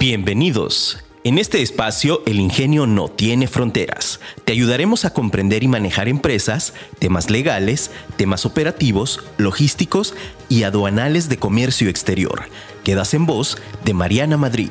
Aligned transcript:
Bienvenidos. 0.00 1.04
En 1.24 1.38
este 1.38 1.60
espacio, 1.60 2.22
el 2.24 2.38
ingenio 2.38 2.86
no 2.86 3.08
tiene 3.08 3.48
fronteras. 3.48 4.20
Te 4.44 4.52
ayudaremos 4.52 5.04
a 5.04 5.12
comprender 5.12 5.64
y 5.64 5.66
manejar 5.66 6.06
empresas, 6.06 6.72
temas 7.00 7.30
legales, 7.30 7.90
temas 8.16 8.46
operativos, 8.46 9.24
logísticos 9.38 10.14
y 10.48 10.62
aduanales 10.62 11.28
de 11.28 11.38
comercio 11.38 11.88
exterior. 11.88 12.42
Quedas 12.84 13.12
en 13.12 13.26
voz 13.26 13.58
de 13.84 13.92
Mariana 13.92 14.36
Madrid. 14.36 14.70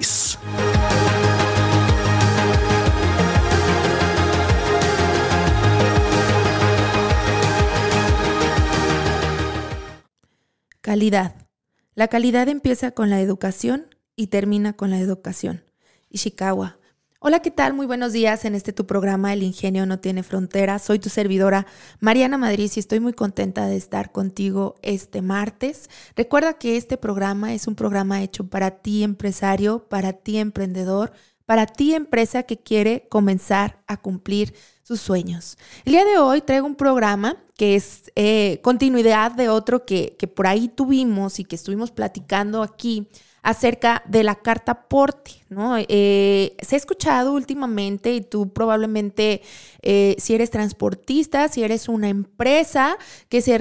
Calidad. 10.80 11.36
La 11.96 12.08
calidad 12.08 12.48
empieza 12.48 12.92
con 12.92 13.10
la 13.10 13.20
educación 13.20 13.97
y 14.18 14.28
termina 14.28 14.74
con 14.74 14.90
la 14.90 15.00
educación. 15.00 15.64
Ishikawa. 16.10 16.80
Hola, 17.20 17.42
¿qué 17.42 17.52
tal? 17.52 17.74
Muy 17.74 17.86
buenos 17.86 18.14
días 18.14 18.46
en 18.46 18.56
este 18.56 18.74
tu 18.74 18.86
programa 18.86 19.32
El 19.32 19.44
Ingenio 19.44 19.86
no 19.86 20.00
tiene 20.00 20.24
fronteras. 20.24 20.84
Soy 20.84 21.00
tu 21.00 21.10
servidora 21.10 21.68
Mariana 22.00 22.38
Madrid 22.38 22.72
y 22.76 22.80
estoy 22.80 23.00
muy 23.00 23.14
contenta 23.14 23.68
de 23.68 23.78
estar 23.78 24.12
contigo 24.12 24.76
este 24.82 25.22
martes. 25.22 25.90
Recuerda 26.16 26.54
que 26.54 26.78
este 26.78 26.98
programa 26.98 27.54
es 27.54 27.68
un 27.68 27.76
programa 27.76 28.22
hecho 28.24 28.48
para 28.48 28.72
ti 28.72 29.04
empresario, 29.04 29.88
para 29.88 30.14
ti 30.14 30.38
emprendedor, 30.38 31.12
para 31.46 31.66
ti 31.66 31.94
empresa 31.94 32.44
que 32.44 32.58
quiere 32.58 33.08
comenzar 33.10 33.84
a 33.88 33.98
cumplir 33.98 34.54
sus 34.84 35.00
sueños. 35.00 35.58
El 35.86 35.94
día 35.94 36.06
de 36.06 36.18
hoy 36.18 36.42
traigo 36.42 36.66
un 36.66 36.76
programa 36.76 37.38
que 37.56 37.76
es 37.76 38.12
eh, 38.16 38.62
continuidad 38.64 39.32
de 39.32 39.50
otro 39.50 39.86
que, 39.86 40.16
que 40.18 40.28
por 40.28 40.48
ahí 40.48 40.70
tuvimos 40.70 41.40
y 41.40 41.46
que 41.46 41.56
estuvimos 41.56 41.92
platicando 41.92 42.64
aquí 42.64 43.10
acerca 43.48 44.04
de 44.06 44.26
la 44.26 44.36
carta 44.36 44.90
porte, 44.90 45.32
¿no? 45.48 45.78
Eh, 45.78 46.58
se 46.62 46.76
ha 46.76 46.78
escuchado 46.78 47.32
últimamente 47.32 48.14
y 48.14 48.20
tú 48.20 48.52
probablemente, 48.52 49.42
eh, 49.82 50.18
si 50.20 50.36
eres 50.36 50.52
transportista, 50.52 51.48
si 51.48 51.64
eres 51.64 51.88
una 51.88 52.10
empresa 52.10 52.98
que, 53.30 53.40
se 53.42 53.58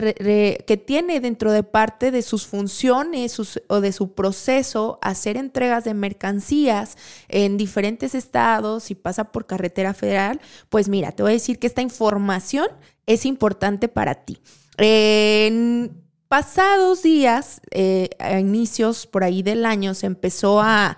que 0.66 0.76
tiene 0.76 1.20
dentro 1.20 1.52
de 1.52 1.62
parte 1.62 2.10
de 2.10 2.22
sus 2.22 2.48
funciones 2.48 3.40
o 3.68 3.80
de 3.80 3.92
su 3.92 4.12
proceso 4.12 4.98
hacer 5.02 5.36
entregas 5.36 5.84
de 5.84 5.94
mercancías 5.94 6.96
en 7.28 7.56
diferentes 7.56 8.16
estados 8.16 8.90
y 8.90 8.96
pasa 8.96 9.30
por 9.30 9.46
carretera 9.46 9.94
federal, 9.94 10.40
pues 10.68 10.88
mira, 10.88 11.12
te 11.12 11.22
voy 11.22 11.30
a 11.30 11.34
decir 11.34 11.60
que 11.60 11.68
esta 11.68 11.82
información 11.82 12.66
es 13.06 13.24
importante 13.24 13.86
para 13.86 14.16
ti. 14.16 14.40
Pasados 16.36 17.02
días, 17.02 17.62
eh, 17.70 18.10
a 18.18 18.38
inicios 18.38 19.06
por 19.06 19.24
ahí 19.24 19.42
del 19.42 19.64
año, 19.64 19.94
se 19.94 20.04
empezó 20.04 20.60
a, 20.60 20.94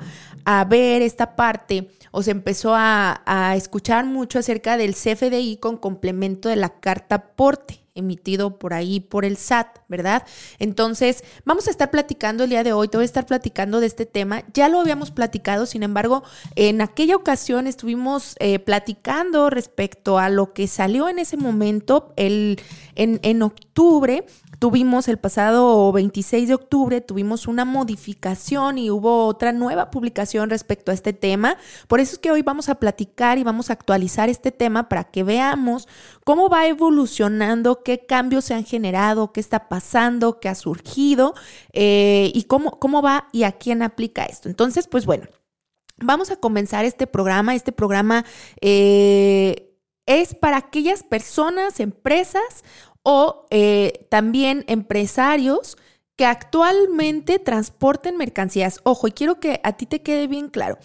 ver 0.68 1.00
esta 1.02 1.36
parte 1.36 1.90
o 2.10 2.24
se 2.24 2.32
empezó 2.32 2.74
a, 2.74 3.22
a, 3.24 3.54
escuchar 3.54 4.04
mucho 4.04 4.40
acerca 4.40 4.76
del 4.76 4.96
CFDI 4.96 5.58
con 5.58 5.76
complemento 5.76 6.48
de 6.48 6.56
la 6.56 6.80
carta 6.80 7.36
porte 7.36 7.78
emitido 7.98 8.58
por 8.58 8.72
ahí 8.72 9.00
por 9.00 9.24
el 9.24 9.36
SAT, 9.36 9.78
¿verdad? 9.88 10.24
Entonces, 10.58 11.24
vamos 11.44 11.66
a 11.66 11.70
estar 11.70 11.90
platicando 11.90 12.44
el 12.44 12.50
día 12.50 12.62
de 12.62 12.72
hoy, 12.72 12.88
te 12.88 12.96
voy 12.96 13.02
a 13.02 13.04
estar 13.04 13.26
platicando 13.26 13.80
de 13.80 13.86
este 13.86 14.06
tema. 14.06 14.44
Ya 14.54 14.68
lo 14.68 14.80
habíamos 14.80 15.10
platicado, 15.10 15.66
sin 15.66 15.82
embargo, 15.82 16.22
en 16.54 16.80
aquella 16.80 17.16
ocasión 17.16 17.66
estuvimos 17.66 18.36
eh, 18.38 18.58
platicando 18.60 19.50
respecto 19.50 20.18
a 20.18 20.28
lo 20.30 20.52
que 20.52 20.68
salió 20.68 21.08
en 21.08 21.18
ese 21.18 21.36
momento, 21.36 22.12
el, 22.16 22.60
en, 22.94 23.18
en 23.22 23.42
octubre, 23.42 24.24
Tuvimos 24.58 25.06
el 25.06 25.18
pasado 25.18 25.92
26 25.92 26.48
de 26.48 26.54
octubre, 26.54 27.00
tuvimos 27.00 27.46
una 27.46 27.64
modificación 27.64 28.76
y 28.76 28.90
hubo 28.90 29.26
otra 29.26 29.52
nueva 29.52 29.92
publicación 29.92 30.50
respecto 30.50 30.90
a 30.90 30.94
este 30.94 31.12
tema. 31.12 31.56
Por 31.86 32.00
eso 32.00 32.14
es 32.14 32.18
que 32.18 32.32
hoy 32.32 32.42
vamos 32.42 32.68
a 32.68 32.74
platicar 32.74 33.38
y 33.38 33.44
vamos 33.44 33.70
a 33.70 33.74
actualizar 33.74 34.28
este 34.28 34.50
tema 34.50 34.88
para 34.88 35.04
que 35.04 35.22
veamos 35.22 35.86
cómo 36.24 36.48
va 36.48 36.66
evolucionando, 36.66 37.84
qué 37.84 38.04
cambios 38.04 38.46
se 38.46 38.54
han 38.54 38.64
generado, 38.64 39.32
qué 39.32 39.38
está 39.38 39.68
pasando, 39.68 40.40
qué 40.40 40.48
ha 40.48 40.56
surgido 40.56 41.34
eh, 41.72 42.32
y 42.34 42.44
cómo, 42.44 42.80
cómo 42.80 43.00
va 43.00 43.28
y 43.32 43.44
a 43.44 43.52
quién 43.52 43.82
aplica 43.82 44.24
esto. 44.24 44.48
Entonces, 44.48 44.88
pues 44.88 45.06
bueno, 45.06 45.28
vamos 45.98 46.32
a 46.32 46.36
comenzar 46.36 46.84
este 46.84 47.06
programa. 47.06 47.54
Este 47.54 47.70
programa... 47.70 48.24
Eh, 48.60 49.66
es 50.08 50.34
para 50.34 50.56
aquellas 50.56 51.02
personas, 51.02 51.80
empresas 51.80 52.64
o 53.02 53.46
eh, 53.50 54.06
también 54.10 54.64
empresarios 54.68 55.76
que 56.16 56.26
actualmente 56.26 57.38
transporten 57.38 58.16
mercancías. 58.16 58.80
Ojo, 58.82 59.08
y 59.08 59.12
quiero 59.12 59.38
que 59.38 59.60
a 59.62 59.74
ti 59.74 59.86
te 59.86 60.02
quede 60.02 60.26
bien 60.26 60.48
claro, 60.48 60.78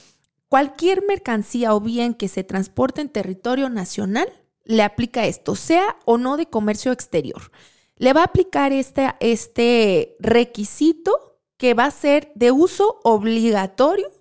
cualquier 0.47 1.03
mercancía 1.07 1.73
o 1.73 1.81
bien 1.81 2.13
que 2.13 2.27
se 2.27 2.43
transporte 2.43 3.01
en 3.01 3.09
territorio 3.09 3.69
nacional 3.69 4.31
le 4.65 4.83
aplica 4.83 5.25
esto, 5.25 5.55
sea 5.55 5.97
o 6.05 6.17
no 6.17 6.37
de 6.37 6.45
comercio 6.45 6.91
exterior. 6.91 7.51
Le 7.95 8.13
va 8.13 8.21
a 8.21 8.25
aplicar 8.25 8.71
este, 8.71 9.13
este 9.19 10.15
requisito 10.19 11.39
que 11.57 11.73
va 11.73 11.85
a 11.85 11.91
ser 11.91 12.31
de 12.35 12.51
uso 12.51 12.99
obligatorio, 13.03 14.11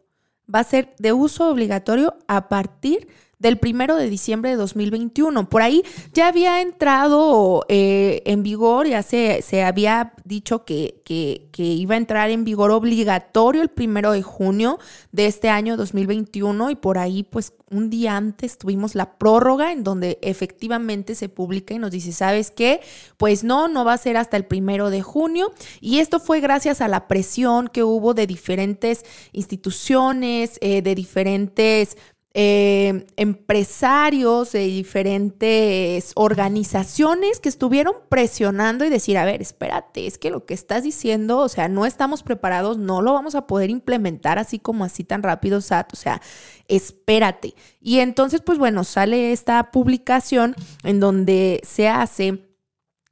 va 0.53 0.61
a 0.61 0.65
ser 0.65 0.95
de 0.99 1.13
uso 1.13 1.51
obligatorio 1.51 2.17
a 2.29 2.49
partir 2.49 3.09
de 3.32 3.32
del 3.43 3.59
primero 3.59 3.97
de 3.97 4.09
diciembre 4.09 4.51
de 4.51 4.57
2021. 4.57 5.49
Por 5.49 5.63
ahí 5.63 5.83
ya 6.15 6.29
había 6.29 6.63
entrado 6.63 7.67
eh, 7.69 8.23
en 8.25 8.45
vigor, 8.45 8.87
ya 8.87 9.03
se, 9.03 9.43
se 9.43 9.65
había 9.65 10.15
dicho 10.25 10.65
que, 10.65 11.03
que, 11.05 11.51
iba 11.63 11.95
a 11.95 11.99
entrar 11.99 12.31
en 12.31 12.45
vigor 12.45 12.71
obligatorio 12.71 13.63
el 13.63 13.69
primero 13.69 14.13
de 14.13 14.23
junio 14.23 14.79
de 15.13 15.27
este 15.27 15.49
año 15.49 15.77
2021 15.77 16.71
y 16.71 16.77
por 16.77 16.99
ahí 16.99 17.23
pues 17.23 17.53
un 17.71 17.89
día 17.91 18.17
antes 18.17 18.59
tuvimos 18.59 18.95
la 18.95 19.19
prórroga 19.19 19.73
en 19.73 19.85
donde 19.85 20.19
efectivamente 20.23 21.15
se 21.15 21.29
publica 21.29 21.75
y 21.75 21.79
nos 21.79 21.91
dice, 21.91 22.13
¿sabes 22.13 22.51
qué? 22.51 22.81
Pues 23.17 23.45
no, 23.45 23.69
no 23.69 23.85
va 23.85 23.95
a 23.95 23.99
ser 23.99 24.17
hasta 24.17 24.37
el 24.37 24.45
primero 24.45 24.91
de 24.91 25.03
junio 25.03 25.53
y 25.81 25.99
esto 25.99 26.21
fue 26.21 26.41
gracias 26.41 26.81
a 26.81 26.89
la 26.89 27.09
presión 27.09 27.69
que 27.69 27.85
hubo 27.85 28.15
de 28.15 28.27
diferentes 28.27 29.05
instituciones, 29.33 30.59
eh, 30.61 30.83
de 30.83 30.95
diferentes 30.95 31.97
eh, 32.35 33.05
empresarios 33.17 34.53
de 34.53 34.61
diferentes 34.61 36.13
organizaciones 36.15 37.41
que 37.41 37.51
estuvieron 37.51 37.95
presionando 38.09 38.87
y 38.87 38.89
decir, 38.89 39.19
a 39.19 39.27
ver, 39.27 39.43
espérate, 39.43 40.07
es 40.07 40.17
que 40.17 40.31
lo 40.31 40.47
que 40.47 40.55
estás 40.55 40.83
diciendo, 40.83 41.39
o 41.39 41.49
sea, 41.51 41.69
no 41.69 41.85
estamos 41.85 42.23
preparados, 42.23 42.79
no 42.79 43.03
lo 43.03 43.13
vamos 43.13 43.35
a 43.35 43.47
poder 43.47 43.69
implementar 43.69 44.39
así 44.39 44.59
como 44.59 44.85
así 44.85 45.05
tan 45.05 45.23
rápido, 45.23 45.61
SAT, 45.61 45.93
o 45.93 45.97
sea, 45.97 46.23
espérate. 46.69 47.55
Y 47.81 47.99
entonces, 47.99 48.41
pues 48.41 48.59
bueno, 48.59 48.85
sale 48.85 49.33
esta 49.33 49.71
publicación 49.71 50.57
en 50.85 51.01
donde 51.01 51.61
se 51.65 51.89
hace 51.89 52.49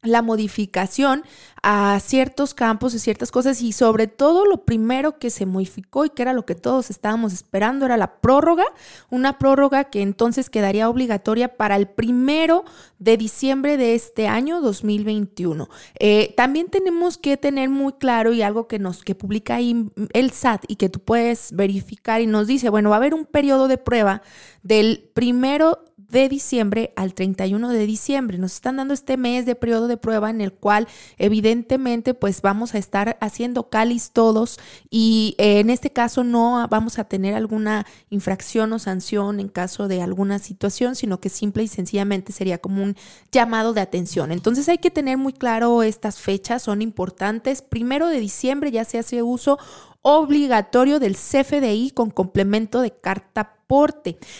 la 0.02 0.22
modificación 0.22 1.24
a 1.62 1.98
ciertos 2.00 2.54
campos 2.54 2.94
y 2.94 2.98
ciertas 2.98 3.30
cosas 3.30 3.60
y 3.60 3.72
sobre 3.72 4.06
todo 4.06 4.46
lo 4.46 4.64
primero 4.64 5.18
que 5.18 5.30
se 5.30 5.46
modificó 5.46 6.04
y 6.04 6.10
que 6.10 6.22
era 6.22 6.32
lo 6.32 6.46
que 6.46 6.54
todos 6.54 6.90
estábamos 6.90 7.32
esperando 7.32 7.86
era 7.86 7.96
la 7.96 8.20
prórroga, 8.20 8.64
una 9.10 9.38
prórroga 9.38 9.84
que 9.84 10.00
entonces 10.00 10.48
quedaría 10.48 10.88
obligatoria 10.88 11.56
para 11.56 11.76
el 11.76 11.86
primero 11.88 12.64
de 12.98 13.16
diciembre 13.16 13.76
de 13.76 13.94
este 13.94 14.26
año 14.26 14.60
2021. 14.60 15.68
Eh, 15.98 16.34
también 16.36 16.68
tenemos 16.68 17.18
que 17.18 17.36
tener 17.36 17.68
muy 17.68 17.92
claro 17.94 18.32
y 18.32 18.42
algo 18.42 18.66
que 18.66 18.78
nos 18.78 19.04
que 19.04 19.14
publica 19.14 19.56
ahí 19.56 19.90
el 20.12 20.30
SAT 20.30 20.64
y 20.68 20.76
que 20.76 20.88
tú 20.88 21.00
puedes 21.00 21.52
verificar 21.52 22.20
y 22.20 22.26
nos 22.26 22.46
dice, 22.46 22.70
bueno, 22.70 22.90
va 22.90 22.96
a 22.96 22.98
haber 22.98 23.14
un 23.14 23.26
periodo 23.26 23.68
de 23.68 23.78
prueba 23.78 24.22
del 24.62 25.10
primero 25.14 25.84
de 26.10 26.28
diciembre 26.28 26.92
al 26.96 27.14
31 27.14 27.68
de 27.68 27.86
diciembre. 27.86 28.38
Nos 28.38 28.54
están 28.54 28.76
dando 28.76 28.94
este 28.94 29.16
mes 29.16 29.46
de 29.46 29.54
periodo 29.54 29.86
de 29.88 29.96
prueba 29.96 30.30
en 30.30 30.40
el 30.40 30.52
cual 30.52 30.88
evidentemente 31.18 31.49
pues 32.18 32.42
vamos 32.42 32.74
a 32.74 32.78
estar 32.78 33.16
haciendo 33.20 33.68
cáliz 33.68 34.10
todos 34.12 34.58
y 34.90 35.34
eh, 35.38 35.60
en 35.60 35.70
este 35.70 35.90
caso 35.90 36.24
no 36.24 36.66
vamos 36.68 36.98
a 36.98 37.04
tener 37.04 37.34
alguna 37.34 37.86
infracción 38.10 38.72
o 38.72 38.78
sanción 38.78 39.40
en 39.40 39.48
caso 39.48 39.88
de 39.88 40.02
alguna 40.02 40.38
situación, 40.38 40.94
sino 40.94 41.20
que 41.20 41.28
simple 41.28 41.62
y 41.62 41.68
sencillamente 41.68 42.32
sería 42.32 42.58
como 42.58 42.82
un 42.82 42.96
llamado 43.32 43.72
de 43.72 43.80
atención. 43.80 44.32
Entonces 44.32 44.68
hay 44.68 44.78
que 44.78 44.90
tener 44.90 45.18
muy 45.18 45.32
claro 45.32 45.82
estas 45.82 46.18
fechas, 46.18 46.62
son 46.62 46.82
importantes. 46.82 47.62
Primero 47.62 48.08
de 48.08 48.20
diciembre 48.20 48.70
ya 48.70 48.84
se 48.84 48.98
hace 48.98 49.22
uso 49.22 49.58
obligatorio 50.02 50.98
del 50.98 51.16
CFDI 51.16 51.90
con 51.90 52.10
complemento 52.10 52.80
de 52.80 52.92
carta 52.92 53.59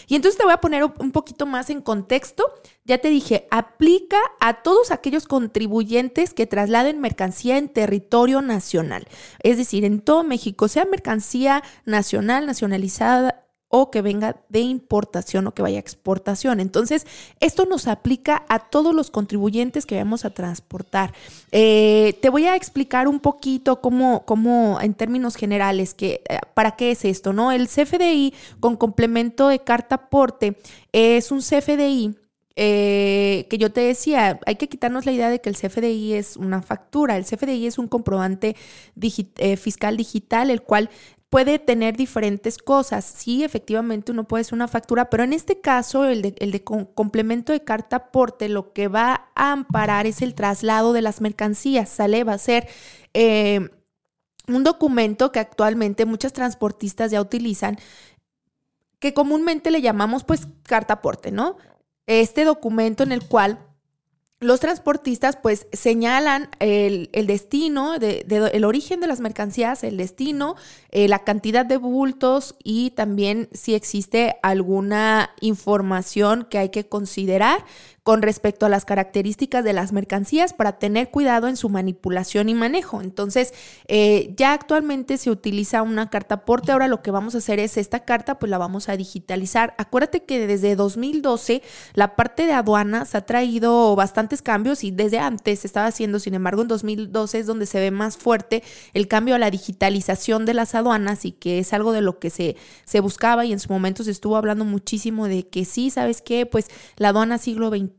Y 0.07 0.15
entonces 0.15 0.37
te 0.37 0.43
voy 0.43 0.53
a 0.53 0.59
poner 0.59 0.83
un 0.83 1.11
poquito 1.11 1.45
más 1.45 1.69
en 1.69 1.81
contexto. 1.81 2.43
Ya 2.83 2.97
te 2.97 3.09
dije, 3.09 3.47
aplica 3.49 4.17
a 4.41 4.61
todos 4.61 4.91
aquellos 4.91 5.25
contribuyentes 5.25 6.33
que 6.33 6.47
trasladen 6.47 6.99
mercancía 6.99 7.57
en 7.57 7.69
territorio 7.69 8.41
nacional. 8.41 9.07
Es 9.39 9.57
decir, 9.57 9.85
en 9.85 10.01
todo 10.01 10.23
México, 10.23 10.67
sea 10.67 10.83
mercancía 10.83 11.63
nacional, 11.85 12.45
nacionalizada 12.45 13.40
o 13.71 13.89
que 13.89 14.01
venga 14.01 14.35
de 14.49 14.59
importación 14.59 15.47
o 15.47 15.53
que 15.53 15.61
vaya 15.61 15.77
a 15.77 15.79
exportación. 15.79 16.59
Entonces, 16.59 17.07
esto 17.39 17.65
nos 17.65 17.87
aplica 17.87 18.43
a 18.49 18.59
todos 18.59 18.93
los 18.93 19.09
contribuyentes 19.09 19.85
que 19.85 19.95
vamos 19.95 20.25
a 20.25 20.29
transportar. 20.29 21.13
Eh, 21.51 22.19
te 22.21 22.29
voy 22.29 22.45
a 22.45 22.55
explicar 22.55 23.07
un 23.07 23.21
poquito 23.21 23.81
cómo, 23.81 24.25
cómo 24.25 24.79
en 24.81 24.93
términos 24.93 25.35
generales, 25.35 25.93
que, 25.93 26.21
eh, 26.29 26.39
para 26.53 26.75
qué 26.75 26.91
es 26.91 27.05
esto, 27.05 27.31
¿no? 27.31 27.51
El 27.51 27.67
CFDI 27.67 28.33
con 28.59 28.75
complemento 28.75 29.47
de 29.47 29.59
carta 29.59 29.95
aporte 29.95 30.57
es 30.91 31.31
un 31.31 31.39
CFDI 31.39 32.15
eh, 32.57 33.47
que 33.49 33.57
yo 33.57 33.71
te 33.71 33.79
decía, 33.79 34.37
hay 34.45 34.57
que 34.57 34.67
quitarnos 34.67 35.05
la 35.05 35.13
idea 35.13 35.29
de 35.29 35.39
que 35.39 35.49
el 35.49 35.55
CFDI 35.55 36.13
es 36.13 36.35
una 36.35 36.61
factura. 36.61 37.15
El 37.15 37.23
CFDI 37.23 37.67
es 37.67 37.77
un 37.77 37.87
comprobante 37.87 38.57
fiscal 39.55 39.95
digital, 39.95 40.49
el 40.49 40.61
cual 40.61 40.89
puede 41.31 41.59
tener 41.59 41.95
diferentes 41.95 42.57
cosas. 42.57 43.05
Sí, 43.05 43.43
efectivamente 43.43 44.11
uno 44.11 44.27
puede 44.27 44.41
hacer 44.41 44.53
una 44.53 44.67
factura, 44.67 45.09
pero 45.09 45.23
en 45.23 45.31
este 45.31 45.61
caso 45.61 46.05
el 46.05 46.21
de, 46.21 46.63
complemento 46.93 47.53
de 47.53 47.63
carta 47.63 47.95
aporte 47.95 48.49
lo 48.49 48.73
que 48.73 48.89
va 48.89 49.29
a 49.33 49.53
amparar 49.53 50.05
es 50.05 50.21
el 50.21 50.35
traslado 50.35 50.91
de 50.91 51.01
las 51.01 51.21
mercancías, 51.21 51.89
¿sale? 51.89 52.23
Va 52.23 52.33
a 52.33 52.37
ser... 52.37 52.67
Eh, 53.15 53.69
un 54.47 54.63
documento 54.63 55.31
que 55.31 55.39
actualmente 55.39 56.05
muchas 56.05 56.33
transportistas 56.33 57.11
ya 57.11 57.21
utilizan, 57.21 57.77
que 58.99 59.13
comúnmente 59.13 59.71
le 59.71 59.81
llamamos 59.81 60.23
pues 60.23 60.47
carta 60.63 60.95
aporte, 60.95 61.31
¿no? 61.31 61.57
Este 62.07 62.43
documento 62.43 63.03
en 63.03 63.11
el 63.11 63.25
cual 63.25 63.59
los 64.41 64.59
transportistas 64.59 65.37
pues 65.37 65.67
señalan 65.71 66.49
el, 66.59 67.09
destino, 67.27 67.99
de, 67.99 68.25
el 68.53 68.65
origen 68.65 68.99
de 68.99 69.05
las 69.05 69.19
mercancías, 69.19 69.83
el 69.83 69.97
destino, 69.97 70.55
eh, 70.89 71.07
la 71.07 71.19
cantidad 71.19 71.63
de 71.63 71.77
bultos 71.77 72.55
y 72.63 72.89
también 72.89 73.49
si 73.53 73.75
existe 73.75 74.37
alguna 74.41 75.29
información 75.41 76.47
que 76.49 76.57
hay 76.57 76.69
que 76.69 76.89
considerar 76.89 77.63
con 78.03 78.23
respecto 78.23 78.65
a 78.65 78.69
las 78.69 78.83
características 78.83 79.63
de 79.63 79.73
las 79.73 79.93
mercancías 79.93 80.53
para 80.53 80.79
tener 80.79 81.11
cuidado 81.11 81.47
en 81.47 81.55
su 81.55 81.69
manipulación 81.69 82.49
y 82.49 82.55
manejo. 82.55 83.01
Entonces, 83.01 83.53
eh, 83.87 84.33
ya 84.35 84.53
actualmente 84.53 85.17
se 85.17 85.29
utiliza 85.29 85.83
una 85.83 86.09
carta 86.09 86.35
aporte. 86.35 86.71
Ahora 86.71 86.87
lo 86.87 87.03
que 87.03 87.11
vamos 87.11 87.35
a 87.35 87.37
hacer 87.37 87.59
es 87.59 87.77
esta 87.77 87.99
carta, 87.99 88.39
pues 88.39 88.49
la 88.49 88.57
vamos 88.57 88.89
a 88.89 88.97
digitalizar. 88.97 89.75
Acuérdate 89.77 90.23
que 90.23 90.47
desde 90.47 90.75
2012 90.75 91.61
la 91.93 92.15
parte 92.15 92.47
de 92.47 92.53
aduanas 92.53 93.13
ha 93.13 93.21
traído 93.21 93.95
bastantes 93.95 94.41
cambios 94.41 94.83
y 94.83 94.89
desde 94.89 95.19
antes 95.19 95.59
se 95.59 95.67
estaba 95.67 95.85
haciendo, 95.85 96.17
sin 96.17 96.33
embargo, 96.33 96.63
en 96.63 96.69
2012 96.69 97.37
es 97.37 97.45
donde 97.45 97.67
se 97.67 97.79
ve 97.79 97.91
más 97.91 98.17
fuerte 98.17 98.63
el 98.95 99.07
cambio 99.07 99.35
a 99.35 99.39
la 99.39 99.51
digitalización 99.51 100.45
de 100.45 100.55
las 100.55 100.73
aduanas 100.73 101.23
y 101.25 101.33
que 101.33 101.59
es 101.59 101.71
algo 101.71 101.91
de 101.91 102.01
lo 102.01 102.17
que 102.17 102.31
se, 102.31 102.55
se 102.83 102.99
buscaba 102.99 103.45
y 103.45 103.53
en 103.53 103.59
su 103.59 103.71
momento 103.71 104.03
se 104.03 104.09
estuvo 104.09 104.37
hablando 104.37 104.65
muchísimo 104.65 105.27
de 105.27 105.47
que 105.47 105.65
sí, 105.65 105.91
¿sabes 105.91 106.23
qué? 106.23 106.47
Pues 106.47 106.67
la 106.97 107.09
aduana 107.09 107.37
siglo 107.37 107.69
XXI 107.69 107.90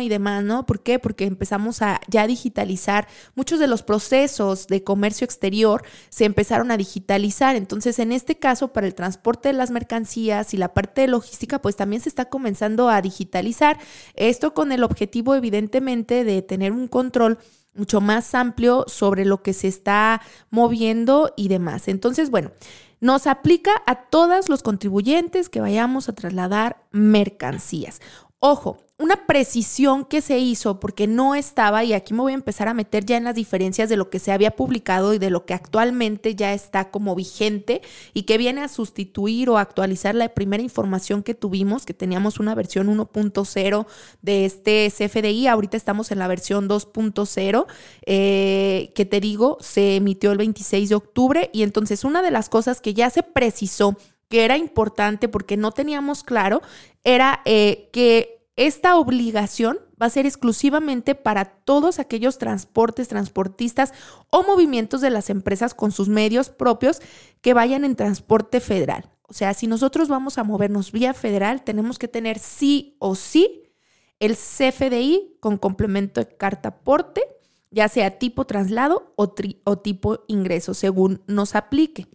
y 0.00 0.08
demás, 0.08 0.44
¿no? 0.44 0.66
¿Por 0.66 0.82
qué? 0.82 0.98
Porque 0.98 1.24
empezamos 1.24 1.82
a 1.82 2.00
ya 2.08 2.26
digitalizar 2.26 3.06
muchos 3.34 3.58
de 3.58 3.66
los 3.66 3.82
procesos 3.82 4.66
de 4.66 4.82
comercio 4.82 5.24
exterior 5.24 5.84
se 6.08 6.24
empezaron 6.24 6.70
a 6.70 6.76
digitalizar. 6.76 7.56
Entonces, 7.56 7.98
en 7.98 8.12
este 8.12 8.36
caso, 8.36 8.72
para 8.72 8.86
el 8.86 8.94
transporte 8.94 9.48
de 9.48 9.54
las 9.54 9.70
mercancías 9.70 10.54
y 10.54 10.56
la 10.56 10.74
parte 10.74 11.02
de 11.02 11.08
logística, 11.08 11.60
pues 11.60 11.76
también 11.76 12.02
se 12.02 12.08
está 12.08 12.26
comenzando 12.26 12.88
a 12.88 13.00
digitalizar. 13.00 13.78
Esto 14.14 14.54
con 14.54 14.72
el 14.72 14.82
objetivo, 14.82 15.34
evidentemente, 15.34 16.24
de 16.24 16.42
tener 16.42 16.72
un 16.72 16.88
control 16.88 17.38
mucho 17.74 18.00
más 18.00 18.34
amplio 18.34 18.84
sobre 18.86 19.24
lo 19.24 19.42
que 19.42 19.52
se 19.52 19.68
está 19.68 20.20
moviendo 20.50 21.32
y 21.36 21.48
demás. 21.48 21.88
Entonces, 21.88 22.30
bueno, 22.30 22.52
nos 23.00 23.26
aplica 23.26 23.82
a 23.86 23.96
todos 23.96 24.48
los 24.48 24.62
contribuyentes 24.62 25.50
que 25.50 25.60
vayamos 25.60 26.08
a 26.08 26.14
trasladar 26.14 26.84
mercancías. 26.90 28.00
Ojo, 28.46 28.76
una 28.98 29.24
precisión 29.24 30.04
que 30.04 30.20
se 30.20 30.38
hizo 30.38 30.78
porque 30.78 31.06
no 31.06 31.34
estaba, 31.34 31.82
y 31.82 31.94
aquí 31.94 32.12
me 32.12 32.20
voy 32.20 32.32
a 32.32 32.34
empezar 32.34 32.68
a 32.68 32.74
meter 32.74 33.06
ya 33.06 33.16
en 33.16 33.24
las 33.24 33.34
diferencias 33.34 33.88
de 33.88 33.96
lo 33.96 34.10
que 34.10 34.18
se 34.18 34.32
había 34.32 34.50
publicado 34.50 35.14
y 35.14 35.18
de 35.18 35.30
lo 35.30 35.46
que 35.46 35.54
actualmente 35.54 36.34
ya 36.34 36.52
está 36.52 36.90
como 36.90 37.14
vigente 37.14 37.80
y 38.12 38.24
que 38.24 38.36
viene 38.36 38.60
a 38.60 38.68
sustituir 38.68 39.48
o 39.48 39.56
actualizar 39.56 40.14
la 40.14 40.28
primera 40.28 40.62
información 40.62 41.22
que 41.22 41.34
tuvimos, 41.34 41.86
que 41.86 41.94
teníamos 41.94 42.38
una 42.38 42.54
versión 42.54 42.88
1.0 42.88 43.86
de 44.20 44.44
este 44.44 44.92
CFDI, 44.94 45.46
ahorita 45.46 45.78
estamos 45.78 46.12
en 46.12 46.18
la 46.18 46.28
versión 46.28 46.68
2.0, 46.68 47.66
eh, 48.04 48.92
que 48.94 49.06
te 49.06 49.20
digo, 49.20 49.56
se 49.62 49.96
emitió 49.96 50.32
el 50.32 50.36
26 50.36 50.90
de 50.90 50.94
octubre 50.94 51.48
y 51.54 51.62
entonces 51.62 52.04
una 52.04 52.20
de 52.20 52.30
las 52.30 52.50
cosas 52.50 52.82
que 52.82 52.92
ya 52.92 53.08
se 53.08 53.22
precisó 53.22 53.96
que 54.28 54.44
era 54.44 54.56
importante 54.56 55.28
porque 55.28 55.56
no 55.56 55.72
teníamos 55.72 56.22
claro, 56.22 56.62
era 57.02 57.40
eh, 57.44 57.88
que 57.92 58.34
esta 58.56 58.96
obligación 58.96 59.78
va 60.00 60.06
a 60.06 60.10
ser 60.10 60.26
exclusivamente 60.26 61.14
para 61.14 61.44
todos 61.44 61.98
aquellos 61.98 62.38
transportes, 62.38 63.08
transportistas 63.08 63.92
o 64.30 64.42
movimientos 64.42 65.00
de 65.00 65.10
las 65.10 65.30
empresas 65.30 65.74
con 65.74 65.92
sus 65.92 66.08
medios 66.08 66.50
propios 66.50 67.00
que 67.40 67.54
vayan 67.54 67.84
en 67.84 67.96
transporte 67.96 68.60
federal. 68.60 69.10
O 69.22 69.32
sea, 69.32 69.54
si 69.54 69.66
nosotros 69.66 70.08
vamos 70.08 70.38
a 70.38 70.44
movernos 70.44 70.92
vía 70.92 71.14
federal, 71.14 71.64
tenemos 71.64 71.98
que 71.98 72.08
tener 72.08 72.38
sí 72.38 72.96
o 73.00 73.14
sí 73.14 73.72
el 74.20 74.36
CFDI 74.36 75.38
con 75.40 75.58
complemento 75.58 76.20
de 76.20 76.36
carta 76.36 76.68
aporte, 76.68 77.22
ya 77.70 77.88
sea 77.88 78.18
tipo 78.18 78.44
traslado 78.44 79.12
o, 79.16 79.34
o 79.64 79.78
tipo 79.78 80.24
ingreso, 80.28 80.74
según 80.74 81.22
nos 81.26 81.56
aplique. 81.56 82.06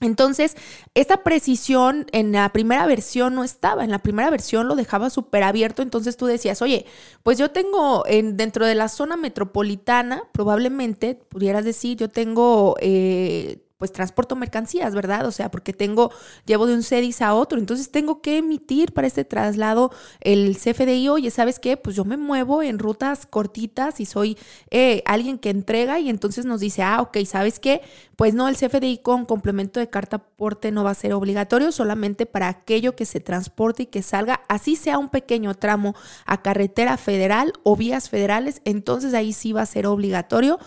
Entonces, 0.00 0.56
esta 0.94 1.22
precisión 1.22 2.06
en 2.12 2.32
la 2.32 2.48
primera 2.50 2.86
versión 2.86 3.34
no 3.34 3.44
estaba. 3.44 3.84
En 3.84 3.90
la 3.90 3.98
primera 3.98 4.30
versión 4.30 4.66
lo 4.68 4.74
dejaba 4.76 5.10
súper 5.10 5.42
abierto. 5.42 5.82
Entonces 5.82 6.16
tú 6.16 6.26
decías, 6.26 6.62
oye, 6.62 6.86
pues 7.22 7.38
yo 7.38 7.50
tengo 7.50 8.04
en, 8.06 8.36
dentro 8.36 8.66
de 8.66 8.74
la 8.74 8.88
zona 8.88 9.16
metropolitana, 9.16 10.24
probablemente 10.32 11.14
pudieras 11.14 11.64
decir, 11.64 11.98
yo 11.98 12.08
tengo 12.08 12.76
eh, 12.80 13.58
pues 13.80 13.92
transporto 13.92 14.36
mercancías, 14.36 14.94
¿verdad? 14.94 15.26
O 15.26 15.32
sea, 15.32 15.50
porque 15.50 15.72
tengo, 15.72 16.12
llevo 16.44 16.66
de 16.66 16.74
un 16.74 16.82
CEDIS 16.82 17.22
a 17.22 17.32
otro, 17.32 17.58
entonces 17.58 17.90
tengo 17.90 18.20
que 18.20 18.36
emitir 18.36 18.92
para 18.92 19.06
este 19.06 19.24
traslado 19.24 19.90
el 20.20 20.54
CFDI, 20.58 21.08
oye, 21.08 21.30
¿sabes 21.30 21.58
qué? 21.58 21.78
Pues 21.78 21.96
yo 21.96 22.04
me 22.04 22.18
muevo 22.18 22.62
en 22.62 22.78
rutas 22.78 23.24
cortitas 23.24 23.98
y 23.98 24.04
soy 24.04 24.36
eh, 24.70 25.02
alguien 25.06 25.38
que 25.38 25.48
entrega 25.48 25.98
y 25.98 26.10
entonces 26.10 26.44
nos 26.44 26.60
dice, 26.60 26.82
ah, 26.82 27.00
ok, 27.00 27.24
¿sabes 27.24 27.58
qué? 27.58 27.80
Pues 28.16 28.34
no, 28.34 28.48
el 28.48 28.56
CFDI 28.58 28.98
con 28.98 29.24
complemento 29.24 29.80
de 29.80 29.88
carta 29.88 30.16
aporte 30.16 30.72
no 30.72 30.84
va 30.84 30.90
a 30.90 30.94
ser 30.94 31.14
obligatorio, 31.14 31.72
solamente 31.72 32.26
para 32.26 32.48
aquello 32.48 32.94
que 32.94 33.06
se 33.06 33.20
transporte 33.20 33.84
y 33.84 33.86
que 33.86 34.02
salga, 34.02 34.42
así 34.46 34.76
sea 34.76 34.98
un 34.98 35.08
pequeño 35.08 35.54
tramo 35.54 35.94
a 36.26 36.42
carretera 36.42 36.98
federal 36.98 37.54
o 37.62 37.76
vías 37.76 38.10
federales, 38.10 38.60
entonces 38.66 39.14
ahí 39.14 39.32
sí 39.32 39.54
va 39.54 39.62
a 39.62 39.66
ser 39.66 39.86
obligatorio 39.86 40.58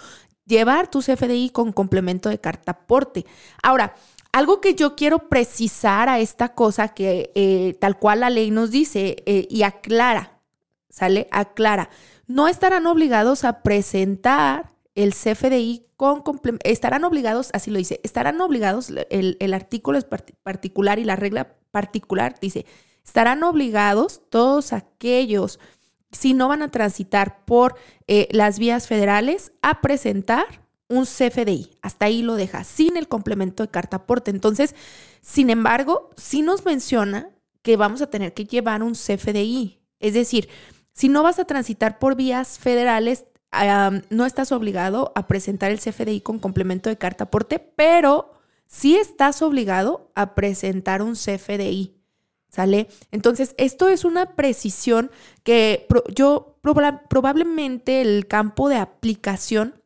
llevar 0.45 0.89
tu 0.89 0.99
CFDI 0.99 1.49
con 1.49 1.71
complemento 1.71 2.29
de 2.29 2.39
carta 2.39 2.71
aporte. 2.71 3.25
Ahora, 3.61 3.95
algo 4.31 4.61
que 4.61 4.75
yo 4.75 4.95
quiero 4.95 5.29
precisar 5.29 6.09
a 6.09 6.19
esta 6.19 6.53
cosa 6.55 6.89
que 6.89 7.31
eh, 7.35 7.77
tal 7.79 7.99
cual 7.99 8.21
la 8.21 8.29
ley 8.29 8.51
nos 8.51 8.71
dice 8.71 9.23
eh, 9.25 9.47
y 9.49 9.63
aclara, 9.63 10.39
¿sale? 10.89 11.27
Aclara, 11.31 11.89
no 12.25 12.47
estarán 12.47 12.87
obligados 12.87 13.43
a 13.43 13.61
presentar 13.61 14.73
el 14.95 15.13
CFDI 15.13 15.85
con 15.97 16.21
complemento, 16.21 16.67
estarán 16.67 17.03
obligados, 17.03 17.49
así 17.53 17.71
lo 17.71 17.77
dice, 17.77 17.99
estarán 18.03 18.41
obligados, 18.41 18.91
el, 19.09 19.37
el 19.39 19.53
artículo 19.53 19.97
es 19.97 20.05
particular 20.05 20.99
y 20.99 21.03
la 21.03 21.15
regla 21.15 21.55
particular 21.71 22.35
dice, 22.41 22.65
estarán 23.05 23.43
obligados 23.43 24.21
todos 24.29 24.73
aquellos 24.73 25.59
si 26.13 26.33
no 26.33 26.47
van 26.47 26.61
a 26.61 26.71
transitar 26.71 27.43
por 27.43 27.75
eh, 28.07 28.29
las 28.31 28.59
vías 28.59 28.87
federales, 28.87 29.51
a 29.61 29.81
presentar 29.81 30.63
un 30.87 31.05
CFDI. 31.05 31.71
Hasta 31.81 32.05
ahí 32.05 32.21
lo 32.21 32.35
deja, 32.35 32.63
sin 32.63 32.95
el 32.97 33.07
complemento 33.07 33.63
de 33.63 33.69
carta 33.69 33.97
aporte. 33.97 34.31
Entonces, 34.31 34.75
sin 35.21 35.49
embargo, 35.49 36.09
sí 36.15 36.41
nos 36.41 36.65
menciona 36.65 37.29
que 37.61 37.77
vamos 37.77 38.01
a 38.01 38.09
tener 38.09 38.33
que 38.33 38.45
llevar 38.45 38.83
un 38.83 38.93
CFDI. 38.93 39.79
Es 39.99 40.13
decir, 40.13 40.49
si 40.93 41.09
no 41.09 41.23
vas 41.23 41.39
a 41.39 41.45
transitar 41.45 41.97
por 41.97 42.15
vías 42.15 42.59
federales, 42.59 43.25
no 44.09 44.25
estás 44.25 44.51
obligado 44.51 45.11
a 45.15 45.27
presentar 45.27 45.71
el 45.71 45.79
CFDI 45.79 46.21
con 46.21 46.39
complemento 46.39 46.89
de 46.89 46.97
carta 46.97 47.25
aporte, 47.25 47.59
pero 47.59 48.33
sí 48.67 48.95
estás 48.95 49.41
obligado 49.41 50.11
a 50.15 50.35
presentar 50.35 51.01
un 51.01 51.13
CFDI. 51.13 51.92
¿Sale? 52.53 52.87
Entonces, 53.09 53.55
esto 53.57 53.89
es 53.89 54.05
una 54.05 54.35
precisión 54.35 55.09
que 55.43 55.87
yo 56.15 56.59
probablemente 56.61 58.01
el 58.01 58.27
campo 58.27 58.69
de 58.69 58.75
aplicación 58.75 59.81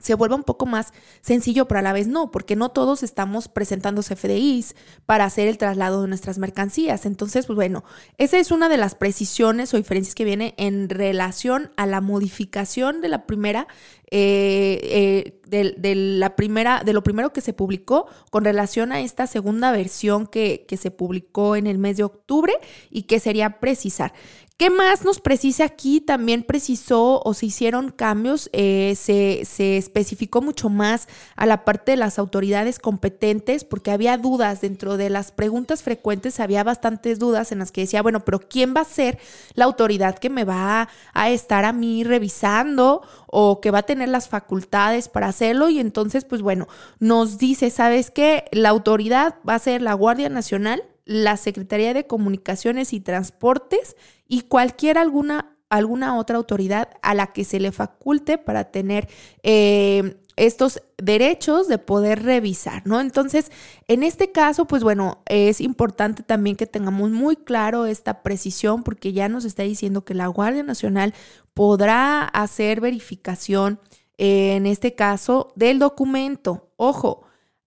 se 0.00 0.14
vuelva 0.14 0.36
un 0.36 0.42
poco 0.42 0.66
más 0.66 0.92
sencillo, 1.22 1.66
pero 1.66 1.78
a 1.78 1.82
la 1.82 1.94
vez 1.94 2.06
no, 2.06 2.30
porque 2.30 2.56
no 2.56 2.68
todos 2.68 3.02
estamos 3.02 3.48
presentando 3.48 4.02
CFDIs 4.02 4.76
para 5.06 5.24
hacer 5.24 5.48
el 5.48 5.56
traslado 5.56 6.02
de 6.02 6.08
nuestras 6.08 6.36
mercancías. 6.36 7.06
Entonces, 7.06 7.46
pues 7.46 7.56
bueno, 7.56 7.84
esa 8.18 8.36
es 8.36 8.50
una 8.50 8.68
de 8.68 8.76
las 8.76 8.94
precisiones 8.94 9.72
o 9.72 9.78
diferencias 9.78 10.14
que 10.14 10.26
viene 10.26 10.52
en 10.58 10.90
relación 10.90 11.72
a 11.78 11.86
la 11.86 12.02
modificación 12.02 13.00
de 13.00 13.08
la 13.08 13.24
primera 13.24 13.66
eh, 14.10 14.80
eh, 14.82 15.40
de, 15.46 15.94
la 15.94 16.36
primera, 16.36 16.82
de 16.84 16.92
lo 16.92 17.02
primero 17.02 17.32
que 17.32 17.40
se 17.40 17.52
publicó 17.52 18.06
con 18.30 18.44
relación 18.44 18.92
a 18.92 19.00
esta 19.00 19.26
segunda 19.26 19.72
versión 19.72 20.26
que, 20.26 20.64
que 20.66 20.76
se 20.76 20.90
publicó 20.90 21.56
en 21.56 21.66
el 21.66 21.78
mes 21.78 21.96
de 21.96 22.04
octubre 22.04 22.54
y 22.90 23.02
que 23.02 23.20
sería 23.20 23.60
precisar. 23.60 24.12
¿Qué 24.56 24.70
más 24.70 25.04
nos 25.04 25.18
precisa 25.18 25.64
aquí? 25.64 26.00
También 26.00 26.44
precisó 26.44 27.20
o 27.24 27.34
se 27.34 27.46
hicieron 27.46 27.90
cambios, 27.90 28.48
eh, 28.52 28.94
se, 28.96 29.44
se, 29.44 29.76
especificó 29.76 30.42
mucho 30.42 30.68
más 30.68 31.08
a 31.34 31.44
la 31.44 31.64
parte 31.64 31.90
de 31.90 31.96
las 31.96 32.20
autoridades 32.20 32.78
competentes 32.78 33.64
porque 33.64 33.90
había 33.90 34.16
dudas 34.16 34.60
dentro 34.60 34.96
de 34.96 35.10
las 35.10 35.32
preguntas 35.32 35.82
frecuentes, 35.82 36.38
había 36.38 36.62
bastantes 36.62 37.18
dudas 37.18 37.50
en 37.50 37.58
las 37.58 37.72
que 37.72 37.80
decía, 37.80 38.00
bueno, 38.00 38.24
pero 38.24 38.38
¿quién 38.38 38.76
va 38.76 38.82
a 38.82 38.84
ser 38.84 39.18
la 39.54 39.64
autoridad 39.64 40.18
que 40.18 40.30
me 40.30 40.44
va 40.44 40.88
a 41.14 41.30
estar 41.30 41.64
a 41.64 41.72
mí 41.72 42.04
revisando 42.04 43.02
o 43.26 43.60
que 43.60 43.72
va 43.72 43.78
a 43.78 43.82
tener 43.82 44.08
las 44.08 44.28
facultades 44.28 45.08
para 45.08 45.26
hacerlo? 45.26 45.68
Y 45.68 45.80
entonces, 45.80 46.24
pues 46.24 46.42
bueno, 46.42 46.68
nos 47.00 47.38
dice, 47.38 47.70
¿sabes 47.70 48.12
qué? 48.12 48.44
La 48.52 48.68
autoridad 48.68 49.34
va 49.46 49.56
a 49.56 49.58
ser 49.58 49.82
la 49.82 49.94
Guardia 49.94 50.28
Nacional 50.28 50.84
la 51.04 51.36
Secretaría 51.36 51.94
de 51.94 52.06
Comunicaciones 52.06 52.92
y 52.92 53.00
Transportes 53.00 53.96
y 54.26 54.42
cualquier 54.42 54.98
alguna, 54.98 55.56
alguna 55.68 56.16
otra 56.16 56.36
autoridad 56.36 56.88
a 57.02 57.14
la 57.14 57.28
que 57.28 57.44
se 57.44 57.60
le 57.60 57.72
faculte 57.72 58.38
para 58.38 58.70
tener 58.70 59.08
eh, 59.42 60.16
estos 60.36 60.82
derechos 60.98 61.68
de 61.68 61.78
poder 61.78 62.22
revisar, 62.22 62.82
¿no? 62.86 63.00
Entonces, 63.00 63.52
en 63.86 64.02
este 64.02 64.32
caso, 64.32 64.66
pues 64.66 64.82
bueno, 64.82 65.22
es 65.26 65.60
importante 65.60 66.22
también 66.22 66.56
que 66.56 66.66
tengamos 66.66 67.10
muy 67.10 67.36
claro 67.36 67.86
esta 67.86 68.22
precisión 68.22 68.82
porque 68.82 69.12
ya 69.12 69.28
nos 69.28 69.44
está 69.44 69.62
diciendo 69.62 70.04
que 70.04 70.14
la 70.14 70.26
Guardia 70.26 70.62
Nacional 70.62 71.14
podrá 71.52 72.24
hacer 72.24 72.80
verificación, 72.80 73.78
eh, 74.18 74.56
en 74.56 74.66
este 74.66 74.94
caso, 74.94 75.52
del 75.54 75.78
documento. 75.78 76.68
Ojo, 76.76 77.22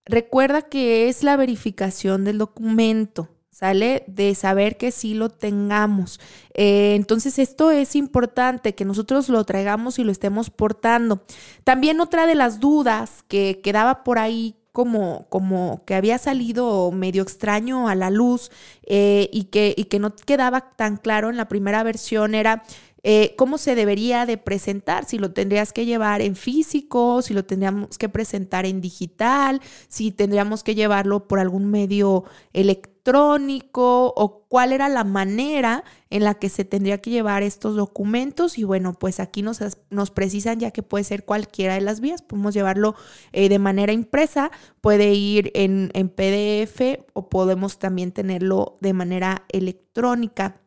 Recuerda 0.07 0.61
que 0.61 1.09
es 1.09 1.23
la 1.23 1.35
verificación 1.35 2.23
del 2.23 2.37
documento, 2.37 3.29
¿sale? 3.49 4.03
De 4.07 4.35
saber 4.35 4.77
que 4.77 4.91
sí 4.91 5.13
lo 5.13 5.29
tengamos. 5.29 6.19
Eh, 6.53 6.95
entonces 6.95 7.39
esto 7.39 7.71
es 7.71 7.95
importante, 7.95 8.75
que 8.75 8.85
nosotros 8.85 9.29
lo 9.29 9.43
traigamos 9.43 9.99
y 9.99 10.03
lo 10.03 10.11
estemos 10.11 10.49
portando. 10.49 11.23
También 11.63 11.99
otra 11.99 12.25
de 12.27 12.35
las 12.35 12.59
dudas 12.59 13.23
que 13.27 13.59
quedaba 13.63 14.03
por 14.03 14.19
ahí 14.19 14.55
como, 14.77 15.25
como, 15.29 15.83
que 15.85 15.95
había 15.95 16.19
salido 16.19 16.91
medio 16.91 17.23
extraño 17.23 17.89
a 17.89 17.95
la 17.95 18.11
luz 18.11 18.51
eh, 18.83 19.27
y, 19.33 19.45
que, 19.45 19.73
y 19.75 19.85
que 19.85 19.97
no 19.97 20.15
quedaba 20.15 20.69
tan 20.69 20.97
claro 20.97 21.31
en 21.31 21.37
la 21.37 21.47
primera 21.47 21.81
versión 21.81 22.35
era 22.35 22.63
eh, 23.09 23.35
cómo 23.37 23.57
se 23.57 23.73
debería 23.73 24.25
de 24.25 24.37
presentar, 24.37 25.05
si 25.05 25.17
lo 25.17 25.31
tendrías 25.31 25.71
que 25.71 25.85
llevar 25.85 26.21
en 26.21 26.35
físico, 26.35 27.21
si 27.21 27.33
lo 27.33 27.45
tendríamos 27.45 27.97
que 27.97 28.09
presentar 28.09 28.65
en 28.65 28.81
digital, 28.81 29.61
si 29.87 30.11
tendríamos 30.11 30.61
que 30.61 30.75
llevarlo 30.75 31.25
por 31.25 31.39
algún 31.39 31.71
medio 31.71 32.25
electrónico 32.51 34.13
o 34.13 34.43
cuál 34.49 34.73
era 34.73 34.89
la 34.89 35.05
manera 35.05 35.85
en 36.09 36.25
la 36.25 36.33
que 36.33 36.49
se 36.49 36.65
tendría 36.65 36.97
que 36.97 37.09
llevar 37.09 37.43
estos 37.43 37.77
documentos. 37.77 38.57
Y 38.57 38.65
bueno, 38.65 38.91
pues 38.91 39.21
aquí 39.21 39.41
nos, 39.41 39.61
nos 39.89 40.11
precisan 40.11 40.59
ya 40.59 40.71
que 40.71 40.83
puede 40.83 41.05
ser 41.05 41.23
cualquiera 41.23 41.75
de 41.75 41.81
las 41.81 42.01
vías. 42.01 42.21
Podemos 42.21 42.53
llevarlo 42.53 42.95
eh, 43.31 43.47
de 43.47 43.57
manera 43.57 43.93
impresa, 43.93 44.51
puede 44.81 45.13
ir 45.13 45.49
en, 45.55 45.91
en 45.93 46.09
PDF 46.09 47.05
o 47.13 47.29
podemos 47.29 47.79
también 47.79 48.11
tenerlo 48.11 48.75
de 48.81 48.91
manera 48.91 49.45
electrónica. 49.47 50.59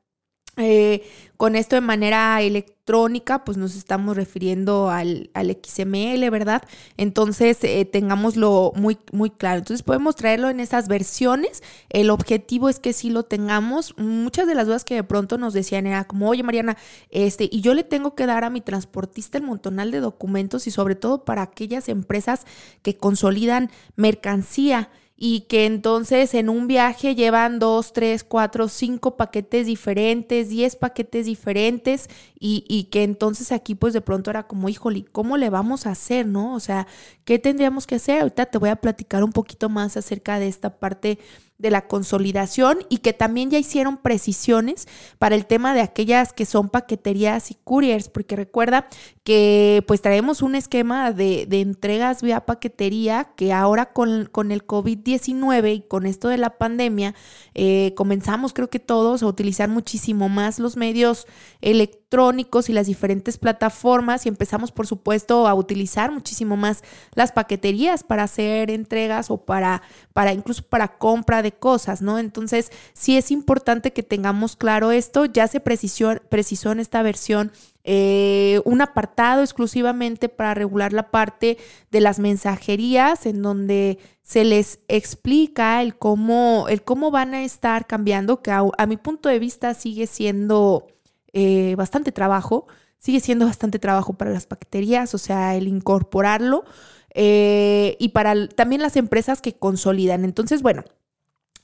Eh, 0.61 1.03
con 1.37 1.57
esto 1.57 1.75
de 1.75 1.81
manera 1.81 2.43
electrónica, 2.43 3.45
pues 3.45 3.57
nos 3.57 3.75
estamos 3.75 4.15
refiriendo 4.15 4.91
al, 4.91 5.31
XML, 5.35 6.29
¿verdad? 6.29 6.63
Entonces, 6.99 7.57
eh, 7.63 7.87
tengámoslo 7.87 8.73
muy, 8.77 8.99
muy 9.11 9.31
claro. 9.31 9.61
Entonces, 9.61 9.83
podemos 9.83 10.17
traerlo 10.17 10.51
en 10.51 10.61
esas 10.61 10.87
versiones. 10.87 11.63
El 11.89 12.11
objetivo 12.11 12.69
es 12.69 12.79
que 12.79 12.93
sí 12.93 13.09
lo 13.09 13.23
tengamos. 13.23 13.95
Muchas 13.97 14.47
de 14.47 14.55
las 14.55 14.67
dudas 14.67 14.85
que 14.85 14.97
de 14.97 15.05
pronto 15.05 15.39
nos 15.39 15.55
decían 15.55 15.87
era 15.87 16.05
como, 16.05 16.29
oye, 16.29 16.43
Mariana, 16.43 16.77
este, 17.11 17.49
y 17.51 17.63
yo 17.63 17.73
le 17.73 17.85
tengo 17.85 18.15
que 18.15 18.27
dar 18.27 18.45
a 18.45 18.51
mi 18.51 18.61
transportista 18.61 19.39
el 19.39 19.45
montonal 19.45 19.91
de 19.91 20.01
documentos 20.01 20.67
y 20.67 20.71
sobre 20.71 20.95
todo 20.95 21.25
para 21.25 21.41
aquellas 21.41 21.89
empresas 21.89 22.45
que 22.83 22.99
consolidan 22.99 23.71
mercancía 23.97 24.91
y 25.23 25.43
que 25.43 25.67
entonces 25.67 26.33
en 26.33 26.49
un 26.49 26.67
viaje 26.67 27.15
llevan 27.15 27.59
dos, 27.59 27.93
tres, 27.93 28.25
cuatro, 28.25 28.69
cinco 28.69 29.19
paquetes 29.19 29.67
diferentes, 29.67 30.49
diez 30.49 30.77
paquetes 30.77 31.27
diferentes 31.27 32.09
y, 32.39 32.65
y, 32.67 32.85
que 32.85 33.03
entonces 33.03 33.53
aquí 33.53 33.75
pues 33.75 33.93
de 33.93 34.01
pronto 34.01 34.31
era 34.31 34.45
como, 34.45 34.71
híjole, 34.71 35.05
¿cómo 35.13 35.37
le 35.37 35.51
vamos 35.51 35.87
a 35.87 35.91
hacer, 35.91 36.27
no? 36.27 36.55
O 36.55 36.61
sea, 36.61 36.87
¿qué 37.27 37.39
tendríamos 37.39 37.87
que 37.87 37.97
hacer? 37.97 38.23
Ahorita 38.23 38.47
te 38.47 38.57
voy 38.57 38.71
a 38.71 38.77
platicar 38.77 39.23
un 39.23 39.33
poquito 39.33 39.69
más 39.69 39.99
acerca 39.99 40.39
de 40.39 40.49
esta 40.49 40.79
parte 40.79 41.19
de 41.61 41.71
la 41.71 41.87
consolidación 41.87 42.79
y 42.89 42.99
que 42.99 43.13
también 43.13 43.51
ya 43.51 43.59
hicieron 43.59 43.99
precisiones 43.99 44.89
para 45.19 45.35
el 45.35 45.47
tema 45.47 45.75
de 45.75 45.83
aquellas 45.83 46.33
que 46.33 46.47
son 46.47 46.69
paqueterías 46.69 47.51
y 47.51 47.57
couriers, 47.63 48.09
porque 48.09 48.35
recuerda 48.35 48.89
que 49.23 49.85
pues 49.87 50.01
traemos 50.01 50.43
un 50.43 50.55
esquema 50.55 51.13
de, 51.13 51.47
de 51.47 51.61
entregas 51.61 52.23
vía 52.23 52.47
paquetería 52.47 53.33
que 53.37 53.53
ahora 53.53 53.93
con, 53.93 54.27
con 54.27 54.53
el 54.53 54.67
COVID-19 54.67 55.75
y 55.77 55.81
con 55.83 56.07
esto 56.07 56.29
de 56.29 56.39
la 56.39 56.59
pandemia 56.59 57.15
eh, 57.55 57.93
comenzamos 57.97 58.53
creo 58.53 58.71
que 58.71 58.81
todos 58.81 59.23
a 59.23 59.27
utilizar 59.27 59.69
muchísimo 59.69 60.29
más 60.29 60.59
los 60.59 60.77
medios 60.77 61.27
electrónicos 61.61 62.00
y 62.69 62.73
las 62.73 62.89
diferentes 62.89 63.39
plataformas 63.39 64.27
y 64.27 64.29
empezamos 64.29 64.73
por 64.73 64.87
supuesto 64.87 65.47
a 65.47 65.55
utilizar 65.55 66.11
muchísimo 66.11 66.57
más 66.57 66.83
las 67.15 67.31
paqueterías 67.31 68.03
para 68.03 68.25
hacer 68.25 68.69
entregas 68.69 69.31
o 69.31 69.37
para, 69.37 69.83
para 70.13 70.33
incluso 70.33 70.65
para 70.65 70.99
compra 70.99 71.41
de 71.41 71.53
cosas, 71.53 72.03
¿no? 72.03 72.19
Entonces, 72.19 72.73
sí 72.95 73.17
es 73.17 73.31
importante 73.31 73.93
que 73.93 74.03
tengamos 74.03 74.57
claro 74.57 74.91
esto. 74.91 75.25
Ya 75.25 75.47
se 75.47 75.61
precisó, 75.61 76.17
precisó 76.29 76.73
en 76.73 76.81
esta 76.81 77.01
versión 77.03 77.53
eh, 77.85 78.61
un 78.65 78.83
apartado 78.83 79.43
exclusivamente 79.43 80.29
para 80.29 80.53
regular 80.53 80.93
la 80.93 81.11
parte 81.11 81.59
de 81.93 82.01
las 82.01 82.19
mensajerías, 82.19 83.25
en 83.25 83.41
donde 83.41 83.99
se 84.23 84.45
les 84.45 84.81
explica 84.89 85.81
el 85.81 85.97
cómo, 85.97 86.67
el 86.69 86.83
cómo 86.83 87.11
van 87.11 87.35
a 87.35 87.43
estar 87.43 87.87
cambiando, 87.87 88.43
que 88.43 88.51
a, 88.51 88.87
mi 88.87 88.97
punto 88.97 89.29
de 89.29 89.39
vista 89.39 89.75
sigue 89.75 90.07
siendo 90.07 90.89
eh, 91.33 91.75
bastante 91.77 92.13
trabajo, 92.13 92.67
sigue 92.99 93.21
siendo 93.21 93.47
bastante 93.47 93.79
trabajo 93.79 94.13
para 94.15 94.31
las 94.31 94.47
paqueterías, 94.47 95.15
o 95.15 95.19
sea, 95.19 95.57
el 95.57 95.69
incorporarlo. 95.69 96.65
Eh, 97.13 97.97
y 97.99 98.11
para 98.11 98.49
también 98.49 98.83
las 98.83 98.97
empresas 98.97 99.41
que 99.43 99.55
consolidan. 99.55 100.25
Entonces, 100.25 100.63
bueno, 100.63 100.85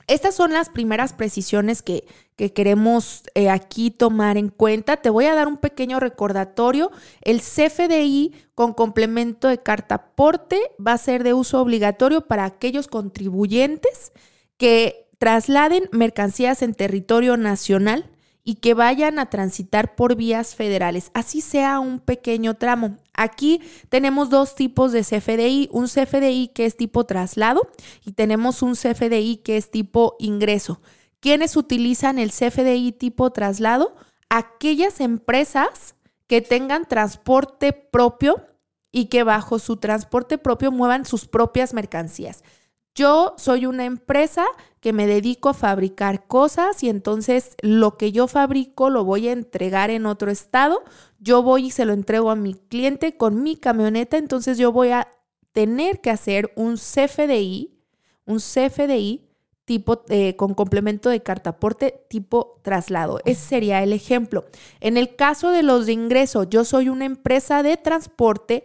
estas 0.08 0.36
son 0.36 0.52
las 0.52 0.68
primeras 0.68 1.12
precisiones 1.12 1.82
que, 1.82 2.06
queremos 2.54 3.22
eh, 3.34 3.48
aquí 3.48 3.90
tomar 3.90 4.36
en 4.36 4.50
cuenta. 4.50 4.98
Te 4.98 5.10
voy 5.10 5.24
a 5.24 5.34
dar 5.34 5.48
un 5.48 5.56
pequeño 5.56 5.98
recordatorio. 6.00 6.90
El 7.22 7.40
CFDI 7.40 8.34
con 8.54 8.74
complemento 8.74 9.48
de 9.48 9.58
carta 9.58 9.96
aporte 9.96 10.60
va 10.84 10.92
a 10.92 10.98
ser 10.98 11.24
de 11.24 11.32
uso 11.32 11.60
obligatorio 11.60 12.26
para 12.26 12.44
aquellos 12.44 12.88
contribuyentes 12.88 14.12
que 14.58 15.08
trasladen 15.18 15.88
mercancías 15.92 16.62
en 16.62 16.74
territorio 16.74 17.36
nacional 17.36 18.10
y 18.48 18.54
que 18.54 18.74
vayan 18.74 19.18
a 19.18 19.28
transitar 19.28 19.96
por 19.96 20.14
vías 20.14 20.54
federales, 20.54 21.10
así 21.14 21.40
sea 21.40 21.80
un 21.80 21.98
pequeño 21.98 22.54
tramo. 22.54 22.96
Aquí 23.12 23.60
tenemos 23.88 24.30
dos 24.30 24.54
tipos 24.54 24.92
de 24.92 25.02
CFDI, 25.02 25.68
un 25.72 25.88
CFDI 25.88 26.52
que 26.54 26.64
es 26.64 26.76
tipo 26.76 27.04
traslado 27.04 27.68
y 28.04 28.12
tenemos 28.12 28.62
un 28.62 28.74
CFDI 28.74 29.38
que 29.38 29.56
es 29.56 29.72
tipo 29.72 30.14
ingreso. 30.20 30.80
¿Quiénes 31.18 31.56
utilizan 31.56 32.20
el 32.20 32.30
CFDI 32.30 32.92
tipo 32.92 33.32
traslado? 33.32 33.96
Aquellas 34.30 35.00
empresas 35.00 35.96
que 36.28 36.40
tengan 36.40 36.86
transporte 36.86 37.72
propio 37.72 38.46
y 38.92 39.06
que 39.06 39.24
bajo 39.24 39.58
su 39.58 39.76
transporte 39.78 40.38
propio 40.38 40.70
muevan 40.70 41.04
sus 41.04 41.26
propias 41.26 41.74
mercancías. 41.74 42.44
Yo 42.96 43.34
soy 43.36 43.66
una 43.66 43.84
empresa 43.84 44.46
que 44.80 44.94
me 44.94 45.06
dedico 45.06 45.50
a 45.50 45.54
fabricar 45.54 46.26
cosas 46.26 46.82
y 46.82 46.88
entonces 46.88 47.54
lo 47.60 47.98
que 47.98 48.10
yo 48.10 48.26
fabrico 48.26 48.88
lo 48.88 49.04
voy 49.04 49.28
a 49.28 49.32
entregar 49.32 49.90
en 49.90 50.06
otro 50.06 50.30
estado. 50.30 50.82
Yo 51.18 51.42
voy 51.42 51.66
y 51.66 51.70
se 51.70 51.84
lo 51.84 51.92
entrego 51.92 52.30
a 52.30 52.36
mi 52.36 52.54
cliente 52.54 53.18
con 53.18 53.42
mi 53.42 53.56
camioneta, 53.56 54.16
entonces 54.16 54.56
yo 54.56 54.72
voy 54.72 54.92
a 54.92 55.08
tener 55.52 56.00
que 56.00 56.08
hacer 56.08 56.52
un 56.56 56.76
CFDI, 56.76 57.78
un 58.24 58.38
CFDI 58.38 59.28
tipo 59.66 60.04
eh, 60.08 60.34
con 60.36 60.54
complemento 60.54 61.10
de 61.10 61.22
cartaporte 61.22 62.06
tipo 62.08 62.60
traslado. 62.62 63.20
Ese 63.26 63.46
sería 63.46 63.82
el 63.82 63.92
ejemplo. 63.92 64.46
En 64.80 64.96
el 64.96 65.16
caso 65.16 65.50
de 65.50 65.62
los 65.62 65.84
de 65.84 65.92
ingreso, 65.92 66.44
yo 66.44 66.64
soy 66.64 66.88
una 66.88 67.04
empresa 67.04 67.62
de 67.62 67.76
transporte 67.76 68.64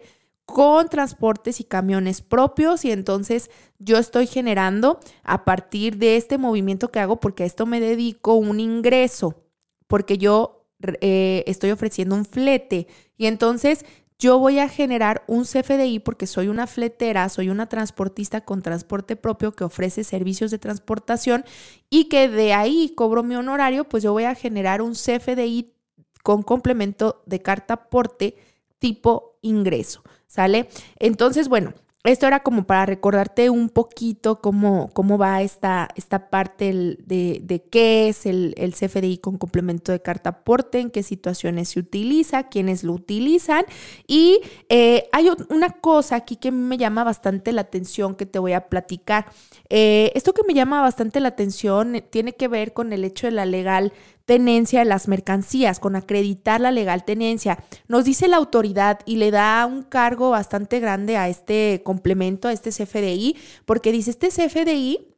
con 0.53 0.89
transportes 0.89 1.59
y 1.59 1.63
camiones 1.63 2.21
propios 2.21 2.85
y 2.85 2.91
entonces 2.91 3.49
yo 3.79 3.97
estoy 3.97 4.27
generando 4.27 4.99
a 5.23 5.45
partir 5.45 5.97
de 5.97 6.17
este 6.17 6.37
movimiento 6.37 6.91
que 6.91 6.99
hago, 6.99 7.19
porque 7.19 7.43
a 7.43 7.45
esto 7.45 7.65
me 7.65 7.79
dedico, 7.79 8.35
un 8.35 8.59
ingreso, 8.59 9.43
porque 9.87 10.17
yo 10.17 10.65
eh, 11.01 11.43
estoy 11.47 11.71
ofreciendo 11.71 12.15
un 12.15 12.25
flete. 12.25 12.87
Y 13.17 13.27
entonces 13.27 13.85
yo 14.21 14.37
voy 14.37 14.59
a 14.59 14.69
generar 14.69 15.23
un 15.25 15.45
CFDI 15.45 15.99
porque 15.99 16.27
soy 16.27 16.47
una 16.47 16.67
fletera, 16.67 17.27
soy 17.29 17.49
una 17.49 17.67
transportista 17.67 18.41
con 18.41 18.61
transporte 18.61 19.15
propio 19.15 19.53
que 19.53 19.63
ofrece 19.63 20.03
servicios 20.03 20.51
de 20.51 20.59
transportación 20.59 21.43
y 21.89 22.05
que 22.05 22.29
de 22.29 22.53
ahí 22.53 22.93
cobro 22.95 23.23
mi 23.23 23.35
honorario, 23.35 23.89
pues 23.89 24.03
yo 24.03 24.13
voy 24.13 24.25
a 24.25 24.35
generar 24.35 24.83
un 24.83 24.93
CFDI 24.93 25.73
con 26.21 26.43
complemento 26.43 27.23
de 27.25 27.41
carta 27.41 27.73
aporte 27.73 28.35
tipo 28.77 29.39
ingreso, 29.41 30.03
¿sale? 30.31 30.69
Entonces, 30.97 31.49
bueno, 31.49 31.73
esto 32.05 32.25
era 32.25 32.39
como 32.39 32.63
para 32.63 32.85
recordarte 32.85 33.49
un 33.49 33.69
poquito 33.69 34.39
cómo, 34.41 34.89
cómo 34.93 35.17
va 35.17 35.41
esta, 35.41 35.89
esta 35.95 36.29
parte 36.31 36.73
de, 36.73 37.41
de, 37.43 37.63
qué 37.69 38.07
es 38.07 38.25
el, 38.25 38.55
el, 38.57 38.73
CFDI 38.73 39.17
con 39.17 39.37
complemento 39.37 39.91
de 39.91 40.01
carta 40.01 40.29
aporte, 40.29 40.79
en 40.79 40.89
qué 40.89 41.03
situaciones 41.03 41.69
se 41.69 41.79
utiliza, 41.79 42.47
quiénes 42.47 42.83
lo 42.83 42.93
utilizan. 42.93 43.65
Y 44.07 44.39
eh, 44.69 45.09
hay 45.11 45.27
una 45.49 45.69
cosa 45.69 46.15
aquí 46.15 46.37
que 46.37 46.51
me 46.51 46.77
llama 46.77 47.03
bastante 47.03 47.51
la 47.51 47.61
atención 47.61 48.15
que 48.15 48.25
te 48.25 48.39
voy 48.39 48.53
a 48.53 48.67
platicar. 48.67 49.27
Eh, 49.69 50.11
esto 50.15 50.33
que 50.33 50.43
me 50.47 50.55
llama 50.55 50.81
bastante 50.81 51.19
la 51.19 51.27
atención 51.27 52.03
tiene 52.09 52.33
que 52.33 52.47
ver 52.47 52.73
con 52.73 52.93
el 52.93 53.03
hecho 53.03 53.27
de 53.27 53.31
la 53.31 53.45
legal 53.45 53.93
tenencia 54.31 54.79
de 54.79 54.85
las 54.85 55.09
mercancías, 55.09 55.81
con 55.81 55.97
acreditar 55.97 56.61
la 56.61 56.71
legal 56.71 57.03
tenencia. 57.03 57.61
Nos 57.89 58.05
dice 58.05 58.29
la 58.29 58.37
autoridad 58.37 59.01
y 59.05 59.17
le 59.17 59.29
da 59.29 59.65
un 59.65 59.83
cargo 59.83 60.29
bastante 60.29 60.79
grande 60.79 61.17
a 61.17 61.27
este 61.27 61.81
complemento, 61.83 62.47
a 62.47 62.53
este 62.53 62.69
CFDI, 62.69 63.35
porque 63.65 63.91
dice, 63.91 64.11
este 64.11 64.29
CFDI 64.29 65.11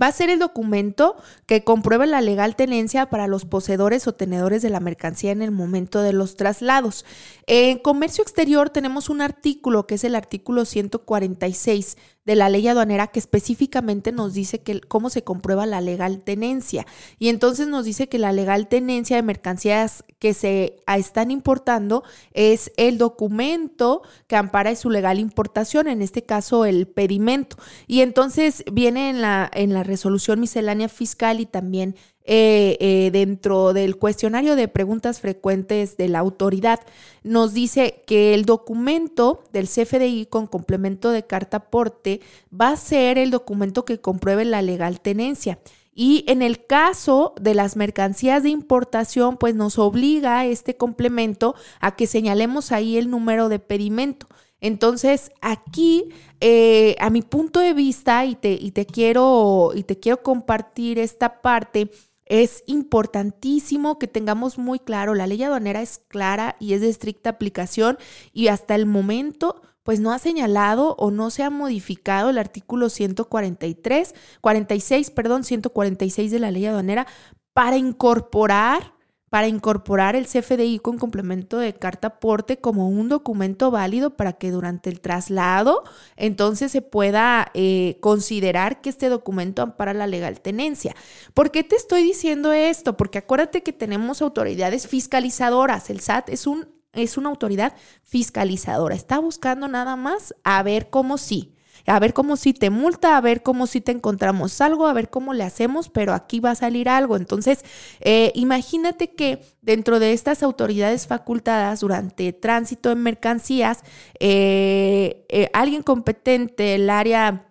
va 0.00 0.06
a 0.06 0.12
ser 0.12 0.30
el 0.30 0.38
documento 0.38 1.16
que 1.44 1.64
comprueba 1.64 2.06
la 2.06 2.22
legal 2.22 2.56
tenencia 2.56 3.10
para 3.10 3.26
los 3.26 3.44
poseedores 3.44 4.06
o 4.06 4.14
tenedores 4.14 4.62
de 4.62 4.70
la 4.70 4.80
mercancía 4.80 5.32
en 5.32 5.42
el 5.42 5.50
momento 5.50 6.00
de 6.00 6.14
los 6.14 6.36
traslados. 6.36 7.04
En 7.46 7.76
comercio 7.76 8.22
exterior 8.22 8.70
tenemos 8.70 9.10
un 9.10 9.20
artículo 9.20 9.86
que 9.86 9.96
es 9.96 10.04
el 10.04 10.14
artículo 10.14 10.64
146 10.64 11.98
de 12.24 12.36
la 12.36 12.48
ley 12.48 12.66
aduanera 12.68 13.06
que 13.08 13.18
específicamente 13.18 14.12
nos 14.12 14.34
dice 14.34 14.60
que, 14.60 14.80
cómo 14.80 15.10
se 15.10 15.24
comprueba 15.24 15.66
la 15.66 15.80
legal 15.80 16.22
tenencia. 16.22 16.86
Y 17.18 17.28
entonces 17.28 17.68
nos 17.68 17.84
dice 17.84 18.08
que 18.08 18.18
la 18.18 18.32
legal 18.32 18.68
tenencia 18.68 19.16
de 19.16 19.22
mercancías 19.22 20.04
que 20.18 20.34
se 20.34 20.76
están 20.86 21.30
importando 21.30 22.04
es 22.32 22.72
el 22.76 22.98
documento 22.98 24.02
que 24.26 24.36
ampara 24.36 24.74
su 24.76 24.90
legal 24.90 25.18
importación, 25.18 25.88
en 25.88 26.02
este 26.02 26.22
caso 26.22 26.64
el 26.64 26.86
pedimento. 26.86 27.56
Y 27.86 28.02
entonces 28.02 28.64
viene 28.70 29.10
en 29.10 29.20
la, 29.22 29.50
en 29.52 29.72
la 29.72 29.82
resolución 29.82 30.40
miscelánea 30.40 30.88
fiscal 30.88 31.40
y 31.40 31.46
también 31.46 31.96
eh, 32.32 32.76
eh, 32.78 33.10
dentro 33.10 33.72
del 33.72 33.96
cuestionario 33.96 34.54
de 34.54 34.68
preguntas 34.68 35.20
frecuentes 35.20 35.96
de 35.96 36.08
la 36.08 36.20
autoridad, 36.20 36.78
nos 37.24 37.54
dice 37.54 38.04
que 38.06 38.34
el 38.34 38.44
documento 38.44 39.42
del 39.52 39.66
CFDI 39.66 40.26
con 40.26 40.46
complemento 40.46 41.10
de 41.10 41.26
carta 41.26 41.56
aporte 41.56 42.20
va 42.54 42.68
a 42.68 42.76
ser 42.76 43.18
el 43.18 43.32
documento 43.32 43.84
que 43.84 44.00
compruebe 44.00 44.44
la 44.44 44.62
legal 44.62 45.00
tenencia. 45.00 45.58
Y 45.92 46.22
en 46.28 46.40
el 46.42 46.64
caso 46.66 47.34
de 47.40 47.54
las 47.54 47.74
mercancías 47.74 48.44
de 48.44 48.50
importación, 48.50 49.36
pues 49.36 49.56
nos 49.56 49.76
obliga 49.80 50.46
este 50.46 50.76
complemento 50.76 51.56
a 51.80 51.96
que 51.96 52.06
señalemos 52.06 52.70
ahí 52.70 52.96
el 52.96 53.10
número 53.10 53.48
de 53.48 53.58
pedimento. 53.58 54.28
Entonces, 54.60 55.32
aquí, 55.40 56.10
eh, 56.40 56.94
a 57.00 57.10
mi 57.10 57.22
punto 57.22 57.58
de 57.58 57.74
vista, 57.74 58.24
y 58.24 58.36
te, 58.36 58.52
y 58.52 58.70
te, 58.70 58.86
quiero, 58.86 59.72
y 59.74 59.82
te 59.82 59.98
quiero 59.98 60.22
compartir 60.22 61.00
esta 61.00 61.40
parte, 61.40 61.90
es 62.30 62.62
importantísimo 62.66 63.98
que 63.98 64.06
tengamos 64.06 64.56
muy 64.56 64.78
claro, 64.78 65.16
la 65.16 65.26
ley 65.26 65.42
aduanera 65.42 65.82
es 65.82 65.98
clara 66.06 66.54
y 66.60 66.74
es 66.74 66.80
de 66.80 66.88
estricta 66.88 67.28
aplicación 67.28 67.98
y 68.32 68.46
hasta 68.46 68.76
el 68.76 68.86
momento 68.86 69.62
pues 69.82 69.98
no 69.98 70.12
ha 70.12 70.18
señalado 70.20 70.94
o 70.96 71.10
no 71.10 71.30
se 71.30 71.42
ha 71.42 71.50
modificado 71.50 72.30
el 72.30 72.38
artículo 72.38 72.88
143, 72.88 74.14
46, 74.40 75.10
perdón, 75.10 75.42
146 75.42 76.30
de 76.30 76.38
la 76.38 76.52
ley 76.52 76.66
aduanera 76.66 77.08
para 77.52 77.76
incorporar 77.76 78.94
para 79.30 79.46
incorporar 79.46 80.16
el 80.16 80.26
CFDI 80.26 80.80
con 80.80 80.98
complemento 80.98 81.58
de 81.58 81.72
carta 81.72 82.08
aporte 82.08 82.58
como 82.58 82.88
un 82.88 83.08
documento 83.08 83.70
válido 83.70 84.10
para 84.16 84.34
que 84.34 84.50
durante 84.50 84.90
el 84.90 85.00
traslado 85.00 85.84
entonces 86.16 86.72
se 86.72 86.82
pueda 86.82 87.50
eh, 87.54 87.96
considerar 88.00 88.80
que 88.80 88.90
este 88.90 89.08
documento 89.08 89.62
ampara 89.62 89.94
la 89.94 90.08
legal 90.08 90.40
tenencia. 90.40 90.94
¿Por 91.32 91.52
qué 91.52 91.62
te 91.62 91.76
estoy 91.76 92.02
diciendo 92.02 92.52
esto? 92.52 92.96
Porque 92.96 93.18
acuérdate 93.18 93.62
que 93.62 93.72
tenemos 93.72 94.20
autoridades 94.20 94.88
fiscalizadoras. 94.88 95.90
El 95.90 96.00
SAT 96.00 96.28
es, 96.30 96.48
un, 96.48 96.68
es 96.92 97.16
una 97.16 97.28
autoridad 97.28 97.74
fiscalizadora. 98.02 98.96
Está 98.96 99.20
buscando 99.20 99.68
nada 99.68 99.94
más 99.94 100.34
a 100.42 100.60
ver 100.64 100.90
cómo 100.90 101.18
sí 101.18 101.54
a 101.86 101.98
ver 101.98 102.12
cómo 102.12 102.36
si 102.36 102.52
te 102.52 102.70
multa, 102.70 103.16
a 103.16 103.20
ver 103.20 103.42
cómo 103.42 103.66
si 103.66 103.80
te 103.80 103.92
encontramos 103.92 104.60
algo, 104.60 104.86
a 104.86 104.92
ver 104.92 105.10
cómo 105.10 105.34
le 105.34 105.44
hacemos, 105.44 105.88
pero 105.88 106.12
aquí 106.14 106.40
va 106.40 106.52
a 106.52 106.54
salir 106.54 106.88
algo. 106.88 107.16
Entonces, 107.16 107.64
eh, 108.00 108.32
imagínate 108.34 109.14
que 109.14 109.42
dentro 109.62 110.00
de 110.00 110.12
estas 110.12 110.42
autoridades 110.42 111.06
facultadas 111.06 111.80
durante 111.80 112.32
tránsito 112.32 112.90
en 112.90 113.02
mercancías, 113.02 113.80
eh, 114.18 115.26
eh, 115.28 115.50
alguien 115.52 115.82
competente, 115.82 116.74
el 116.74 116.90
área 116.90 117.46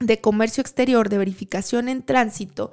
de 0.00 0.20
comercio 0.20 0.60
exterior, 0.60 1.08
de 1.08 1.18
verificación 1.18 1.88
en 1.88 2.02
tránsito, 2.02 2.72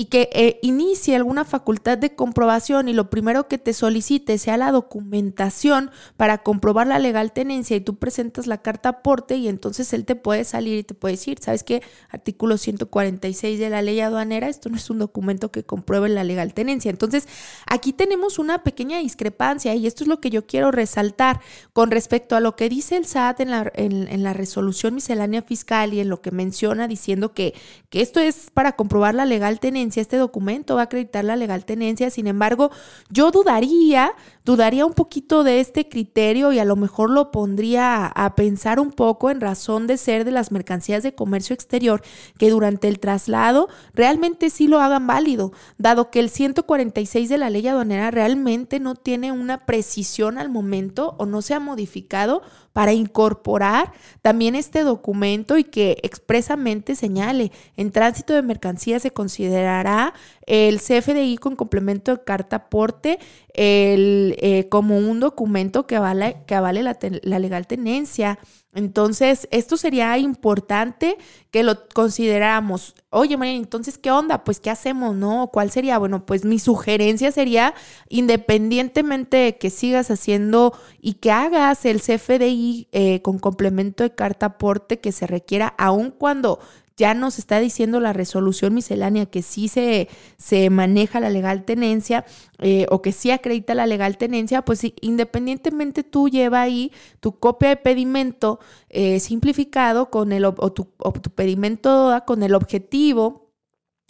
y 0.00 0.04
que 0.04 0.30
eh, 0.32 0.60
inicie 0.62 1.16
alguna 1.16 1.44
facultad 1.44 1.98
de 1.98 2.14
comprobación 2.14 2.86
y 2.88 2.92
lo 2.92 3.10
primero 3.10 3.48
que 3.48 3.58
te 3.58 3.72
solicite 3.72 4.38
sea 4.38 4.56
la 4.56 4.70
documentación 4.70 5.90
para 6.16 6.38
comprobar 6.44 6.86
la 6.86 7.00
legal 7.00 7.32
tenencia 7.32 7.76
y 7.76 7.80
tú 7.80 7.96
presentas 7.96 8.46
la 8.46 8.62
carta 8.62 8.90
aporte 8.90 9.34
y 9.38 9.48
entonces 9.48 9.92
él 9.92 10.04
te 10.04 10.14
puede 10.14 10.44
salir 10.44 10.78
y 10.78 10.84
te 10.84 10.94
puede 10.94 11.14
decir, 11.14 11.38
¿sabes 11.40 11.64
qué? 11.64 11.82
Artículo 12.10 12.58
146 12.58 13.58
de 13.58 13.70
la 13.70 13.82
ley 13.82 13.98
aduanera, 13.98 14.46
esto 14.48 14.68
no 14.68 14.76
es 14.76 14.88
un 14.88 15.00
documento 15.00 15.50
que 15.50 15.64
compruebe 15.64 16.08
la 16.08 16.22
legal 16.22 16.54
tenencia. 16.54 16.92
Entonces, 16.92 17.26
aquí 17.66 17.92
tenemos 17.92 18.38
una 18.38 18.62
pequeña 18.62 19.00
discrepancia 19.00 19.74
y 19.74 19.88
esto 19.88 20.04
es 20.04 20.08
lo 20.08 20.20
que 20.20 20.30
yo 20.30 20.46
quiero 20.46 20.70
resaltar 20.70 21.40
con 21.72 21.90
respecto 21.90 22.36
a 22.36 22.40
lo 22.40 22.54
que 22.54 22.68
dice 22.68 22.96
el 22.96 23.04
SAT 23.04 23.40
en 23.40 23.50
la, 23.50 23.72
en, 23.74 24.22
la 24.22 24.32
resolución 24.32 24.94
miscelánea 24.94 25.42
fiscal 25.42 25.92
y 25.92 25.98
en 25.98 26.08
lo 26.08 26.22
que 26.22 26.30
menciona 26.30 26.86
diciendo 26.86 27.34
que, 27.34 27.54
que 27.90 28.00
esto 28.00 28.20
es 28.20 28.50
para 28.54 28.76
comprobar 28.76 29.16
la 29.16 29.26
legal 29.26 29.58
tenencia 29.58 29.87
este 29.96 30.16
documento 30.16 30.74
va 30.74 30.82
a 30.82 30.84
acreditar 30.84 31.24
la 31.24 31.36
legal 31.36 31.64
tenencia. 31.64 32.10
Sin 32.10 32.26
embargo, 32.26 32.70
yo 33.10 33.30
dudaría, 33.30 34.12
dudaría 34.44 34.84
un 34.84 34.92
poquito 34.92 35.44
de 35.44 35.60
este 35.60 35.88
criterio 35.88 36.52
y 36.52 36.58
a 36.58 36.64
lo 36.64 36.76
mejor 36.76 37.10
lo 37.10 37.30
pondría 37.30 38.06
a, 38.06 38.34
pensar 38.34 38.78
un 38.78 38.90
poco 38.90 39.30
en 39.30 39.40
razón 39.40 39.86
de 39.86 39.96
ser 39.96 40.24
de 40.24 40.30
las 40.30 40.52
mercancías 40.52 41.02
de 41.02 41.14
comercio 41.14 41.54
exterior 41.54 42.02
que 42.38 42.50
durante 42.50 42.88
el 42.88 43.00
traslado 43.00 43.68
realmente 43.94 44.50
sí 44.50 44.68
lo 44.68 44.80
hagan 44.80 45.06
válido, 45.06 45.52
dado 45.78 46.10
que 46.10 46.20
el 46.20 46.30
146 46.30 47.28
de 47.28 47.38
la 47.38 47.50
ley 47.50 47.66
aduanera 47.66 48.10
realmente 48.10 48.80
no 48.80 48.94
tiene 48.94 49.32
una 49.32 49.66
precisión 49.66 50.38
al 50.38 50.50
momento 50.50 51.14
o 51.18 51.26
no 51.26 51.42
se 51.42 51.54
ha 51.54 51.60
modificado 51.60 52.42
para 52.72 52.92
incorporar 52.92 53.92
también 54.22 54.54
este 54.54 54.82
documento 54.82 55.58
y 55.58 55.64
que 55.64 55.98
expresamente 56.02 56.94
señale 56.94 57.50
en 57.76 57.90
tránsito 57.90 58.34
de 58.34 58.42
mercancías 58.42 59.02
se 59.02 59.10
considerará 59.10 60.14
el 60.46 60.80
CFDI 60.80 61.38
con 61.38 61.56
complemento 61.56 62.16
de 62.16 62.24
carta 62.24 62.56
aporte 62.56 63.18
el, 63.54 64.36
eh, 64.38 64.68
como 64.68 64.96
un 64.98 65.20
documento 65.20 65.86
que 65.86 65.96
avale, 65.96 66.36
que 66.46 66.54
avale 66.54 66.82
la, 66.82 66.96
la 67.22 67.38
legal 67.38 67.66
tenencia. 67.66 68.38
Entonces, 68.74 69.48
esto 69.50 69.76
sería 69.76 70.18
importante 70.18 71.16
que 71.50 71.62
lo 71.62 71.88
consideráramos. 71.88 72.94
Oye, 73.10 73.36
María, 73.36 73.56
entonces, 73.56 73.96
¿qué 73.96 74.10
onda? 74.10 74.44
Pues, 74.44 74.60
¿qué 74.60 74.70
hacemos? 74.70 75.16
¿No? 75.16 75.48
¿Cuál 75.52 75.70
sería? 75.70 75.98
Bueno, 75.98 76.26
pues 76.26 76.44
mi 76.44 76.58
sugerencia 76.58 77.32
sería, 77.32 77.74
independientemente 78.08 79.38
de 79.38 79.56
que 79.56 79.70
sigas 79.70 80.10
haciendo 80.10 80.78
y 81.00 81.14
que 81.14 81.30
hagas 81.30 81.86
el 81.86 82.02
CFDI 82.02 82.88
eh, 82.92 83.22
con 83.22 83.38
complemento 83.38 84.04
de 84.04 84.14
carta 84.14 84.46
aporte 84.46 85.00
que 85.00 85.12
se 85.12 85.26
requiera, 85.26 85.74
aun 85.78 86.10
cuando 86.10 86.60
ya 86.98 87.14
nos 87.14 87.38
está 87.38 87.60
diciendo 87.60 88.00
la 88.00 88.12
resolución 88.12 88.74
miscelánea 88.74 89.26
que 89.26 89.40
sí 89.42 89.68
se, 89.68 90.08
se 90.36 90.68
maneja 90.68 91.20
la 91.20 91.30
legal 91.30 91.64
tenencia 91.64 92.26
eh, 92.58 92.86
o 92.90 93.00
que 93.00 93.12
sí 93.12 93.30
acredita 93.30 93.74
la 93.74 93.86
legal 93.86 94.18
tenencia, 94.18 94.62
pues 94.62 94.82
independientemente 95.00 96.02
tú 96.02 96.28
lleva 96.28 96.60
ahí 96.60 96.92
tu 97.20 97.38
copia 97.38 97.70
de 97.70 97.76
pedimento 97.76 98.58
eh, 98.90 99.20
simplificado 99.20 100.10
con 100.10 100.32
el, 100.32 100.44
o 100.44 100.72
tu, 100.72 100.92
o 100.98 101.12
tu 101.12 101.30
pedimento 101.30 102.20
con 102.26 102.42
el 102.42 102.54
objetivo 102.54 103.52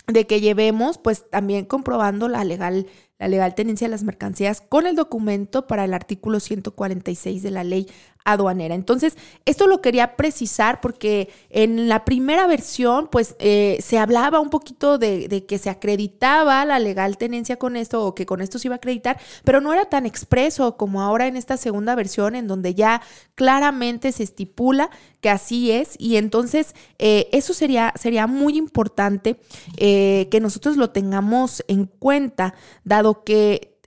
de 0.07 0.27
que 0.27 0.41
llevemos 0.41 0.97
pues 0.97 1.29
también 1.29 1.67
comprobando 1.67 2.29
la 2.29 2.43
legal 2.43 2.87
la 3.19 3.27
legal 3.27 3.55
tenencia 3.55 3.89
de 3.89 3.91
las 3.91 4.05
mercancías 4.05 4.61
con 4.61 4.87
el 4.87 4.95
documento 4.95 5.67
para 5.67 5.85
el 5.85 5.93
artículo 5.93 6.39
146 6.41 7.43
de 7.43 7.51
la 7.51 7.65
ley 7.65 7.89
aduanera. 8.33 8.75
Entonces, 8.75 9.17
esto 9.47 9.67
lo 9.67 9.81
quería 9.81 10.17
precisar 10.17 10.81
porque 10.81 11.31
en 11.49 11.89
la 11.89 12.05
primera 12.05 12.47
versión, 12.47 13.09
pues 13.09 13.37
eh, 13.39 13.79
se 13.81 13.99
hablaba 13.99 14.41
un 14.41 14.51
poquito 14.51 14.99
de, 14.99 15.45
que 15.49 15.59
se 15.59 15.71
acreditaba 15.71 16.65
la 16.65 16.79
legal 16.79 17.17
tenencia 17.17 17.57
con 17.57 17.77
esto 17.77 18.05
o 18.05 18.15
que 18.15 18.27
con 18.27 18.41
esto 18.41 18.59
se 18.59 18.69
iba 18.69 18.75
a 18.75 18.77
acreditar, 18.77 19.19
pero 19.45 19.61
no 19.61 19.73
era 19.73 19.87
tan 19.87 20.05
expreso 20.05 20.77
como 20.77 21.01
ahora 21.01 21.27
en 21.27 21.37
esta 21.37 21.57
segunda 21.57 21.95
versión 21.95 22.35
en 22.35 22.47
donde 22.47 22.75
ya 22.75 23.01
claramente 23.35 24.13
se 24.13 24.25
estipula 24.25 24.91
que 25.21 25.31
así 25.31 25.71
es 25.71 25.95
y 25.99 26.17
entonces 26.17 26.75
eh, 26.99 27.29
eso 27.33 27.55
sería, 27.55 27.93
sería 27.97 28.27
muy 28.27 28.57
importante 28.57 29.41
eh, 29.79 30.29
que 30.31 30.41
nosotros 30.41 30.77
lo 30.77 30.91
tengamos 30.91 31.65
en 31.67 31.87
cuenta, 31.87 32.55
dado 32.85 33.25
que 33.25 33.78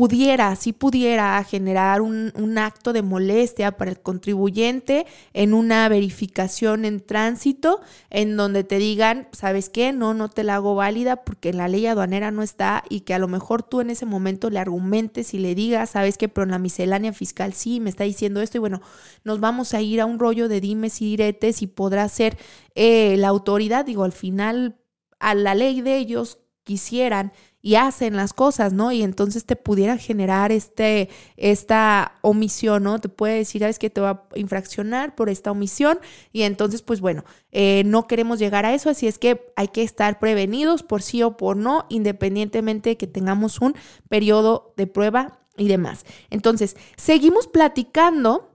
pudiera, 0.00 0.56
si 0.56 0.72
pudiera 0.72 1.44
generar 1.44 2.00
un, 2.00 2.56
acto 2.56 2.94
de 2.94 3.02
molestia 3.02 3.72
para 3.72 3.90
el 3.90 4.00
contribuyente 4.00 5.06
en 5.34 5.52
una 5.52 5.86
verificación 5.90 6.86
en 6.86 7.04
tránsito, 7.04 7.82
en 8.08 8.34
donde 8.34 8.64
te 8.64 8.78
digan, 8.78 9.28
¿sabes 9.32 9.68
qué? 9.68 9.92
No, 9.92 10.14
no 10.14 10.30
te 10.30 10.42
la 10.42 10.54
hago 10.54 10.74
válida 10.74 11.16
porque 11.16 11.52
la 11.52 11.68
ley 11.68 11.84
aduanera 11.84 12.30
no 12.30 12.42
está 12.42 12.82
y 12.88 13.00
que 13.00 13.12
a 13.12 13.18
lo 13.18 13.28
mejor 13.28 13.62
tú 13.62 13.82
en 13.82 13.90
ese 13.90 14.06
momento 14.06 14.48
le 14.48 14.58
argumentes 14.58 15.34
y 15.34 15.38
le 15.38 15.54
digas, 15.54 15.90
¿sabes 15.90 16.16
qué? 16.16 16.30
Pero 16.30 16.44
en 16.44 16.52
la 16.52 16.58
miscelánea 16.58 17.12
fiscal 17.12 17.52
sí 17.52 17.78
me 17.78 17.90
está 17.90 18.04
diciendo 18.04 18.40
esto 18.40 18.56
y 18.56 18.60
bueno, 18.60 18.80
nos 19.24 19.38
vamos 19.38 19.74
a 19.74 19.82
ir 19.82 20.00
a 20.00 20.06
un 20.06 20.18
rollo 20.18 20.48
de 20.48 20.62
dimes 20.62 21.02
y 21.02 21.10
diretes 21.10 21.60
y 21.60 21.66
podrá 21.66 22.08
ser 22.08 22.38
eh, 22.74 23.16
la 23.18 23.28
autoridad, 23.28 23.84
digo, 23.84 24.04
al 24.04 24.12
final 24.12 24.78
a 25.18 25.34
la 25.34 25.54
ley 25.54 25.82
de 25.82 25.98
ellos 25.98 26.38
quisieran 26.64 27.32
y 27.62 27.74
hacen 27.74 28.16
las 28.16 28.32
cosas, 28.32 28.72
¿no? 28.72 28.92
Y 28.92 29.02
entonces 29.02 29.44
te 29.44 29.56
pudiera 29.56 29.98
generar 29.98 30.52
este, 30.52 31.08
esta 31.36 32.18
omisión, 32.22 32.84
¿no? 32.84 32.98
Te 32.98 33.08
puede 33.08 33.36
decir, 33.36 33.60
¿sabes 33.60 33.78
que 33.78 33.90
te 33.90 34.00
va 34.00 34.10
a 34.34 34.38
infraccionar 34.38 35.14
por 35.14 35.28
esta 35.28 35.50
omisión? 35.50 35.98
Y 36.32 36.42
entonces, 36.42 36.82
pues 36.82 37.00
bueno, 37.00 37.24
eh, 37.52 37.82
no 37.84 38.06
queremos 38.06 38.38
llegar 38.38 38.64
a 38.64 38.74
eso, 38.74 38.90
así 38.90 39.06
es 39.06 39.18
que 39.18 39.52
hay 39.56 39.68
que 39.68 39.82
estar 39.82 40.18
prevenidos 40.18 40.82
por 40.82 41.02
sí 41.02 41.22
o 41.22 41.36
por 41.36 41.56
no, 41.56 41.86
independientemente 41.88 42.90
de 42.90 42.96
que 42.96 43.06
tengamos 43.06 43.60
un 43.60 43.74
periodo 44.08 44.72
de 44.76 44.86
prueba 44.86 45.40
y 45.56 45.68
demás. 45.68 46.04
Entonces, 46.30 46.76
seguimos 46.96 47.46
platicando 47.46 48.49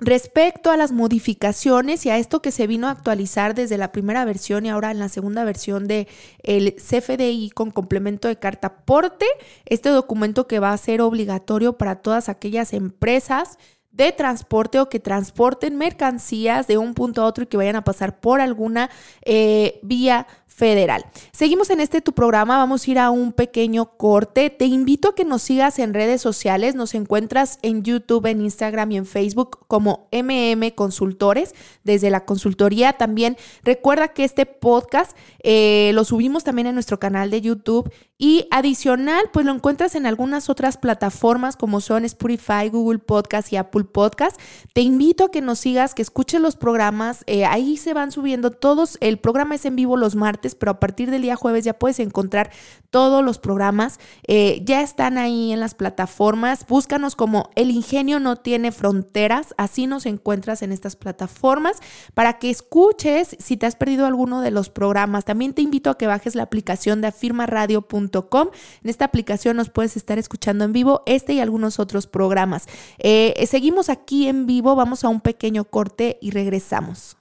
Respecto 0.00 0.70
a 0.70 0.76
las 0.76 0.92
modificaciones 0.92 2.06
y 2.06 2.10
a 2.10 2.18
esto 2.18 2.40
que 2.40 2.52
se 2.52 2.68
vino 2.68 2.86
a 2.86 2.92
actualizar 2.92 3.56
desde 3.56 3.78
la 3.78 3.90
primera 3.90 4.24
versión 4.24 4.64
y 4.64 4.70
ahora 4.70 4.92
en 4.92 5.00
la 5.00 5.08
segunda 5.08 5.42
versión 5.42 5.88
de 5.88 6.06
el 6.44 6.76
CFDI 6.76 7.50
con 7.50 7.72
complemento 7.72 8.28
de 8.28 8.36
carta 8.36 8.68
aporte, 8.68 9.26
este 9.64 9.88
documento 9.88 10.46
que 10.46 10.60
va 10.60 10.72
a 10.72 10.78
ser 10.78 11.00
obligatorio 11.00 11.78
para 11.78 11.96
todas 11.96 12.28
aquellas 12.28 12.74
empresas 12.74 13.58
de 13.90 14.12
transporte 14.12 14.78
o 14.78 14.88
que 14.88 15.00
transporten 15.00 15.76
mercancías 15.76 16.68
de 16.68 16.78
un 16.78 16.94
punto 16.94 17.22
a 17.22 17.24
otro 17.24 17.42
y 17.42 17.46
que 17.48 17.56
vayan 17.56 17.74
a 17.74 17.82
pasar 17.82 18.20
por 18.20 18.40
alguna 18.40 18.90
eh, 19.24 19.80
vía 19.82 20.28
federal. 20.58 21.04
Seguimos 21.30 21.70
en 21.70 21.78
este 21.78 22.00
tu 22.00 22.12
programa, 22.12 22.58
vamos 22.58 22.86
a 22.86 22.90
ir 22.90 22.98
a 22.98 23.10
un 23.10 23.32
pequeño 23.32 23.96
corte. 23.96 24.50
Te 24.50 24.64
invito 24.64 25.10
a 25.10 25.14
que 25.14 25.24
nos 25.24 25.42
sigas 25.42 25.78
en 25.78 25.94
redes 25.94 26.20
sociales, 26.20 26.74
nos 26.74 26.94
encuentras 26.94 27.60
en 27.62 27.84
YouTube, 27.84 28.26
en 28.26 28.40
Instagram 28.40 28.90
y 28.90 28.96
en 28.96 29.06
Facebook 29.06 29.60
como 29.68 30.08
MM 30.10 30.72
Consultores, 30.74 31.54
desde 31.84 32.10
la 32.10 32.24
consultoría 32.24 32.94
también. 32.94 33.36
Recuerda 33.62 34.08
que 34.08 34.24
este 34.24 34.46
podcast 34.46 35.16
eh, 35.50 35.92
lo 35.94 36.04
subimos 36.04 36.44
también 36.44 36.66
en 36.66 36.74
nuestro 36.74 37.00
canal 37.00 37.30
de 37.30 37.40
YouTube 37.40 37.90
y 38.18 38.46
adicional, 38.50 39.30
pues 39.32 39.46
lo 39.46 39.52
encuentras 39.54 39.94
en 39.94 40.04
algunas 40.04 40.50
otras 40.50 40.76
plataformas 40.76 41.56
como 41.56 41.80
son 41.80 42.04
Spotify, 42.04 42.68
Google 42.70 42.98
Podcast 42.98 43.50
y 43.50 43.56
Apple 43.56 43.84
Podcast. 43.84 44.38
Te 44.74 44.82
invito 44.82 45.24
a 45.24 45.30
que 45.30 45.40
nos 45.40 45.60
sigas, 45.60 45.94
que 45.94 46.02
escuches 46.02 46.42
los 46.42 46.56
programas. 46.56 47.24
Eh, 47.26 47.46
ahí 47.46 47.78
se 47.78 47.94
van 47.94 48.12
subiendo 48.12 48.50
todos. 48.50 48.98
El 49.00 49.18
programa 49.20 49.54
es 49.54 49.64
en 49.64 49.76
vivo 49.76 49.96
los 49.96 50.16
martes, 50.16 50.54
pero 50.54 50.72
a 50.72 50.80
partir 50.80 51.10
del 51.10 51.22
día 51.22 51.34
jueves 51.34 51.64
ya 51.64 51.78
puedes 51.78 51.98
encontrar 51.98 52.50
todos 52.90 53.24
los 53.24 53.38
programas. 53.38 54.00
Eh, 54.26 54.60
ya 54.66 54.82
están 54.82 55.16
ahí 55.16 55.52
en 55.52 55.60
las 55.60 55.74
plataformas. 55.74 56.66
Búscanos 56.66 57.16
como 57.16 57.48
El 57.54 57.70
Ingenio 57.70 58.20
no 58.20 58.36
tiene 58.36 58.70
fronteras. 58.70 59.54
Así 59.56 59.86
nos 59.86 60.04
encuentras 60.04 60.60
en 60.60 60.72
estas 60.72 60.96
plataformas 60.96 61.78
para 62.12 62.38
que 62.38 62.50
escuches 62.50 63.34
si 63.38 63.56
te 63.56 63.64
has 63.64 63.76
perdido 63.76 64.04
alguno 64.04 64.42
de 64.42 64.50
los 64.50 64.68
programas. 64.68 65.24
También 65.24 65.37
te 65.54 65.62
invito 65.62 65.90
a 65.90 65.96
que 65.96 66.06
bajes 66.06 66.34
la 66.34 66.42
aplicación 66.42 67.00
de 67.00 67.08
afirmaradio.com 67.08 68.48
en 68.82 68.90
esta 68.90 69.04
aplicación 69.04 69.56
nos 69.56 69.70
puedes 69.70 69.96
estar 69.96 70.18
escuchando 70.18 70.64
en 70.64 70.72
vivo 70.72 71.02
este 71.06 71.32
y 71.34 71.40
algunos 71.40 71.78
otros 71.78 72.06
programas. 72.06 72.66
Eh, 72.98 73.46
seguimos 73.48 73.88
aquí 73.88 74.28
en 74.28 74.46
vivo, 74.46 74.74
vamos 74.74 75.04
a 75.04 75.08
un 75.08 75.20
pequeño 75.20 75.64
corte 75.64 76.18
y 76.20 76.30
regresamos. 76.30 77.17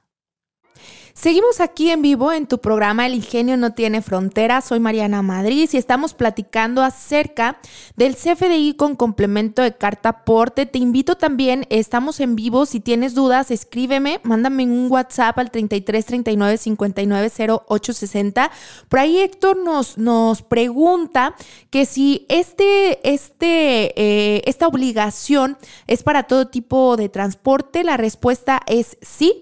Seguimos 1.20 1.62
aquí 1.62 1.90
en 1.90 2.04
vivo 2.04 2.32
en 2.32 2.46
tu 2.46 2.60
programa 2.60 3.08
El 3.08 3.16
Ingenio 3.16 3.58
no 3.58 3.74
tiene 3.74 4.04
fronteras. 4.04 4.66
Soy 4.66 4.80
Mariana 4.80 5.24
Madrid 5.24 5.68
y 5.74 5.78
estamos 5.78 6.14
platicando 6.14 6.84
acerca 6.84 7.60
del 7.96 8.16
CFDI 8.16 8.76
con 8.76 8.96
complemento 8.96 9.64
de 9.64 9.76
carta 9.76 10.10
aporte. 10.10 10.68
Te 10.68 10.78
invito 10.78 11.16
también, 11.16 11.66
estamos 11.72 12.20
en 12.20 12.36
vivo. 12.36 12.68
Si 12.68 12.80
tienes 12.82 13.16
dudas, 13.16 13.50
escríbeme, 13.50 14.20
mándame 14.22 14.66
un 14.66 14.92
WhatsApp 14.92 15.40
al 15.40 15.50
33 15.50 16.06
39 16.06 16.58
59 16.60 17.32
08 17.68 17.94
60. 17.94 18.52
Por 18.88 19.00
ahí 19.00 19.18
Héctor 19.18 19.58
nos, 19.58 19.98
nos 19.98 20.44
pregunta 20.44 21.36
que 21.72 21.88
si 21.88 22.28
este, 22.30 23.12
este, 23.12 24.00
eh, 24.00 24.44
esta 24.46 24.68
obligación 24.68 25.58
es 25.88 26.04
para 26.04 26.28
todo 26.28 26.50
tipo 26.50 26.96
de 26.96 27.10
transporte. 27.10 27.84
La 27.84 27.98
respuesta 27.98 28.62
es 28.68 29.00
sí 29.02 29.42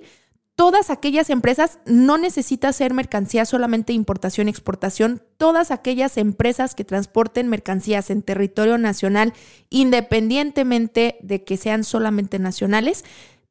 todas 0.55 0.89
aquellas 0.89 1.29
empresas, 1.29 1.79
no 1.85 2.17
necesita 2.17 2.71
ser 2.71 2.93
mercancía 2.93 3.45
solamente 3.45 3.93
importación, 3.93 4.47
exportación, 4.47 5.21
todas 5.37 5.69
aquellas 5.69 6.17
empresas 6.17 6.75
que 6.75 6.85
transporten 6.85 7.49
mercancías 7.49 8.09
en 8.09 8.21
territorio 8.21 8.77
nacional, 8.77 9.33
independientemente 9.69 11.17
de 11.21 11.43
que 11.43 11.57
sean 11.57 11.83
solamente 11.83 12.39
nacionales, 12.39 13.03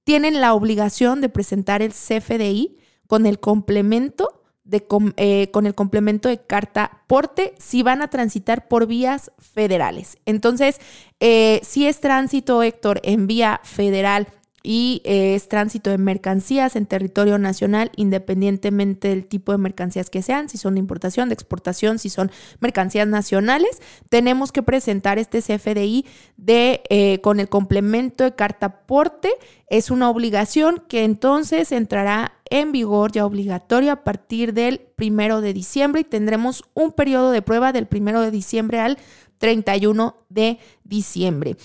tienen 0.05 0.41
la 0.41 0.55
obligación 0.55 1.21
de 1.21 1.29
presentar 1.29 1.83
el 1.83 1.93
CFDI 1.93 2.79
con 3.07 3.27
el 3.27 3.39
complemento 3.39 4.41
de, 4.65 4.87
eh, 5.19 5.51
con 5.51 5.67
el 5.67 5.75
complemento 5.75 6.31
de 6.31 6.39
carta 6.39 7.03
porte 7.07 7.55
si 7.59 7.83
van 7.83 8.01
a 8.01 8.09
transitar 8.09 8.67
por 8.67 8.87
vías 8.87 9.31
federales. 9.39 10.17
Entonces, 10.25 10.81
eh, 11.21 11.61
si 11.63 11.87
es 11.87 12.01
tránsito, 12.01 12.63
Héctor, 12.63 13.01
en 13.05 13.27
vía 13.27 13.61
federal 13.63 14.29
y 14.67 15.03
eh, 15.05 15.35
es 15.35 15.47
tránsito 15.47 15.91
de 15.91 15.99
mercancías 15.99 16.75
en 16.75 16.87
territorio 16.87 17.39
nacional, 17.39 17.93
independientemente 17.97 19.09
del 19.09 19.27
tipo 19.27 19.53
de 19.53 19.59
mercancías 19.59 20.09
que 20.09 20.23
sean, 20.23 20.49
si 20.49 20.57
son 20.57 20.75
de 20.75 20.81
importación, 20.81 21.29
de 21.29 21.35
exportación, 21.35 21.99
si 21.99 22.09
son 22.09 22.33
mercancías 22.61 23.07
nacionales, 23.07 23.83
tenemos 24.09 24.53
que 24.53 24.63
presentar 24.63 25.19
este 25.19 25.43
CFDI 25.43 26.07
de, 26.39 26.83
eh, 26.89 27.21
con 27.21 27.41
el 27.41 27.51
complemento 27.51 28.25
de 28.25 28.35
carta 28.35 28.67
aporte. 28.67 29.31
Es 29.69 29.91
una 29.91 30.09
obligación 30.09 30.83
que 30.89 31.05
entonces 31.05 31.71
entrará 31.71 32.33
en 32.49 32.73
vigor 32.73 33.13
ya 33.13 33.27
obligatorio 33.27 33.93
a 33.93 34.03
partir 34.03 34.55
del 34.55 34.81
primero 34.97 35.43
de 35.43 35.53
diciembre 35.53 36.01
y 36.01 36.05
tendremos 36.05 36.65
un 36.73 36.93
periodo 36.93 37.33
de 37.33 37.43
prueba 37.43 37.73
del 37.73 37.87
primero 37.87 38.23
de 38.23 38.31
diciembre 38.31 38.81
al 38.81 38.97
31 39.39 40.17
de 40.31 40.59
diciembre. 40.85 41.57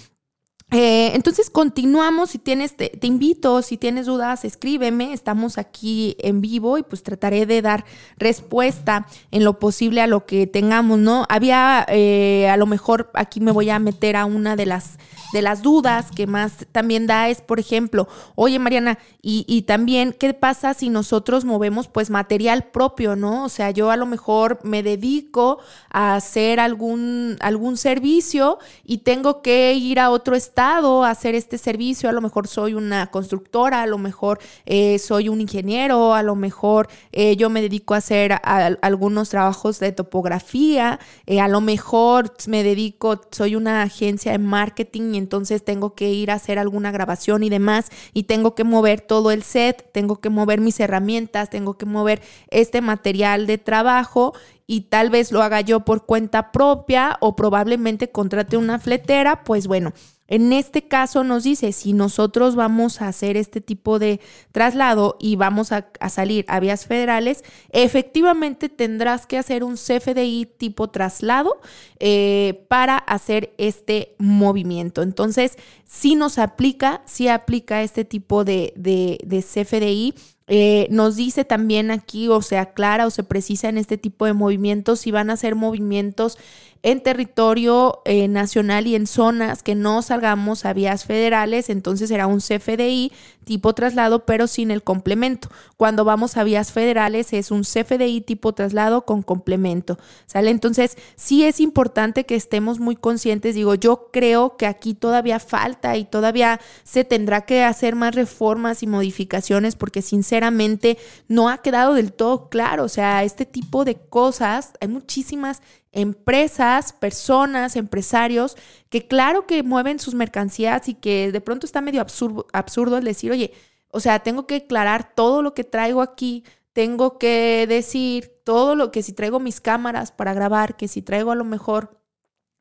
Eh, 0.71 1.15
entonces 1.15 1.49
continuamos, 1.49 2.29
si 2.29 2.38
tienes, 2.38 2.75
te, 2.75 2.91
invito, 3.01 3.63
si 3.63 3.77
tienes 3.77 4.05
dudas, 4.05 4.45
escríbeme, 4.45 5.13
estamos 5.13 5.58
aquí 5.58 6.15
en 6.19 6.41
vivo 6.41 6.77
y 6.77 6.84
pues 6.84 7.01
trataré 7.01 7.47
de 7.47 7.63
dar 7.63 7.86
respuesta 8.17 9.08
en 9.32 9.43
lo 9.43 9.58
posible 9.58 10.01
a 10.01 10.08
lo 10.08 10.27
que 10.27 10.45
tengamos, 10.45 10.99
¿no? 10.99 11.25
Había, 11.27 11.88
eh, 11.89 12.47
a 12.49 12.58
lo 12.58 12.67
mejor 12.67 13.10
aquí 13.15 13.39
me 13.39 13.51
voy 13.51 13.71
a 13.71 13.79
meter 13.79 14.15
a 14.15 14.25
una 14.25 14.55
de 14.55 14.67
las 14.67 14.99
de 15.32 15.43
las 15.43 15.62
dudas 15.62 16.08
que 16.10 16.25
más 16.25 16.65
también 16.71 17.05
da 17.05 17.29
es, 17.29 17.41
por 17.41 17.60
ejemplo, 17.60 18.08
oye 18.34 18.58
Mariana, 18.58 18.97
y, 19.21 19.45
y, 19.47 19.62
también, 19.62 20.12
¿qué 20.12 20.34
pasa 20.34 20.73
si 20.73 20.89
nosotros 20.89 21.45
movemos 21.45 21.88
pues 21.88 22.10
material 22.10 22.63
propio, 22.71 23.15
¿no? 23.15 23.43
O 23.43 23.49
sea, 23.49 23.69
yo 23.69 23.91
a 23.91 23.95
lo 23.95 24.08
mejor 24.08 24.60
me 24.63 24.82
dedico 24.82 25.60
a 25.91 26.15
hacer 26.15 26.60
algún, 26.60 27.38
algún 27.41 27.77
servicio 27.77 28.58
y 28.84 28.99
tengo 28.99 29.43
que 29.43 29.73
ir 29.75 29.99
a 29.99 30.10
otro 30.10 30.36
estado 30.36 30.58
hacer 30.59 31.35
este 31.35 31.57
servicio, 31.57 32.09
a 32.09 32.11
lo 32.11 32.19
mejor 32.19 32.47
soy 32.47 32.73
una 32.73 33.07
constructora, 33.07 33.81
a 33.81 33.87
lo 33.87 33.97
mejor 33.97 34.39
eh, 34.65 34.99
soy 34.99 35.29
un 35.29 35.39
ingeniero, 35.39 36.13
a 36.13 36.21
lo 36.21 36.35
mejor 36.35 36.89
eh, 37.13 37.37
yo 37.37 37.49
me 37.49 37.61
dedico 37.61 37.93
a 37.93 37.97
hacer 37.97 38.35
algunos 38.43 39.29
trabajos 39.29 39.79
de 39.79 39.93
topografía, 39.93 40.99
eh, 41.25 41.39
a 41.39 41.47
lo 41.47 41.61
mejor 41.61 42.33
me 42.47 42.63
dedico, 42.63 43.21
soy 43.31 43.55
una 43.55 43.83
agencia 43.83 44.33
de 44.33 44.39
marketing 44.39 45.15
entonces 45.15 45.63
tengo 45.63 45.95
que 45.95 46.09
ir 46.09 46.29
a 46.29 46.35
hacer 46.35 46.59
alguna 46.59 46.91
grabación 46.91 47.43
y 47.43 47.49
demás 47.49 47.89
y 48.13 48.23
tengo 48.23 48.53
que 48.53 48.65
mover 48.65 48.99
todo 48.99 49.31
el 49.31 49.43
set, 49.43 49.89
tengo 49.93 50.19
que 50.19 50.29
mover 50.29 50.59
mis 50.59 50.79
herramientas, 50.81 51.49
tengo 51.49 51.77
que 51.77 51.85
mover 51.85 52.21
este 52.49 52.81
material 52.81 53.47
de 53.47 53.59
trabajo 53.59 54.33
y 54.67 54.81
tal 54.81 55.09
vez 55.09 55.31
lo 55.31 55.41
haga 55.41 55.61
yo 55.61 55.79
por 55.79 56.05
cuenta 56.05 56.51
propia 56.51 57.17
o 57.21 57.35
probablemente 57.35 58.11
contrate 58.11 58.57
una 58.57 58.77
fletera, 58.77 59.43
pues 59.43 59.65
bueno, 59.65 59.93
En 60.29 60.53
este 60.53 60.83
caso 60.83 61.23
nos 61.23 61.43
dice, 61.43 61.71
si 61.71 61.91
nosotros 61.93 62.55
vamos 62.55 63.01
a 63.01 63.07
hacer 63.07 63.35
este 63.35 63.61
tipo 63.61 63.97
de 63.97 64.21
traslado 64.51 65.17
y 65.19 65.35
vamos 65.35 65.71
a, 65.71 65.89
salir 66.09 66.45
a 66.47 66.59
vías 66.59 66.85
federales, 66.85 67.43
efectivamente 67.71 68.69
tendrás 68.69 69.25
que 69.25 69.39
hacer 69.39 69.63
un 69.63 69.73
CFDI 69.73 70.45
tipo 70.57 70.87
traslado 70.89 71.59
eh, 71.99 72.63
para 72.67 72.97
hacer 72.97 73.53
este 73.57 74.15
movimiento. 74.19 75.01
Entonces, 75.01 75.57
si 75.85 76.13
nos 76.13 76.37
aplica, 76.37 77.01
si 77.05 77.27
aplica 77.27 77.81
este 77.81 78.05
tipo 78.05 78.43
de, 78.43 78.73
de, 78.75 79.17
CFDI 79.41 80.13
eh, 80.51 80.87
nos 80.91 81.15
dice 81.15 81.45
también 81.45 81.89
aquí 81.89 82.27
o 82.27 82.41
se 82.41 82.57
aclara 82.57 83.07
o 83.07 83.09
se 83.09 83.23
precisa 83.23 83.69
en 83.69 83.77
este 83.77 83.97
tipo 83.97 84.25
de 84.25 84.33
movimientos 84.33 84.99
si 84.99 85.11
van 85.11 85.29
a 85.29 85.37
ser 85.37 85.53
movimientos 85.55 86.37
en 86.81 87.01
territorio 87.01 88.01
eh, 88.05 88.27
nacional 88.27 88.87
y 88.87 88.95
en 88.95 89.05
zonas 89.05 89.63
que 89.63 89.75
no 89.75 90.01
salgamos 90.01 90.65
a 90.65 90.73
vías 90.73 91.05
federales, 91.05 91.69
entonces 91.69 92.09
será 92.09 92.27
un 92.27 92.39
CFDI 92.39 93.11
tipo 93.43 93.73
traslado, 93.73 94.25
pero 94.25 94.45
sin 94.45 94.69
el 94.69 94.83
complemento. 94.83 95.49
Cuando 95.75 96.05
vamos 96.05 96.37
a 96.37 96.43
vías 96.43 96.71
federales 96.71 97.33
es 97.33 97.49
un 97.49 97.63
CFDI 97.63 98.21
tipo 98.21 98.53
traslado 98.53 99.05
con 99.05 99.23
complemento. 99.23 99.97
¿Sale? 100.27 100.51
Entonces, 100.51 100.97
sí 101.15 101.43
es 101.43 101.59
importante 101.59 102.27
que 102.27 102.35
estemos 102.35 102.79
muy 102.79 102.95
conscientes. 102.95 103.55
Digo, 103.55 103.73
yo 103.73 104.09
creo 104.13 104.55
que 104.55 104.67
aquí 104.67 104.93
todavía 104.93 105.39
falta 105.39 105.97
y 105.97 106.05
todavía 106.05 106.61
se 106.83 107.03
tendrá 107.03 107.41
que 107.41 107.63
hacer 107.63 107.95
más 107.95 108.13
reformas 108.13 108.83
y 108.83 108.87
modificaciones 108.87 109.75
porque 109.75 110.03
sinceramente 110.03 110.99
no 111.27 111.49
ha 111.49 111.57
quedado 111.57 111.95
del 111.95 112.13
todo 112.13 112.49
claro. 112.49 112.83
O 112.83 112.89
sea, 112.89 113.23
este 113.23 113.45
tipo 113.45 113.83
de 113.83 113.95
cosas, 113.95 114.73
hay 114.79 114.89
muchísimas 114.89 115.63
empresas, 115.91 116.93
personas, 116.93 117.75
empresarios, 117.75 118.56
que 118.89 119.08
claro 119.08 119.47
que 119.47 119.63
mueven 119.63 119.99
sus 119.99 120.13
mercancías 120.13 120.88
y 120.88 120.93
que 120.93 121.32
de 121.32 121.41
pronto 121.41 121.65
está 121.65 121.82
medio 121.82 122.02
absurdo, 122.02 122.47
absurdo 122.54 122.97
el 122.97 123.04
decir, 123.04 123.32
oye, 123.32 123.54
o 123.91 123.99
sea, 123.99 124.19
tengo 124.19 124.45
que 124.45 124.56
aclarar 124.58 125.15
todo 125.15 125.41
lo 125.41 125.54
que 125.54 125.63
traigo 125.63 126.02
aquí, 126.02 126.43
tengo 126.73 127.17
que 127.17 127.65
decir 127.67 128.32
todo 128.43 128.75
lo 128.75 128.91
que 128.91 129.04
si 129.04 129.13
traigo 129.13 129.39
mis 129.39 129.62
cámaras 129.62 130.12
para 130.12 130.34
grabar, 130.34 130.78
que 130.78 130.88
si 130.88 131.02
traigo 131.02 131.32
a 131.32 131.36
lo 131.36 131.43
mejor 131.43 131.98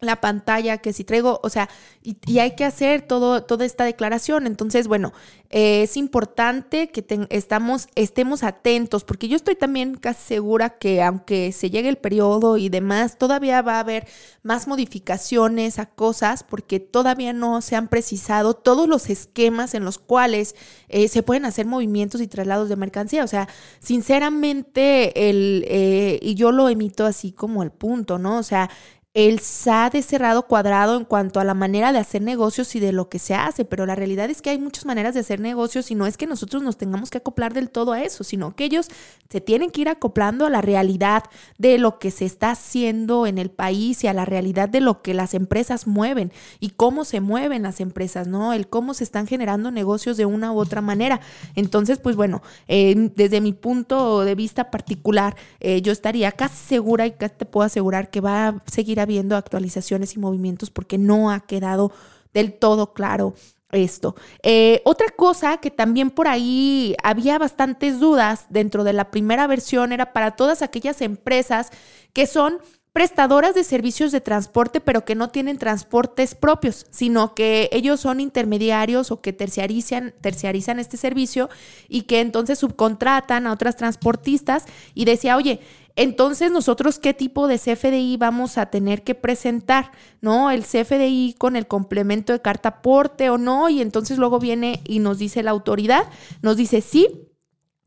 la 0.01 0.21
pantalla, 0.21 0.79
que 0.79 0.93
si 0.93 1.03
traigo, 1.03 1.41
o 1.43 1.51
sea, 1.51 1.69
y, 2.03 2.39
hay 2.39 2.55
que 2.55 2.65
hacer 2.65 3.03
todo, 3.03 3.43
toda 3.43 3.65
esta 3.65 3.85
declaración. 3.85 4.47
Entonces, 4.47 4.87
bueno, 4.87 5.13
eh, 5.51 5.83
es 5.83 5.97
importante 5.97 6.91
que 6.91 7.05
estamos, 7.31 7.89
estemos 7.97 8.45
atentos, 8.45 9.03
porque 9.03 9.27
yo 9.27 9.35
estoy 9.35 9.57
también 9.57 9.97
casi 9.97 10.23
segura 10.25 10.79
que 10.79 11.03
aunque 11.03 11.51
se 11.51 11.71
llegue 11.71 11.89
el 11.89 11.99
periodo 11.99 12.59
y 12.59 12.69
demás, 12.69 13.19
todavía 13.19 13.61
va 13.61 13.77
a 13.77 13.81
haber 13.81 14.07
más 14.45 14.69
modificaciones 14.69 15.81
a 15.81 15.87
cosas, 15.87 16.45
porque 16.45 16.79
todavía 16.79 17.33
no 17.33 17.61
se 17.61 17.75
han 17.75 17.89
precisado 17.89 18.55
todos 18.55 18.89
los 18.89 19.11
esquemas 19.11 19.75
en 19.75 19.85
los 19.85 19.99
cuales 19.99 20.55
eh, 20.89 21.09
se 21.09 21.25
pueden 21.25 21.45
hacer 21.45 21.67
movimientos 21.67 22.21
y 22.21 22.29
traslados 22.29 22.69
de 22.69 22.77
mercancía. 22.77 23.25
O 23.25 23.29
sea, 23.29 23.49
sinceramente, 23.81 25.29
el, 25.29 25.65
eh, 25.67 26.21
y 26.23 26.37
yo 26.37 26.53
lo 26.53 26.69
emito 26.69 27.05
así 27.05 27.33
como 27.33 27.65
el 27.65 27.73
punto, 27.73 28.19
¿no? 28.19 28.39
O 28.39 28.43
sea, 28.45 28.71
el 29.15 29.41
SAT 29.41 29.97
es 29.97 30.07
cerrado 30.07 30.47
cuadrado 30.47 30.97
en 30.97 31.05
cuanto 31.05 31.41
a 31.41 31.45
la 31.45 31.55
manera 31.55 31.93
de 31.93 31.99
hacer 31.99 32.23
negocios 32.23 32.75
y 32.77 32.81
de 32.81 32.93
lo 32.93 33.09
que 33.09 33.19
se 33.19 33.35
hace, 33.35 33.65
pero 33.65 33.87
la 33.87 33.95
realidad 33.95 34.31
es 34.31 34.43
que 34.43 34.51
hay 34.51 34.59
muchas 34.59 34.85
maneras 34.85 35.15
de 35.15 35.21
hacer 35.21 35.41
negocios 35.41 35.91
y 35.91 35.95
no 35.95 36.07
es 36.07 36.17
que 36.17 36.27
nosotros 36.27 36.63
nos 36.63 36.77
tengamos 36.77 37.11
que 37.11 37.19
acoplar 37.19 37.55
del 37.55 37.71
todo 37.71 37.93
a 37.93 38.03
eso, 38.03 38.23
sino 38.23 38.55
que 38.55 38.65
ellos 38.65 38.89
se 39.31 39.41
tienen 39.41 39.71
que 39.71 39.81
ir 39.81 39.89
acoplando 39.89 40.47
a 40.47 40.51
la 40.51 40.61
realidad 40.61 41.25
de 41.57 41.79
lo 41.79 41.99
que 41.99 42.11
se 42.11 42.27
está 42.27 42.51
haciendo 42.51 43.27
en 43.27 43.39
el 43.39 43.51
país 43.51 44.05
y 44.05 44.07
a 44.07 44.13
la 44.13 44.25
realidad 44.25 44.69
de 44.69 44.81
lo 44.81 45.03
que 45.03 45.15
las 45.15 45.35
empresas 45.35 45.87
mueven 45.87 46.31
y 46.61 46.71
cómo 46.71 47.05
se 47.05 47.21
mueven 47.21 47.63
las 47.63 47.81
empresas, 47.81 48.29
¿no? 48.29 48.53
El 48.53 48.69
cómo 48.69 48.95
se 48.95 49.05
están 49.05 49.27
generando 49.27 49.71
negocios 49.71 50.17
de 50.17 50.27
una 50.27 50.53
u 50.53 50.59
otra 50.59 50.81
manera. 50.81 51.21
Entonces, 51.57 51.99
pues 51.99 52.15
bueno, 52.15 52.43
eh, 52.69 53.11
desde 53.17 53.41
mi 53.41 53.53
punto 53.53 54.21
de 54.21 54.35
vista 54.35 54.71
particular, 54.71 55.35
eh, 55.61 55.83
yo 55.83 55.93
estaría 55.93 56.33
casi 56.33 56.57
segura 56.57 57.07
y 57.07 57.13
casi 57.13 57.35
te 57.37 57.47
puedo 57.47 57.67
asegurar 57.67 58.11
que 58.11 58.21
va 58.21 58.49
a 58.49 58.63
seguir 58.67 59.01
viendo 59.09 59.37
actualizaciones 59.37 60.15
y 60.15 60.21
movimientos 60.21 60.71
porque 60.71 60.99
no 60.99 61.33
ha 61.33 61.41
quedado 61.41 61.91
del 62.33 62.53
todo 62.53 62.93
claro 62.93 63.35
esto. 63.73 64.15
Eh, 64.43 64.81
otra 64.85 65.09
cosa 65.11 65.59
que 65.59 65.71
también 65.71 66.11
por 66.11 66.29
ahí 66.29 66.95
había 67.03 67.39
bastantes 67.39 67.99
dudas 68.01 68.47
dentro 68.49 68.85
de 68.85 68.93
la 68.93 69.11
primera 69.11 69.47
versión 69.47 69.93
era 69.93 70.13
para 70.13 70.37
todas 70.37 70.63
aquellas 70.63 71.03
empresas 71.03 71.71
que 72.13 72.27
son 72.27 72.59
prestadoras 72.93 73.55
de 73.55 73.65
servicios 73.65 74.11
de 74.11 74.21
transporte, 74.21 74.81
pero 74.81 75.05
que 75.05 75.15
no 75.15 75.29
tienen 75.29 75.59
transportes 75.59 76.35
propios, 76.35 76.87
sino 76.91 77.35
que 77.35 77.69
ellos 77.71 78.01
son 78.01 78.19
intermediarios 78.19 79.13
o 79.13 79.21
que 79.21 79.33
terciarizan, 79.33 80.15
terciarizan 80.21 80.81
este 80.81 80.97
servicio 80.97 81.49
y 81.89 82.03
que 82.03 82.21
entonces 82.21 82.59
subcontratan 82.59 83.47
a 83.47 83.53
otras 83.53 83.77
transportistas 83.77 84.65
y 84.95 85.05
decía, 85.05 85.37
oye, 85.37 85.61
entonces, 85.99 86.53
nosotros, 86.53 87.01
¿qué 87.01 87.13
tipo 87.13 87.49
de 87.49 87.59
CFDI 87.59 88.17
vamos 88.19 88.57
a 88.57 88.67
tener 88.67 89.03
que 89.03 89.17
presentar? 89.17 89.91
¿No? 90.21 90.53
El 90.53 90.63
CFDI 90.63 91.35
con 91.37 91.57
el 91.57 91.67
complemento 91.67 92.33
de 92.33 92.41
carta 92.41 92.69
aporte 92.69 93.31
o 93.31 93.37
no. 93.37 93.69
Y 93.69 93.83
entonces 93.83 94.17
luego 94.17 94.39
viene 94.39 94.81
y 94.87 95.01
nos 95.01 95.19
dice 95.19 95.43
la 95.43 95.51
autoridad, 95.51 96.09
nos 96.41 96.57
dice 96.57 96.83
sí, 96.83 97.29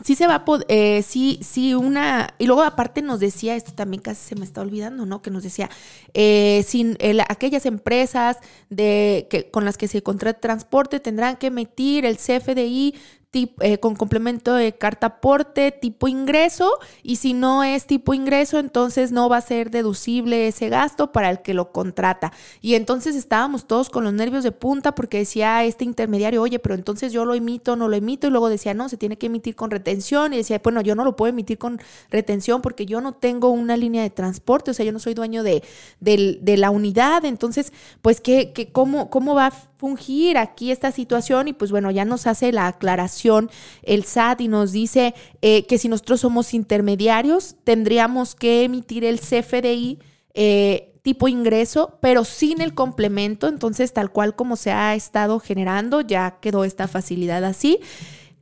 sí 0.04 0.16
se 0.16 0.28
va 0.28 0.36
a 0.36 0.46
poder, 0.46 0.66
eh, 0.68 1.04
sí, 1.04 1.40
sí, 1.42 1.74
una, 1.74 2.34
y 2.38 2.48
luego 2.48 2.64
aparte 2.64 3.02
nos 3.02 3.22
decía, 3.22 3.56
esto 3.56 3.72
también 3.72 4.02
casi 4.02 4.28
se 4.28 4.36
me 4.36 4.44
está 4.44 4.60
olvidando, 4.60 5.06
¿no? 5.06 5.22
Que 5.22 5.32
nos 5.32 5.44
decía, 5.44 5.70
eh, 6.14 6.66
sin 6.68 6.98
aquellas 7.30 7.66
empresas 7.66 8.40
de, 8.70 9.28
que, 9.30 9.50
con 9.50 9.64
las 9.64 9.78
que 9.78 9.88
se 9.88 10.04
contrata 10.04 10.42
transporte 10.42 11.00
tendrán 11.00 11.38
que 11.38 11.48
emitir 11.48 12.06
el 12.06 12.18
CFDI 12.18 12.96
eh, 13.34 13.78
con 13.78 13.96
complemento 13.96 14.56
de 14.56 14.74
carta 14.74 15.08
aporte 15.08 15.72
tipo 15.72 16.10
ingreso 16.10 16.70
y 17.02 17.16
si 17.16 17.34
no 17.34 17.64
es 17.64 17.86
tipo 17.86 18.14
ingreso 18.14 18.60
entonces 18.60 19.14
no 19.14 19.30
va 19.30 19.38
a 19.38 19.42
ser 19.42 19.72
deducible 19.72 20.50
ese 20.50 20.68
gasto 20.68 21.14
para 21.14 21.30
el 21.30 21.42
que 21.42 21.54
lo 21.54 21.72
contrata. 21.72 22.34
Y 22.60 22.76
entonces 22.76 23.16
estábamos 23.16 23.68
todos 23.68 23.90
con 23.90 24.04
los 24.04 24.12
nervios 24.12 24.44
de 24.44 24.52
punta 24.52 24.96
porque 24.96 25.20
decía 25.20 25.64
este 25.64 25.86
intermediario, 25.86 26.42
oye, 26.42 26.60
pero 26.60 26.76
entonces 26.76 27.14
yo 27.14 27.24
lo 27.24 27.34
emito, 27.34 27.78
no 27.78 27.88
lo 27.88 27.96
emito 27.96 28.28
y 28.28 28.32
luego 28.32 28.50
decía, 28.50 28.74
no, 28.74 28.90
se 28.90 28.98
tiene 28.98 29.18
que 29.18 29.28
emitir 29.28 29.56
con 29.56 29.72
retención 29.72 30.34
y 30.34 30.38
decía, 30.38 30.60
bueno, 30.62 30.82
yo 30.82 30.96
no 30.96 31.06
lo 31.06 31.16
puedo 31.16 31.30
emitir 31.30 31.58
con 31.58 31.80
retención 32.10 32.62
porque 32.62 32.86
yo 32.86 33.00
no 33.00 33.14
tengo 33.14 33.50
una 33.50 33.78
línea 33.78 34.04
de 34.04 34.10
transporte, 34.10 34.72
o 34.72 34.74
sea, 34.74 34.86
yo 34.86 34.92
no 34.92 35.00
soy 35.00 35.14
dueño 35.14 35.44
de, 35.44 35.64
de, 36.02 36.58
la 36.58 36.70
unidad, 36.70 37.24
entonces, 37.24 37.72
pues, 38.02 38.20
¿qué, 38.20 38.52
qué, 38.54 38.74
cómo, 38.74 39.10
¿cómo 39.10 39.36
va 39.36 39.54
fungir 39.82 40.38
aquí 40.38 40.72
esta 40.72 40.92
situación? 40.92 41.48
Y 41.48 41.54
pues 41.54 41.72
bueno, 41.72 41.90
ya 41.90 42.06
nos 42.06 42.28
hace 42.28 42.52
la 42.52 42.68
aclaración 42.68 43.50
el 43.82 44.04
SAT 44.04 44.42
y 44.42 44.48
nos 44.48 44.72
dice 44.72 45.16
eh, 45.42 45.66
que 45.66 45.80
si 45.80 45.90
nosotros 45.90 46.22
somos 46.22 46.54
intermediarios, 46.54 47.56
tendríamos 47.64 48.36
que 48.36 48.64
emitir 48.64 49.04
el 49.04 49.20
CFDI. 49.20 49.98
Eh, 50.34 50.88
tipo 51.02 51.28
ingreso, 51.28 51.98
pero 52.00 52.24
sin 52.24 52.62
el 52.62 52.76
complemento, 52.76 53.48
entonces 53.48 53.92
tal 53.92 54.12
cual 54.12 54.36
como 54.36 54.56
se 54.56 54.72
ha 54.72 54.94
estado 54.94 55.40
generando, 55.40 56.02
ya 56.02 56.38
quedó 56.40 56.64
esta 56.64 56.88
facilidad 56.88 57.44
así. 57.44 57.80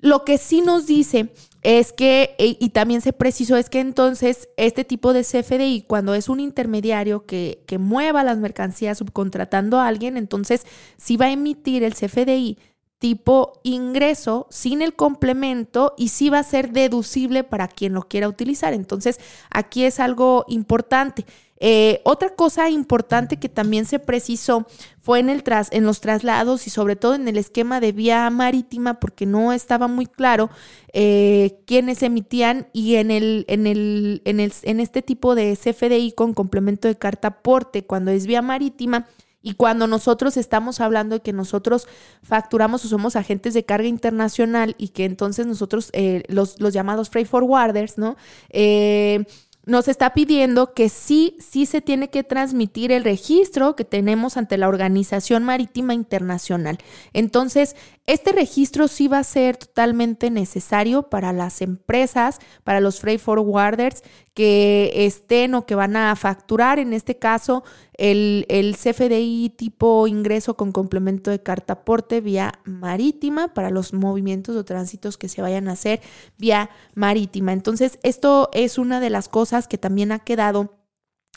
Lo 0.02 0.26
que 0.26 0.38
sí 0.38 0.60
nos 0.60 0.86
dice 0.86 1.32
es 1.62 1.92
que, 1.94 2.36
e, 2.38 2.58
y 2.60 2.70
también 2.70 3.02
se 3.02 3.14
precisó, 3.14 3.58
es 3.58 3.70
que 3.70 3.80
entonces 3.80 4.50
este 4.58 4.84
tipo 4.86 5.14
de 5.14 5.24
CFDI, 5.24 5.84
cuando 5.88 6.14
es 6.14 6.30
un 6.30 6.40
intermediario 6.40 7.26
que, 7.26 7.64
que 7.68 7.78
mueva 7.78 8.24
las 8.24 8.38
mercancías 8.38 8.98
subcontratando 8.98 9.80
a 9.80 9.88
alguien, 9.88 10.18
entonces 10.18 10.66
sí 10.98 11.18
va 11.18 11.26
a 11.26 11.32
emitir 11.32 11.84
el 11.84 11.96
CFDI 11.96 12.58
tipo 13.00 13.62
ingreso 13.64 14.46
sin 14.50 14.82
el 14.82 14.94
complemento 14.94 15.96
y 15.98 16.10
sí 16.10 16.30
va 16.30 16.40
a 16.40 16.44
ser 16.44 16.72
deducible 16.72 17.46
para 17.46 17.70
quien 17.70 17.94
lo 17.94 18.04
quiera 18.04 18.28
utilizar. 18.28 18.74
Entonces, 18.74 19.20
aquí 19.50 19.86
es 19.86 20.02
algo 20.02 20.46
importante. 20.50 21.26
Eh, 21.60 22.02
otra 22.06 22.36
cosa 22.36 22.70
importante 22.70 23.38
que 23.38 23.50
también 23.50 23.86
se 23.86 24.00
precisó 24.00 24.66
fue 25.00 25.20
en, 25.20 25.30
el 25.30 25.44
tras, 25.44 25.70
en 25.72 25.86
los 25.86 26.00
traslados 26.00 26.68
y 26.68 26.70
sobre 26.70 26.96
todo 26.96 27.16
en 27.16 27.28
el 27.28 27.38
esquema 27.38 27.80
de 27.80 27.92
vía 27.92 28.30
marítima 28.30 29.00
porque 29.00 29.26
no 29.26 29.52
estaba 29.52 29.88
muy 29.88 30.06
claro 30.06 30.50
eh, 30.94 31.60
quiénes 31.66 32.02
emitían 32.02 32.68
y 32.72 32.96
en, 32.96 33.12
el, 33.12 33.46
en, 33.50 33.68
el, 33.68 34.22
en, 34.26 34.40
el, 34.40 34.54
en 34.64 34.80
este 34.80 35.02
tipo 35.02 35.36
de 35.36 35.58
CFDI 35.58 36.14
con 36.14 36.34
complemento 36.34 36.88
de 36.88 36.98
carta 36.98 37.28
aporte 37.30 37.84
cuando 37.84 38.12
es 38.12 38.26
vía 38.26 38.42
marítima 38.42 39.08
y 39.42 39.54
cuando 39.54 39.88
nosotros 39.88 40.36
estamos 40.38 40.82
hablando 40.82 41.16
de 41.16 41.22
que 41.22 41.34
nosotros 41.34 41.88
facturamos 42.24 42.84
o 42.84 42.88
somos 42.90 43.16
agentes 43.16 43.54
de 43.54 43.64
carga 43.64 43.88
internacional 43.88 44.76
y 44.78 44.90
que 44.90 45.06
entonces 45.06 45.46
nosotros, 45.46 45.90
eh, 45.94 46.24
los, 46.28 46.60
los, 46.60 46.74
llamados 46.74 47.10
freight 47.10 47.28
forwarders, 47.28 47.98
¿no? 47.98 48.18
Eh, 48.50 49.26
nos 49.66 49.88
está 49.88 50.14
pidiendo 50.14 50.74
que 50.74 50.90
sí, 50.90 51.36
sí 51.40 51.66
se 51.66 51.82
tiene 51.82 52.10
que 52.10 52.24
transmitir 52.24 52.92
el 52.92 53.04
registro 53.04 53.76
que 53.76 53.86
tenemos 53.86 54.38
ante 54.38 54.58
la 54.58 54.68
Organización 54.68 55.44
Marítima 55.44 55.94
Internacional. 55.94 56.80
Entonces, 57.14 57.76
este 58.08 58.32
registro 58.32 58.88
sí 58.88 59.08
va 59.08 59.20
a 59.20 59.24
ser 59.24 59.58
totalmente 59.58 60.32
necesario 60.32 61.04
para 61.04 61.34
las 61.34 61.62
empresas, 61.62 62.40
para 62.64 62.80
los 62.80 63.00
freight 63.00 63.22
forwarders 63.22 64.02
que 64.34 64.92
estén 65.06 65.54
o 65.54 65.66
que 65.66 65.76
van 65.76 65.96
a 65.96 66.16
facturar, 66.16 66.80
en 66.80 66.94
este 66.94 67.18
caso, 67.20 67.64
el, 68.00 68.46
el 68.50 68.76
CFDI 68.76 69.54
tipo 69.56 70.08
ingreso 70.08 70.56
con 70.56 70.72
complemento 70.72 71.30
de 71.30 71.44
carta 71.44 71.74
aporte 71.74 72.22
vía 72.22 72.60
marítima 72.64 73.54
para 73.54 73.70
los 73.70 73.94
movimientos 73.94 74.56
o 74.56 74.66
tránsitos 74.66 75.18
que 75.18 75.30
se 75.30 75.42
vayan 75.42 75.68
a 75.68 75.74
hacer 75.74 76.02
vía 76.38 76.70
marítima. 76.96 77.54
Entonces, 77.54 78.00
esto 78.04 78.50
es 78.54 78.78
una 78.78 79.00
de 79.00 79.10
las 79.10 79.30
cosas 79.30 79.68
que 79.68 79.78
también 79.78 80.12
ha 80.12 80.20
quedado 80.20 80.80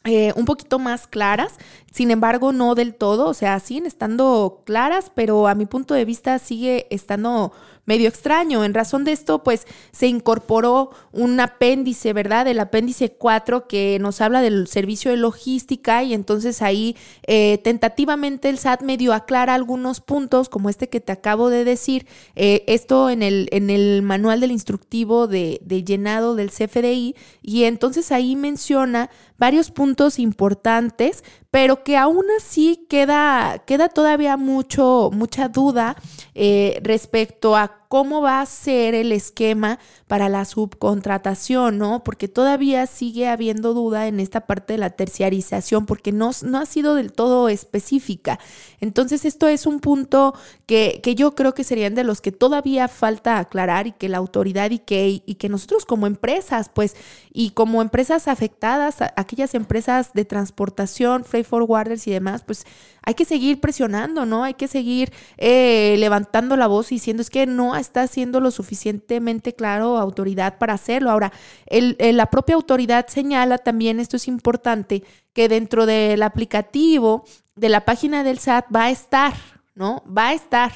eh, 0.04 0.32
un 0.34 0.46
poquito 0.46 0.80
más 0.80 1.06
claras, 1.06 1.54
sin 1.92 2.10
embargo 2.10 2.52
no 2.52 2.74
del 2.74 2.92
todo, 2.92 3.28
o 3.28 3.34
sea, 3.34 3.60
siguen 3.60 3.86
estando 3.86 4.62
claras, 4.66 5.12
pero 5.14 5.46
a 5.46 5.54
mi 5.54 5.64
punto 5.64 5.94
de 5.94 6.04
vista 6.04 6.40
sigue 6.40 6.88
estando 6.90 7.52
medio 7.84 8.08
extraño. 8.08 8.64
En 8.64 8.74
razón 8.74 9.04
de 9.04 9.12
esto, 9.12 9.42
pues 9.42 9.66
se 9.90 10.06
incorporó 10.06 10.90
un 11.12 11.38
apéndice, 11.40 12.12
¿verdad? 12.12 12.46
El 12.46 12.60
apéndice 12.60 13.12
4 13.12 13.66
que 13.66 13.98
nos 14.00 14.20
habla 14.20 14.40
del 14.40 14.68
servicio 14.68 15.10
de 15.10 15.16
logística 15.16 16.02
y 16.02 16.14
entonces 16.14 16.62
ahí 16.62 16.96
eh, 17.26 17.58
tentativamente 17.64 18.48
el 18.48 18.58
SAT 18.58 18.82
medio 18.82 19.12
aclara 19.12 19.54
algunos 19.54 20.00
puntos, 20.00 20.48
como 20.48 20.68
este 20.68 20.88
que 20.88 21.00
te 21.00 21.12
acabo 21.12 21.48
de 21.48 21.64
decir, 21.64 22.06
eh, 22.36 22.64
esto 22.66 23.10
en 23.10 23.22
el, 23.22 23.48
en 23.52 23.70
el 23.70 24.02
manual 24.02 24.40
del 24.40 24.52
instructivo 24.52 25.26
de, 25.26 25.60
de 25.64 25.84
llenado 25.84 26.36
del 26.36 26.50
CFDI 26.50 27.16
y 27.42 27.64
entonces 27.64 28.12
ahí 28.12 28.36
menciona 28.36 29.10
varios 29.42 29.72
puntos 29.72 30.20
importantes, 30.20 31.24
pero 31.50 31.82
que 31.82 31.96
aún 31.96 32.24
así 32.38 32.86
queda, 32.88 33.64
queda 33.66 33.88
todavía 33.88 34.36
mucho, 34.36 35.10
mucha 35.12 35.48
duda 35.48 35.96
eh, 36.34 36.80
respecto 36.84 37.56
a 37.56 37.71
딱 37.72 37.81
cómo 37.92 38.22
va 38.22 38.40
a 38.40 38.46
ser 38.46 38.94
el 38.94 39.12
esquema 39.12 39.78
para 40.06 40.30
la 40.30 40.46
subcontratación, 40.46 41.76
¿no? 41.76 42.02
Porque 42.02 42.26
todavía 42.26 42.86
sigue 42.86 43.28
habiendo 43.28 43.74
duda 43.74 44.06
en 44.06 44.18
esta 44.18 44.46
parte 44.46 44.72
de 44.72 44.78
la 44.78 44.88
terciarización, 44.88 45.84
porque 45.84 46.10
no, 46.10 46.30
no 46.42 46.56
ha 46.56 46.64
sido 46.64 46.94
del 46.94 47.12
todo 47.12 47.50
específica. 47.50 48.38
Entonces, 48.80 49.26
esto 49.26 49.46
es 49.46 49.66
un 49.66 49.78
punto 49.78 50.34
que, 50.64 51.00
que, 51.02 51.14
yo 51.14 51.34
creo 51.34 51.52
que 51.52 51.64
serían 51.64 51.94
de 51.94 52.02
los 52.02 52.22
que 52.22 52.32
todavía 52.32 52.88
falta 52.88 53.38
aclarar 53.38 53.86
y 53.86 53.92
que 53.92 54.08
la 54.08 54.16
autoridad 54.16 54.70
y 54.70 54.78
que, 54.78 55.22
y 55.26 55.34
que 55.34 55.50
nosotros 55.50 55.84
como 55.84 56.06
empresas, 56.06 56.70
pues, 56.72 56.96
y 57.30 57.50
como 57.50 57.82
empresas 57.82 58.26
afectadas, 58.26 59.02
aquellas 59.16 59.54
empresas 59.54 60.14
de 60.14 60.24
transportación, 60.24 61.24
freight 61.24 61.46
forwarders 61.46 62.06
y 62.06 62.10
demás, 62.10 62.42
pues 62.42 62.64
hay 63.04 63.14
que 63.14 63.24
seguir 63.24 63.60
presionando, 63.60 64.26
¿no? 64.26 64.44
Hay 64.44 64.54
que 64.54 64.68
seguir 64.68 65.12
eh, 65.36 65.96
levantando 65.98 66.56
la 66.56 66.68
voz 66.68 66.92
y 66.92 66.96
diciendo 66.96 67.20
es 67.20 67.30
que 67.30 67.46
no 67.46 67.74
está 67.82 68.06
siendo 68.06 68.40
lo 68.40 68.50
suficientemente 68.50 69.54
claro 69.54 69.98
autoridad 69.98 70.56
para 70.56 70.72
hacerlo. 70.72 71.10
Ahora, 71.10 71.32
la 71.68 72.26
propia 72.30 72.54
autoridad 72.54 73.06
señala 73.08 73.58
también, 73.58 74.00
esto 74.00 74.16
es 74.16 74.28
importante, 74.28 75.04
que 75.34 75.48
dentro 75.48 75.84
del 75.84 76.22
aplicativo 76.22 77.24
de 77.56 77.68
la 77.68 77.84
página 77.84 78.24
del 78.24 78.38
SAT 78.38 78.66
va 78.74 78.84
a 78.84 78.90
estar, 78.90 79.34
¿no? 79.74 80.02
Va 80.06 80.28
a 80.28 80.32
estar 80.32 80.72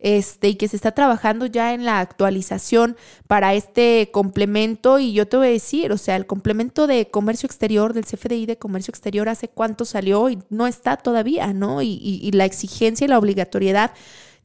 este, 0.00 0.48
y 0.48 0.54
que 0.54 0.66
se 0.66 0.76
está 0.76 0.92
trabajando 0.92 1.44
ya 1.44 1.74
en 1.74 1.84
la 1.84 2.00
actualización 2.00 2.96
para 3.26 3.54
este 3.54 4.08
complemento. 4.10 4.98
Y 4.98 5.12
yo 5.12 5.28
te 5.28 5.36
voy 5.36 5.48
a 5.48 5.50
decir, 5.50 5.92
o 5.92 5.98
sea, 5.98 6.16
el 6.16 6.26
complemento 6.26 6.86
de 6.86 7.10
comercio 7.10 7.46
exterior, 7.46 7.92
del 7.92 8.06
CFDI 8.06 8.46
de 8.46 8.58
comercio 8.58 8.90
exterior, 8.90 9.28
hace 9.28 9.48
cuánto 9.48 9.84
salió 9.84 10.30
y 10.30 10.38
no 10.48 10.66
está 10.66 10.96
todavía, 10.96 11.52
¿no? 11.52 11.82
Y, 11.82 11.98
y, 12.02 12.32
la 12.32 12.46
exigencia 12.46 13.04
y 13.04 13.08
la 13.08 13.18
obligatoriedad 13.18 13.92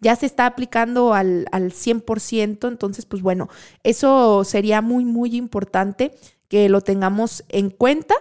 ya 0.02 0.16
se 0.16 0.26
está 0.26 0.46
aplicando 0.46 1.14
al, 1.14 1.48
al 1.52 1.72
100%. 1.72 2.68
Entonces, 2.68 3.06
pues 3.06 3.22
bueno, 3.22 3.50
eso 3.84 4.44
sería 4.44 4.82
muy, 4.82 5.06
muy 5.06 5.36
importante 5.36 6.12
que 6.48 6.70
lo 6.70 6.82
tengamos 6.82 7.44
en 7.50 7.70
cuenta 7.70 8.16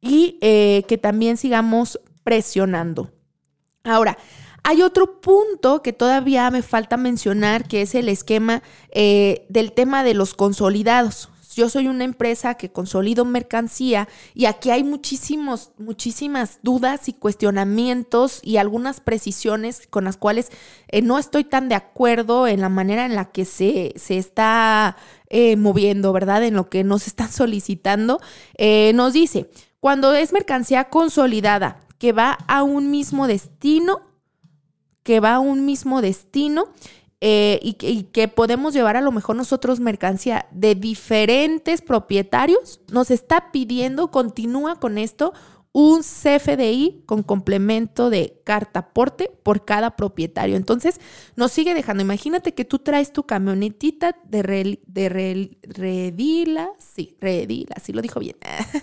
y 0.00 0.38
eh, 0.40 0.84
que 0.88 0.98
también 0.98 1.36
sigamos 1.36 2.00
presionando. 2.24 3.10
Ahora, 3.84 4.18
hay 4.62 4.82
otro 4.82 5.20
punto 5.20 5.82
que 5.82 5.92
todavía 5.92 6.50
me 6.50 6.62
falta 6.62 6.96
mencionar, 6.96 7.68
que 7.68 7.82
es 7.82 7.94
el 7.94 8.08
esquema 8.08 8.62
eh, 8.90 9.46
del 9.48 9.72
tema 9.72 10.02
de 10.02 10.14
los 10.14 10.34
consolidados. 10.34 11.28
Yo 11.56 11.70
soy 11.70 11.88
una 11.88 12.04
empresa 12.04 12.56
que 12.56 12.70
consolido 12.70 13.24
mercancía 13.24 14.08
y 14.34 14.44
aquí 14.44 14.68
hay 14.68 14.84
muchísimos, 14.84 15.70
muchísimas 15.78 16.58
dudas 16.62 17.08
y 17.08 17.14
cuestionamientos 17.14 18.40
y 18.42 18.58
algunas 18.58 19.00
precisiones 19.00 19.86
con 19.88 20.04
las 20.04 20.18
cuales 20.18 20.50
eh, 20.88 21.00
no 21.00 21.18
estoy 21.18 21.44
tan 21.44 21.70
de 21.70 21.74
acuerdo 21.74 22.46
en 22.46 22.60
la 22.60 22.68
manera 22.68 23.06
en 23.06 23.14
la 23.14 23.32
que 23.32 23.46
se, 23.46 23.94
se 23.96 24.18
está 24.18 24.98
eh, 25.30 25.56
moviendo, 25.56 26.12
¿verdad? 26.12 26.44
En 26.44 26.52
lo 26.52 26.68
que 26.68 26.84
nos 26.84 27.06
están 27.06 27.32
solicitando. 27.32 28.20
nos 28.92 29.14
dice, 29.14 29.48
cuando 29.80 30.12
es 30.12 30.34
mercancía 30.34 30.90
consolidada 30.90 31.80
que 31.96 32.12
va 32.12 32.32
a 32.48 32.64
un 32.64 32.90
mismo 32.90 33.26
destino, 33.26 34.02
que 35.02 35.20
va 35.20 35.36
a 35.36 35.38
un 35.38 35.64
mismo 35.64 36.02
destino 36.02 36.68
eh, 37.28 37.58
y, 37.60 38.04
que 38.12 38.28
podemos 38.28 38.72
llevar 38.72 38.96
a 38.96 39.00
lo 39.00 39.10
mejor 39.10 39.34
nosotros 39.34 39.80
mercancía 39.80 40.46
de 40.52 40.76
diferentes 40.76 41.82
propietarios, 41.82 42.80
nos 42.92 43.10
está 43.10 43.50
pidiendo, 43.50 44.12
continúa 44.12 44.78
con 44.78 44.96
esto, 44.96 45.32
un 45.72 46.02
CFDI 46.02 47.02
con 47.04 47.24
complemento 47.24 48.10
de 48.10 48.40
carta 48.44 48.78
aporte 48.78 49.28
por 49.42 49.64
cada 49.64 49.96
propietario. 49.96 50.54
Entonces, 50.54 51.00
nos 51.34 51.50
sigue 51.50 51.74
dejando. 51.74 52.04
Imagínate 52.04 52.54
que 52.54 52.64
tú 52.64 52.78
traes 52.78 53.12
tu 53.12 53.24
camionetita 53.24 54.16
de, 54.22 54.78
de 54.86 55.08
redila, 55.62 56.70
sí, 56.78 57.16
redila, 57.20 57.74
sí 57.82 57.92
lo 57.92 58.02
dijo 58.02 58.20
bien. 58.20 58.36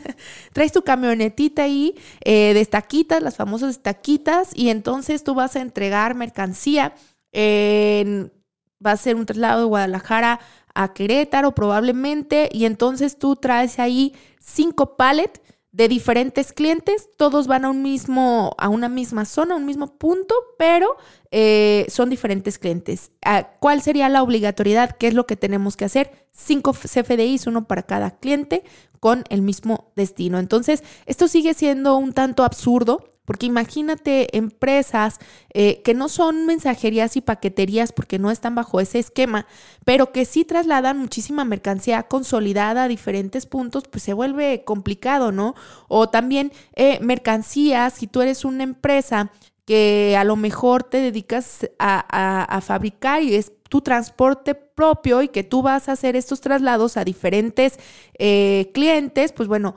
traes 0.51 0.73
tu 0.73 0.81
camionetita 0.81 1.63
ahí 1.63 1.95
eh, 2.25 2.53
de 2.53 2.59
estaquitas, 2.59 3.23
las 3.23 3.37
famosas 3.37 3.69
estaquitas, 3.71 4.49
y 4.53 4.67
entonces 4.67 5.23
tú 5.23 5.33
vas 5.33 5.55
a 5.55 5.61
entregar 5.61 6.13
mercancía. 6.13 6.93
Va 7.35 8.91
a 8.91 8.97
ser 8.97 9.15
un 9.15 9.25
traslado 9.25 9.61
de 9.61 9.67
Guadalajara 9.67 10.39
a 10.75 10.93
Querétaro 10.93 11.53
probablemente, 11.53 12.49
y 12.51 12.65
entonces 12.65 13.17
tú 13.17 13.35
traes 13.35 13.79
ahí 13.79 14.13
cinco 14.39 14.97
pallets 14.97 15.41
de 15.73 15.87
diferentes 15.87 16.53
clientes, 16.53 17.09
todos 17.17 17.47
van 17.47 17.65
a 17.65 17.71
un 17.71 17.81
mismo, 17.81 18.55
a 18.59 18.69
una 18.69 18.89
misma 18.89 19.25
zona, 19.25 19.55
a 19.55 19.57
un 19.57 19.65
mismo 19.65 19.97
punto, 19.97 20.35
pero 20.57 20.95
eh, 21.31 21.87
son 21.89 22.11
diferentes 22.11 22.59
clientes. 22.59 23.11
Ah, 23.25 23.49
¿Cuál 23.59 23.81
sería 23.81 24.07
la 24.07 24.21
obligatoriedad? 24.21 24.95
¿Qué 24.97 25.07
es 25.07 25.15
lo 25.15 25.25
que 25.25 25.35
tenemos 25.35 25.75
que 25.75 25.85
hacer? 25.85 26.27
Cinco 26.31 26.73
CFDIs, 26.73 27.47
uno 27.47 27.67
para 27.67 27.81
cada 27.83 28.11
cliente, 28.11 28.63
con 28.99 29.23
el 29.29 29.41
mismo 29.41 29.91
destino. 29.95 30.37
Entonces, 30.37 30.83
esto 31.07 31.27
sigue 31.27 31.55
siendo 31.55 31.97
un 31.97 32.13
tanto 32.13 32.43
absurdo 32.43 33.09
porque 33.25 33.45
imagínate 33.45 34.35
empresas 34.37 35.19
eh, 35.53 35.81
que 35.83 35.93
no 35.93 36.09
son 36.09 36.45
mensajerías 36.45 37.15
y 37.15 37.21
paqueterías 37.21 37.93
porque 37.93 38.19
no 38.19 38.31
están 38.31 38.55
bajo 38.55 38.79
ese 38.79 38.99
esquema, 38.99 39.45
pero 39.85 40.11
que 40.11 40.25
sí 40.25 40.43
trasladan 40.43 40.97
muchísima 40.97 41.45
mercancía 41.45 42.03
consolidada 42.03 42.83
a 42.83 42.87
diferentes 42.87 43.45
puntos, 43.45 43.85
pues 43.89 44.03
se 44.03 44.13
vuelve 44.13 44.63
complicado, 44.63 45.31
¿no? 45.31 45.55
O 45.87 46.09
también 46.09 46.51
eh, 46.75 46.99
mercancías, 47.01 47.93
si 47.93 48.07
tú 48.07 48.21
eres 48.21 48.45
una 48.45 48.63
empresa 48.63 49.31
que 49.65 50.15
a 50.17 50.23
lo 50.23 50.35
mejor 50.35 50.83
te 50.83 50.97
dedicas 50.97 51.69
a, 51.79 52.61
fabricar 52.61 53.23
y 53.23 53.35
es 53.35 53.51
tu 53.69 53.81
transporte 53.81 54.55
propio 54.55 55.21
y 55.21 55.29
que 55.29 55.43
tú 55.43 55.61
vas 55.61 55.87
a 55.87 55.93
hacer 55.93 56.15
estos 56.15 56.41
traslados 56.41 56.97
a 56.97 57.05
diferentes 57.05 57.79
eh, 58.19 58.71
clientes, 58.73 59.31
pues 59.31 59.47
bueno, 59.47 59.75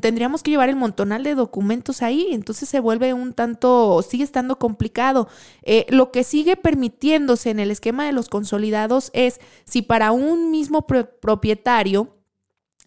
tendríamos 0.00 0.42
que 0.42 0.52
llevar 0.52 0.68
el 0.68 0.76
montonal 0.76 1.24
de 1.24 1.34
documentos 1.34 2.02
ahí, 2.02 2.28
entonces 2.30 2.68
se 2.68 2.80
vuelve 2.80 3.12
un 3.12 3.32
tanto, 3.32 4.02
sigue 4.02 4.24
estando 4.24 4.58
complicado. 4.58 5.28
Eh, 5.62 5.86
lo 5.88 6.12
que 6.12 6.22
sigue 6.24 6.56
permitiéndose 6.56 7.50
en 7.50 7.58
el 7.58 7.70
esquema 7.70 8.06
de 8.06 8.12
los 8.12 8.28
consolidados 8.28 9.10
es 9.14 9.40
si 9.64 9.82
para 9.82 10.12
un 10.12 10.50
mismo 10.50 10.86
propietario 10.86 12.14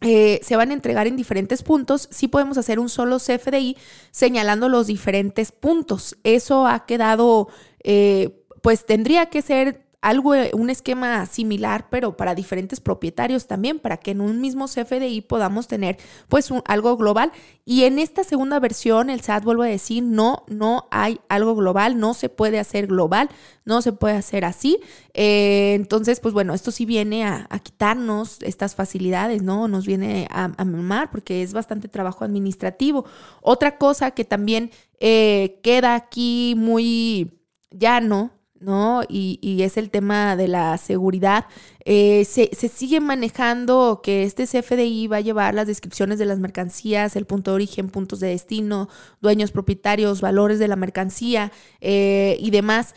eh, 0.02 0.40
se 0.44 0.56
van 0.56 0.70
a 0.70 0.76
entregar 0.76 1.08
en 1.08 1.18
diferentes 1.18 1.64
puntos, 1.64 2.08
sí 2.12 2.28
podemos 2.28 2.58
hacer 2.58 2.80
un 2.80 2.88
solo 2.88 3.18
CFDI 3.18 3.76
señalando 4.12 4.70
los 4.70 4.88
diferentes 4.88 5.52
puntos. 5.52 6.18
Eso 6.24 6.68
ha 6.68 6.86
quedado, 6.86 7.50
eh, 7.84 8.46
pues 8.62 8.86
tendría 8.86 9.26
que 9.28 9.42
ser 9.42 9.87
algo, 10.08 10.34
eh, 10.34 10.52
un 10.54 10.70
esquema 10.70 11.26
similar, 11.26 11.88
pero 11.90 12.16
para 12.16 12.34
diferentes 12.34 12.80
propietarios 12.80 13.46
también, 13.46 13.78
para 13.78 13.98
que 13.98 14.12
en 14.12 14.22
un 14.22 14.40
mismo 14.40 14.68
CFDI 14.68 15.20
podamos 15.20 15.68
tener 15.68 15.98
pues 16.30 16.50
algo 16.64 16.96
global. 16.96 17.34
Y 17.66 17.84
en 17.84 18.00
esta 18.00 18.24
segunda 18.24 18.58
versión, 18.62 19.10
el 19.10 19.20
SAT 19.20 19.44
vuelve 19.44 19.68
a 19.68 19.70
decir, 19.70 20.04
no, 20.04 20.46
no 20.48 20.88
hay 20.92 21.20
algo 21.28 21.56
global, 21.56 22.00
no 22.00 22.14
se 22.14 22.30
puede 22.30 22.58
hacer 22.58 22.88
global, 22.88 23.28
no 23.66 23.82
se 23.82 23.92
puede 23.92 24.16
hacer 24.16 24.46
así. 24.46 24.80
Eh, 25.14 25.74
entonces, 25.76 26.22
pues 26.22 26.34
bueno, 26.34 26.54
esto 26.54 26.72
sí 26.72 26.86
viene 26.86 27.26
a, 27.26 27.46
quitarnos 27.62 28.38
estas 28.44 28.76
facilidades, 28.76 29.44
¿no? 29.44 29.68
Nos 29.68 29.86
viene 29.86 30.30
a, 30.32 30.46
a 30.58 31.10
porque 31.12 31.44
es 31.44 31.52
bastante 31.52 31.90
trabajo 31.90 32.24
administrativo. 32.24 33.04
Otra 33.42 33.78
cosa 33.78 34.12
que 34.12 34.24
también 34.24 34.72
eh, 35.02 35.60
queda 35.64 35.96
aquí 35.96 36.56
muy 36.56 37.42
llano 37.72 38.37
¿no? 38.60 39.04
Y, 39.08 39.62
es 39.62 39.78
el 39.78 39.90
tema 39.90 40.36
de 40.36 40.48
la 40.48 40.78
seguridad. 40.78 41.46
Eh, 41.86 42.26
se, 42.26 42.50
se, 42.54 42.68
sigue 42.68 43.00
manejando 43.00 44.02
que 44.04 44.24
este 44.24 44.46
CFDI 44.46 45.08
va 45.08 45.18
a 45.18 45.22
llevar 45.22 45.54
las 45.54 45.68
descripciones 45.68 46.20
de 46.20 46.26
las 46.26 46.40
mercancías, 46.40 47.16
el 47.16 47.26
punto 47.26 47.52
de 47.52 47.56
origen, 47.56 47.90
puntos 47.90 48.20
de 48.20 48.28
destino, 48.30 48.90
dueños, 49.22 49.52
propietarios, 49.52 50.22
valores 50.22 50.60
de 50.60 50.68
la 50.68 50.76
mercancía 50.76 51.52
eh, 51.82 52.38
y 52.40 52.52
demás. 52.52 52.94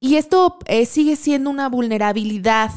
Y 0.00 0.16
esto 0.16 0.58
eh, 0.66 0.86
sigue 0.86 1.16
siendo 1.16 1.50
una 1.50 1.68
vulnerabilidad 1.68 2.70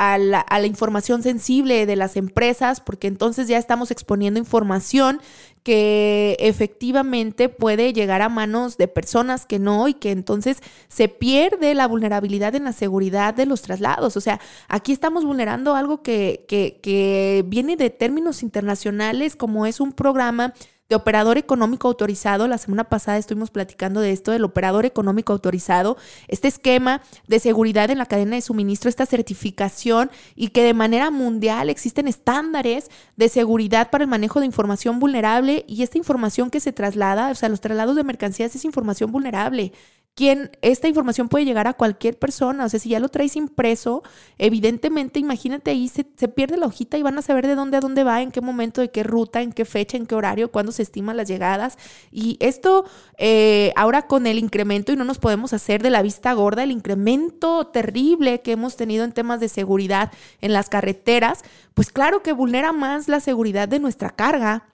a 0.00 0.16
la, 0.16 0.66
información 0.66 1.22
sensible 1.22 1.84
de 1.84 1.94
las 1.94 2.16
empresas, 2.16 2.80
porque 2.80 3.06
entonces 3.06 3.48
ya 3.48 3.58
estamos 3.58 3.90
exponiendo 3.90 4.40
información 4.40 5.20
que 5.62 6.36
efectivamente 6.40 7.48
puede 7.48 7.92
llegar 7.92 8.22
a 8.22 8.28
manos 8.28 8.78
de 8.78 8.88
personas 8.88 9.44
que 9.46 9.58
no 9.58 9.88
y 9.88 9.94
que 9.94 10.10
entonces 10.10 10.58
se 10.88 11.08
pierde 11.08 11.74
la 11.74 11.86
vulnerabilidad 11.86 12.54
en 12.54 12.64
la 12.64 12.72
seguridad 12.72 13.34
de 13.34 13.46
los 13.46 13.62
traslados. 13.62 14.16
O 14.16 14.20
sea, 14.20 14.40
aquí 14.68 14.92
estamos 14.92 15.24
vulnerando 15.24 15.74
algo 15.74 16.02
que, 16.02 16.44
que, 16.48 16.80
que 16.82 17.44
viene 17.46 17.76
de 17.76 17.90
términos 17.90 18.42
internacionales 18.42 19.36
como 19.36 19.66
es 19.66 19.80
un 19.80 19.92
programa 19.92 20.54
de 20.90 20.96
operador 20.96 21.38
económico 21.38 21.88
autorizado. 21.88 22.48
La 22.48 22.58
semana 22.58 22.84
pasada 22.84 23.16
estuvimos 23.16 23.50
platicando 23.50 24.00
de 24.00 24.10
esto, 24.10 24.32
del 24.32 24.44
operador 24.44 24.84
económico 24.84 25.32
autorizado, 25.32 25.96
este 26.28 26.48
esquema 26.48 27.00
de 27.28 27.38
seguridad 27.38 27.90
en 27.90 27.98
la 27.98 28.06
cadena 28.06 28.34
de 28.34 28.42
suministro, 28.42 28.90
esta 28.90 29.06
certificación 29.06 30.10
y 30.34 30.48
que 30.48 30.64
de 30.64 30.74
manera 30.74 31.10
mundial 31.10 31.70
existen 31.70 32.08
estándares 32.08 32.90
de 33.16 33.28
seguridad 33.28 33.88
para 33.90 34.02
el 34.02 34.10
manejo 34.10 34.40
de 34.40 34.46
información 34.46 34.98
vulnerable 34.98 35.64
y 35.68 35.84
esta 35.84 35.96
información 35.96 36.50
que 36.50 36.58
se 36.60 36.72
traslada, 36.72 37.30
o 37.30 37.34
sea, 37.36 37.48
los 37.48 37.60
traslados 37.60 37.94
de 37.94 38.02
mercancías 38.02 38.54
es 38.56 38.64
información 38.64 39.12
vulnerable 39.12 39.72
quién, 40.20 40.50
esta 40.60 40.86
información 40.86 41.30
puede 41.30 41.46
llegar 41.46 41.66
a 41.66 41.72
cualquier 41.72 42.18
persona. 42.18 42.66
O 42.66 42.68
sea, 42.68 42.78
si 42.78 42.90
ya 42.90 43.00
lo 43.00 43.08
traes 43.08 43.36
impreso, 43.36 44.02
evidentemente, 44.36 45.18
imagínate 45.18 45.70
ahí, 45.70 45.88
se, 45.88 46.04
pierde 46.04 46.58
la 46.58 46.66
hojita 46.66 46.98
y 46.98 47.02
van 47.02 47.16
a 47.16 47.22
saber 47.22 47.46
de 47.46 47.54
dónde 47.54 47.78
a 47.78 47.80
dónde 47.80 48.04
va, 48.04 48.20
en 48.20 48.30
qué 48.30 48.42
momento, 48.42 48.82
de 48.82 48.90
qué 48.90 49.02
ruta, 49.02 49.40
en 49.40 49.50
qué 49.54 49.64
fecha, 49.64 49.96
en 49.96 50.04
qué 50.04 50.14
horario, 50.14 50.50
cuándo 50.50 50.72
se 50.72 50.82
estiman 50.82 51.16
las 51.16 51.26
llegadas. 51.26 51.78
Y 52.12 52.36
esto, 52.40 52.84
eh, 53.16 53.72
ahora 53.76 54.02
con 54.02 54.26
el 54.26 54.38
incremento, 54.38 54.92
y 54.92 54.96
no 54.96 55.04
nos 55.04 55.16
podemos 55.16 55.54
hacer 55.54 55.82
de 55.82 55.88
la 55.88 56.02
vista 56.02 56.34
gorda, 56.34 56.64
el 56.64 56.70
incremento 56.70 57.68
terrible 57.68 58.42
que 58.42 58.52
hemos 58.52 58.76
tenido 58.76 59.04
en 59.04 59.12
temas 59.12 59.40
de 59.40 59.48
seguridad 59.48 60.12
en 60.42 60.52
las 60.52 60.68
carreteras, 60.68 61.44
pues 61.72 61.90
claro 61.90 62.22
que 62.22 62.34
vulnera 62.34 62.74
más 62.74 63.08
la 63.08 63.20
seguridad 63.20 63.68
de 63.68 63.78
nuestra 63.78 64.10
carga 64.10 64.69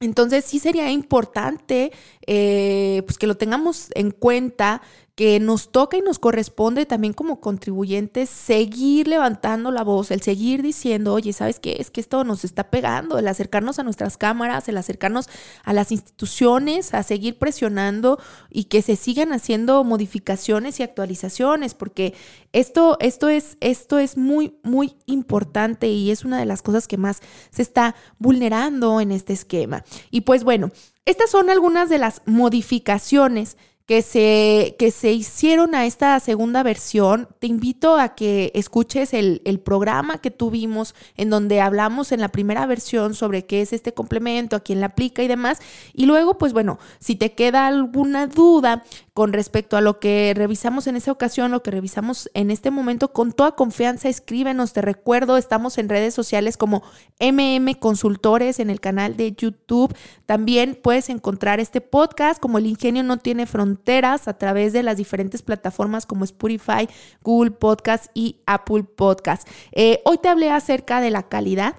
entonces 0.00 0.46
sí 0.46 0.58
sería 0.58 0.90
importante 0.90 1.92
eh, 2.26 3.02
pues 3.04 3.18
que 3.18 3.26
lo 3.26 3.36
tengamos 3.36 3.88
en 3.94 4.10
cuenta 4.10 4.80
que 5.20 5.38
nos 5.38 5.70
toca 5.70 5.98
y 5.98 6.00
nos 6.00 6.18
corresponde 6.18 6.86
también 6.86 7.12
como 7.12 7.42
contribuyentes 7.42 8.30
seguir 8.30 9.06
levantando 9.06 9.70
la 9.70 9.84
voz, 9.84 10.10
el 10.10 10.22
seguir 10.22 10.62
diciendo, 10.62 11.12
oye, 11.12 11.34
¿sabes 11.34 11.60
qué? 11.60 11.76
Es 11.78 11.90
que 11.90 12.00
esto 12.00 12.24
nos 12.24 12.42
está 12.42 12.70
pegando, 12.70 13.18
el 13.18 13.28
acercarnos 13.28 13.78
a 13.78 13.82
nuestras 13.82 14.16
cámaras, 14.16 14.66
el 14.70 14.78
acercarnos 14.78 15.28
a 15.62 15.74
las 15.74 15.92
instituciones, 15.92 16.94
a 16.94 17.02
seguir 17.02 17.38
presionando 17.38 18.18
y 18.48 18.64
que 18.64 18.80
se 18.80 18.96
sigan 18.96 19.34
haciendo 19.34 19.84
modificaciones 19.84 20.80
y 20.80 20.84
actualizaciones, 20.84 21.74
porque 21.74 22.14
esto, 22.54 22.96
esto, 22.98 23.28
es, 23.28 23.58
esto 23.60 23.98
es 23.98 24.16
muy, 24.16 24.54
muy 24.62 24.96
importante 25.04 25.88
y 25.88 26.12
es 26.12 26.24
una 26.24 26.38
de 26.38 26.46
las 26.46 26.62
cosas 26.62 26.88
que 26.88 26.96
más 26.96 27.20
se 27.50 27.60
está 27.60 27.94
vulnerando 28.18 29.02
en 29.02 29.12
este 29.12 29.34
esquema. 29.34 29.84
Y 30.10 30.22
pues 30.22 30.44
bueno, 30.44 30.70
estas 31.04 31.30
son 31.30 31.50
algunas 31.50 31.90
de 31.90 31.98
las 31.98 32.22
modificaciones 32.24 33.58
que 33.90 34.02
se, 34.02 34.76
que 34.78 34.92
se 34.92 35.10
hicieron 35.10 35.74
a 35.74 35.84
esta 35.84 36.20
segunda 36.20 36.62
versión, 36.62 37.26
te 37.40 37.48
invito 37.48 37.96
a 37.96 38.14
que 38.14 38.52
escuches 38.54 39.12
el, 39.12 39.42
el, 39.44 39.58
programa 39.58 40.18
que 40.18 40.30
tuvimos 40.30 40.94
en 41.16 41.28
donde 41.28 41.60
hablamos 41.60 42.12
en 42.12 42.20
la 42.20 42.28
primera 42.28 42.66
versión 42.66 43.14
sobre 43.14 43.46
qué 43.46 43.62
es 43.62 43.72
este 43.72 43.92
complemento, 43.92 44.54
a 44.54 44.60
quién 44.60 44.78
le 44.78 44.86
aplica 44.86 45.24
y 45.24 45.26
demás. 45.26 45.58
Y 45.92 46.06
luego, 46.06 46.38
pues 46.38 46.52
bueno, 46.52 46.78
si 47.00 47.16
te 47.16 47.32
queda 47.32 47.66
alguna 47.66 48.28
duda, 48.28 48.84
con 49.20 49.34
respecto 49.34 49.76
a 49.76 49.82
lo 49.82 50.00
que 50.00 50.32
revisamos 50.34 50.86
en 50.86 50.96
esa 50.96 51.12
ocasión, 51.12 51.50
lo 51.50 51.62
que 51.62 51.70
revisamos 51.70 52.30
en 52.32 52.50
este 52.50 52.70
momento, 52.70 53.12
con 53.12 53.32
toda 53.32 53.54
confianza 53.54 54.08
escríbenos. 54.08 54.72
Te 54.72 54.80
recuerdo, 54.80 55.36
estamos 55.36 55.76
en 55.76 55.90
redes 55.90 56.14
sociales 56.14 56.56
como 56.56 56.82
MM 57.18 57.74
Consultores 57.74 58.60
en 58.60 58.70
el 58.70 58.80
canal 58.80 59.18
de 59.18 59.32
YouTube. 59.32 59.94
También 60.24 60.80
puedes 60.82 61.10
encontrar 61.10 61.60
este 61.60 61.82
podcast 61.82 62.40
como 62.40 62.56
El 62.56 62.64
Ingenio 62.64 63.02
no 63.02 63.18
tiene 63.18 63.44
fronteras 63.44 64.26
a 64.26 64.38
través 64.38 64.72
de 64.72 64.82
las 64.82 64.96
diferentes 64.96 65.42
plataformas 65.42 66.06
como 66.06 66.24
Spotify, 66.24 66.88
Google 67.22 67.50
Podcast 67.50 68.06
y 68.14 68.40
Apple 68.46 68.84
Podcast. 68.84 69.46
Eh, 69.72 70.00
hoy 70.06 70.16
te 70.16 70.30
hablé 70.30 70.50
acerca 70.50 71.02
de 71.02 71.10
la 71.10 71.28
calidad. 71.28 71.74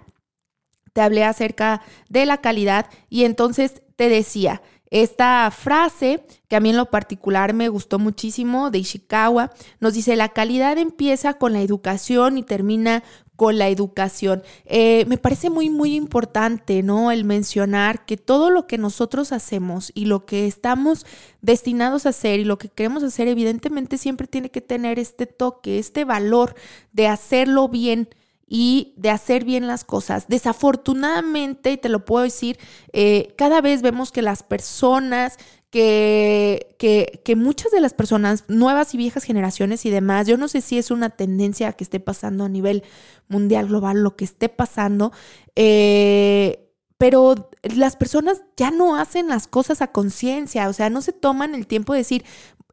Te 0.93 1.01
hablé 1.01 1.23
acerca 1.23 1.81
de 2.07 2.27
la 2.27 2.37
calidad 2.37 2.85
y 3.09 3.23
entonces 3.23 3.81
te 3.95 4.09
decía, 4.09 4.61
esta 4.91 5.49
frase, 5.51 6.23
que 6.49 6.57
a 6.57 6.59
mí 6.59 6.69
en 6.69 6.77
lo 6.77 6.91
particular 6.91 7.53
me 7.53 7.69
gustó 7.69 7.97
muchísimo, 7.97 8.69
de 8.71 8.79
Ishikawa, 8.79 9.51
nos 9.79 9.93
dice, 9.93 10.17
la 10.17 10.29
calidad 10.29 10.77
empieza 10.77 11.35
con 11.35 11.53
la 11.53 11.61
educación 11.61 12.37
y 12.37 12.43
termina 12.43 13.01
con 13.37 13.57
la 13.57 13.69
educación. 13.69 14.43
Eh, 14.65 15.05
me 15.07 15.17
parece 15.17 15.49
muy, 15.49 15.69
muy 15.69 15.95
importante, 15.95 16.83
¿no? 16.83 17.09
El 17.09 17.23
mencionar 17.23 18.05
que 18.05 18.17
todo 18.17 18.51
lo 18.51 18.67
que 18.67 18.77
nosotros 18.77 19.31
hacemos 19.31 19.91
y 19.95 20.05
lo 20.05 20.25
que 20.25 20.45
estamos 20.45 21.05
destinados 21.41 22.05
a 22.05 22.09
hacer 22.09 22.41
y 22.41 22.43
lo 22.43 22.57
que 22.57 22.67
queremos 22.67 23.01
hacer, 23.01 23.29
evidentemente 23.29 23.97
siempre 23.97 24.27
tiene 24.27 24.51
que 24.51 24.61
tener 24.61 24.99
este 24.99 25.25
toque, 25.25 25.79
este 25.79 26.03
valor 26.03 26.53
de 26.91 27.07
hacerlo 27.07 27.69
bien 27.69 28.09
y 28.53 28.93
de 28.97 29.09
hacer 29.09 29.45
bien 29.45 29.65
las 29.65 29.85
cosas. 29.85 30.25
Desafortunadamente, 30.27 31.71
y 31.71 31.77
te 31.77 31.87
lo 31.87 32.03
puedo 32.03 32.25
decir, 32.25 32.59
eh, 32.91 33.33
cada 33.37 33.61
vez 33.61 33.81
vemos 33.81 34.11
que 34.11 34.21
las 34.21 34.43
personas 34.43 35.37
que, 35.69 36.75
que, 36.77 37.35
muchas 37.37 37.71
de 37.71 37.79
las 37.79 37.93
personas, 37.93 38.43
nuevas 38.49 38.93
y 38.93 38.97
viejas 38.97 39.23
generaciones 39.23 39.85
y 39.85 39.89
demás, 39.89 40.27
yo 40.27 40.35
no 40.35 40.49
sé 40.49 40.59
si 40.59 40.77
es 40.77 40.91
una 40.91 41.11
tendencia 41.11 41.71
que 41.71 41.85
esté 41.85 42.01
pasando 42.01 42.43
a 42.43 42.49
nivel 42.49 42.83
mundial, 43.29 43.69
global, 43.69 44.03
lo 44.03 44.17
que 44.17 44.25
esté 44.25 44.49
pasando, 44.49 45.13
eh, 45.55 46.67
pero 46.97 47.49
las 47.63 47.95
personas 47.95 48.43
ya 48.57 48.69
no 48.69 48.97
hacen 48.97 49.29
las 49.29 49.47
cosas 49.47 49.81
a 49.81 49.93
conciencia, 49.93 50.67
o 50.67 50.73
sea, 50.73 50.89
no 50.89 51.01
se 51.01 51.13
toman 51.13 51.55
el 51.55 51.67
tiempo 51.67 51.93
de 51.93 51.99
decir, 51.99 52.25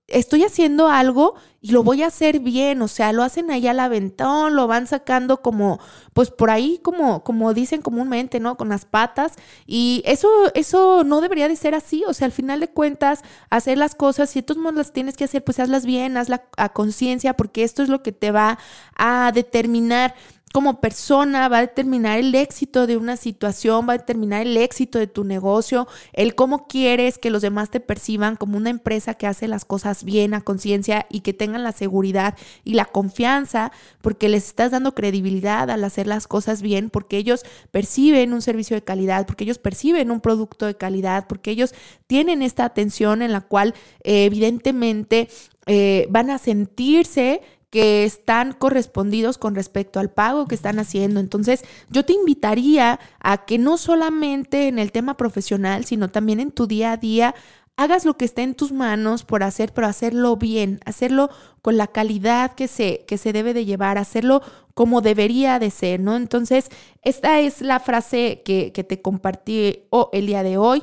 estoy 0.08 0.42
haciendo 0.42 0.88
algo 0.88 1.34
y 1.60 1.72
lo 1.72 1.82
voy 1.82 2.02
a 2.02 2.06
hacer 2.06 2.40
bien, 2.40 2.80
o 2.82 2.88
sea, 2.88 3.12
lo 3.12 3.22
hacen 3.22 3.50
ahí 3.50 3.66
al 3.66 3.80
aventón, 3.80 4.54
lo 4.56 4.66
van 4.66 4.86
sacando 4.86 5.42
como, 5.42 5.80
pues 6.14 6.30
por 6.30 6.50
ahí 6.50 6.80
como, 6.82 7.24
como 7.24 7.52
dicen 7.52 7.82
comúnmente, 7.82 8.40
¿no? 8.40 8.56
Con 8.56 8.68
las 8.68 8.84
patas. 8.84 9.34
Y 9.66 10.02
eso, 10.06 10.28
eso 10.54 11.04
no 11.04 11.20
debería 11.20 11.48
de 11.48 11.56
ser 11.56 11.74
así, 11.74 12.04
o 12.06 12.14
sea, 12.14 12.26
al 12.26 12.32
final 12.32 12.60
de 12.60 12.68
cuentas, 12.68 13.22
hacer 13.50 13.76
las 13.76 13.94
cosas, 13.94 14.30
si 14.30 14.42
tú 14.42 14.54
no 14.54 14.72
las 14.72 14.92
tienes 14.92 15.16
que 15.16 15.24
hacer, 15.24 15.44
pues 15.44 15.58
hazlas 15.58 15.84
bien, 15.84 16.16
hazla 16.16 16.44
a 16.56 16.70
conciencia, 16.70 17.34
porque 17.34 17.64
esto 17.64 17.82
es 17.82 17.88
lo 17.88 18.02
que 18.02 18.12
te 18.12 18.30
va 18.30 18.58
a 18.96 19.32
determinar 19.34 20.14
como 20.52 20.80
persona, 20.80 21.48
va 21.48 21.58
a 21.58 21.62
determinar 21.62 22.18
el 22.18 22.34
éxito 22.34 22.86
de 22.86 22.96
una 22.96 23.16
situación, 23.16 23.86
va 23.88 23.94
a 23.94 23.98
determinar 23.98 24.42
el 24.42 24.56
éxito 24.56 24.98
de 24.98 25.06
tu 25.06 25.24
negocio, 25.24 25.86
el 26.12 26.34
cómo 26.34 26.66
quieres 26.66 27.18
que 27.18 27.30
los 27.30 27.42
demás 27.42 27.70
te 27.70 27.80
perciban 27.80 28.36
como 28.36 28.56
una 28.56 28.70
empresa 28.70 29.14
que 29.14 29.26
hace 29.26 29.48
las 29.48 29.64
cosas 29.64 30.04
bien 30.04 30.34
a 30.34 30.40
conciencia 30.40 31.06
y 31.10 31.20
que 31.20 31.32
tengan 31.32 31.64
la 31.64 31.72
seguridad 31.72 32.36
y 32.64 32.74
la 32.74 32.86
confianza, 32.86 33.72
porque 34.00 34.28
les 34.28 34.46
estás 34.46 34.70
dando 34.70 34.94
credibilidad 34.94 35.70
al 35.70 35.84
hacer 35.84 36.06
las 36.06 36.26
cosas 36.26 36.62
bien, 36.62 36.90
porque 36.90 37.18
ellos 37.18 37.44
perciben 37.70 38.32
un 38.32 38.42
servicio 38.42 38.74
de 38.76 38.84
calidad, 38.84 39.26
porque 39.26 39.44
ellos 39.44 39.58
perciben 39.58 40.10
un 40.10 40.20
producto 40.20 40.66
de 40.66 40.76
calidad, 40.76 41.26
porque 41.28 41.50
ellos 41.50 41.74
tienen 42.06 42.42
esta 42.42 42.64
atención 42.64 43.22
en 43.22 43.32
la 43.32 43.42
cual 43.42 43.74
eh, 44.02 44.24
evidentemente 44.24 45.28
eh, 45.66 46.06
van 46.08 46.30
a 46.30 46.38
sentirse 46.38 47.42
que 47.70 48.04
están 48.04 48.52
correspondidos 48.52 49.38
con 49.38 49.54
respecto 49.54 50.00
al 50.00 50.10
pago 50.10 50.46
que 50.46 50.54
están 50.54 50.78
haciendo. 50.78 51.20
Entonces, 51.20 51.64
yo 51.90 52.04
te 52.04 52.14
invitaría 52.14 52.98
a 53.20 53.44
que 53.44 53.58
no 53.58 53.76
solamente 53.76 54.68
en 54.68 54.78
el 54.78 54.92
tema 54.92 55.16
profesional, 55.16 55.84
sino 55.84 56.08
también 56.08 56.40
en 56.40 56.50
tu 56.50 56.66
día 56.66 56.92
a 56.92 56.96
día, 56.96 57.34
hagas 57.76 58.04
lo 58.04 58.16
que 58.16 58.24
esté 58.24 58.42
en 58.42 58.54
tus 58.54 58.72
manos 58.72 59.24
por 59.24 59.42
hacer, 59.44 59.72
pero 59.72 59.86
hacerlo 59.86 60.36
bien, 60.36 60.80
hacerlo 60.84 61.30
con 61.62 61.76
la 61.76 61.86
calidad 61.86 62.54
que 62.54 62.68
se, 62.68 63.04
que 63.06 63.18
se 63.18 63.32
debe 63.32 63.54
de 63.54 63.64
llevar, 63.64 63.98
hacerlo 63.98 64.42
como 64.74 65.00
debería 65.00 65.58
de 65.58 65.70
ser, 65.70 66.00
¿no? 66.00 66.16
Entonces, 66.16 66.70
esta 67.02 67.38
es 67.40 67.60
la 67.60 67.78
frase 67.78 68.42
que, 68.44 68.72
que 68.72 68.82
te 68.82 69.00
compartí 69.00 69.84
el 70.12 70.26
día 70.26 70.42
de 70.42 70.56
hoy. 70.56 70.82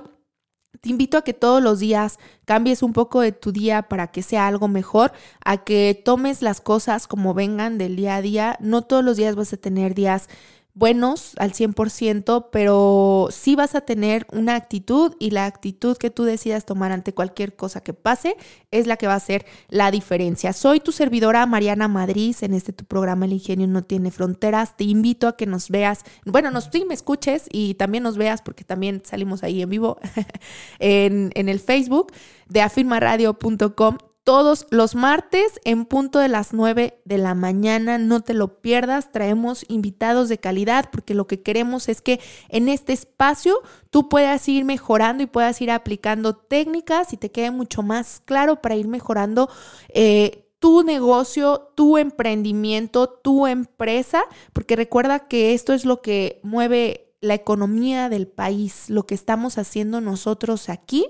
Te 0.81 0.89
invito 0.89 1.17
a 1.17 1.23
que 1.23 1.33
todos 1.33 1.61
los 1.61 1.79
días 1.79 2.19
cambies 2.45 2.83
un 2.83 2.93
poco 2.93 3.21
de 3.21 3.31
tu 3.31 3.51
día 3.51 3.83
para 3.83 4.07
que 4.07 4.21
sea 4.21 4.47
algo 4.47 4.67
mejor, 4.67 5.11
a 5.43 5.63
que 5.63 6.01
tomes 6.03 6.41
las 6.41 6.61
cosas 6.61 7.07
como 7.07 7.33
vengan 7.33 7.77
del 7.77 7.95
día 7.95 8.15
a 8.15 8.21
día. 8.21 8.57
No 8.59 8.83
todos 8.83 9.03
los 9.03 9.17
días 9.17 9.35
vas 9.35 9.53
a 9.53 9.57
tener 9.57 9.95
días 9.95 10.29
buenos 10.75 11.33
al 11.37 11.53
100%, 11.53 12.49
pero 12.51 13.29
sí 13.31 13.55
vas 13.55 13.75
a 13.75 13.81
tener 13.81 14.27
una 14.31 14.55
actitud 14.55 15.15
y 15.19 15.31
la 15.31 15.45
actitud 15.45 15.97
que 15.97 16.09
tú 16.09 16.23
decidas 16.23 16.65
tomar 16.65 16.91
ante 16.91 17.13
cualquier 17.13 17.55
cosa 17.55 17.81
que 17.81 17.93
pase 17.93 18.35
es 18.71 18.85
la 18.85 18.97
que 18.97 19.07
va 19.07 19.13
a 19.13 19.17
hacer 19.17 19.45
la 19.69 19.89
diferencia. 19.89 20.51
Soy 20.51 20.81
tu 20.81 20.91
servidora 20.91 21.45
Mariana 21.45 21.87
Madrid 21.87 22.35
en 22.41 22.53
este 22.53 22.73
tu 22.73 22.83
programa 22.83 23.25
El 23.25 23.33
Ingenio 23.33 23.67
no 23.67 23.83
tiene 23.83 24.11
fronteras. 24.11 24.75
Te 24.75 24.83
invito 24.83 25.29
a 25.29 25.37
que 25.37 25.45
nos 25.45 25.69
veas, 25.69 26.03
bueno, 26.25 26.51
nos 26.51 26.69
sí 26.71 26.83
me 26.85 26.93
escuches 26.93 27.47
y 27.51 27.75
también 27.75 28.03
nos 28.03 28.17
veas 28.17 28.41
porque 28.41 28.65
también 28.65 29.01
salimos 29.05 29.43
ahí 29.43 29.61
en 29.61 29.69
vivo 29.69 29.97
en, 30.79 31.31
en 31.35 31.47
el 31.47 31.61
Facebook 31.61 32.11
de 32.49 32.61
afirmaradio.com 32.61 33.97
todos 34.25 34.65
los 34.71 34.95
martes 34.95 35.61
en 35.65 35.85
punto 35.85 36.17
de 36.17 36.27
las 36.27 36.51
9 36.51 36.99
de 37.05 37.17
la 37.19 37.35
mañana. 37.35 37.99
No 37.99 38.21
te 38.21 38.33
lo 38.33 38.59
pierdas, 38.59 39.11
traemos 39.11 39.63
invitados 39.69 40.29
de 40.29 40.39
calidad 40.39 40.89
porque 40.91 41.13
lo 41.13 41.27
que 41.27 41.43
queremos 41.43 41.87
es 41.87 42.01
que 42.01 42.19
en 42.49 42.67
este 42.67 42.91
espacio 42.91 43.61
tú 43.91 44.09
puedas 44.09 44.49
ir 44.49 44.65
mejorando 44.65 45.23
y 45.23 45.27
puedas 45.27 45.61
ir 45.61 45.69
aplicando 45.69 46.35
técnicas 46.35 47.13
y 47.13 47.17
te 47.17 47.31
quede 47.31 47.51
mucho 47.51 47.83
más 47.83 48.19
claro 48.25 48.61
para 48.61 48.75
ir 48.75 48.87
mejorando. 48.87 49.47
Eh, 49.89 50.49
tu 50.57 50.81
negocio, 50.81 51.71
tu 51.75 51.99
emprendimiento, 51.99 53.07
tu 53.07 53.45
empresa, 53.45 54.23
porque 54.51 54.75
recuerda 54.75 55.27
que 55.27 55.53
esto 55.53 55.73
es 55.73 55.85
lo 55.85 56.01
que 56.01 56.39
mueve 56.41 57.13
la 57.21 57.35
economía 57.35 58.09
del 58.09 58.27
país, 58.27 58.89
lo 58.89 59.05
que 59.05 59.13
estamos 59.13 59.59
haciendo 59.59 60.01
nosotros 60.01 60.69
aquí 60.69 61.07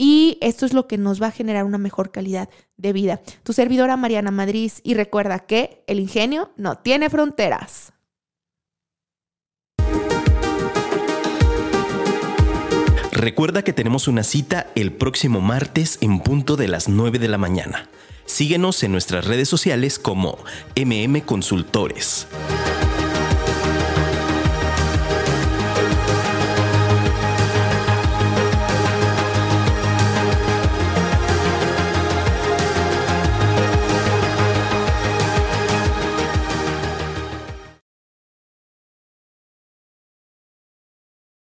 y 0.00 0.38
esto 0.40 0.64
es 0.64 0.72
lo 0.72 0.88
que 0.88 0.96
nos 0.96 1.20
va 1.20 1.26
a 1.26 1.30
generar 1.30 1.64
una 1.64 1.76
mejor 1.76 2.10
calidad 2.10 2.48
de 2.78 2.94
vida. 2.94 3.20
Tu 3.42 3.52
servidora 3.52 3.98
Mariana 3.98 4.30
Madrid 4.30 4.72
y 4.82 4.94
recuerda 4.94 5.40
que 5.40 5.84
el 5.86 6.00
ingenio 6.00 6.52
no 6.56 6.78
tiene 6.78 7.10
fronteras. 7.10 7.92
Recuerda 13.12 13.62
que 13.62 13.74
tenemos 13.74 14.08
una 14.08 14.22
cita 14.22 14.68
el 14.74 14.90
próximo 14.94 15.42
martes 15.42 15.98
en 16.00 16.20
punto 16.20 16.56
de 16.56 16.68
las 16.68 16.88
9 16.88 17.18
de 17.18 17.28
la 17.28 17.36
mañana. 17.36 17.90
Síguenos 18.24 18.82
en 18.82 18.92
nuestras 18.92 19.26
redes 19.26 19.50
sociales 19.50 19.98
como 19.98 20.38
MM 20.76 21.20
Consultores. 21.26 22.26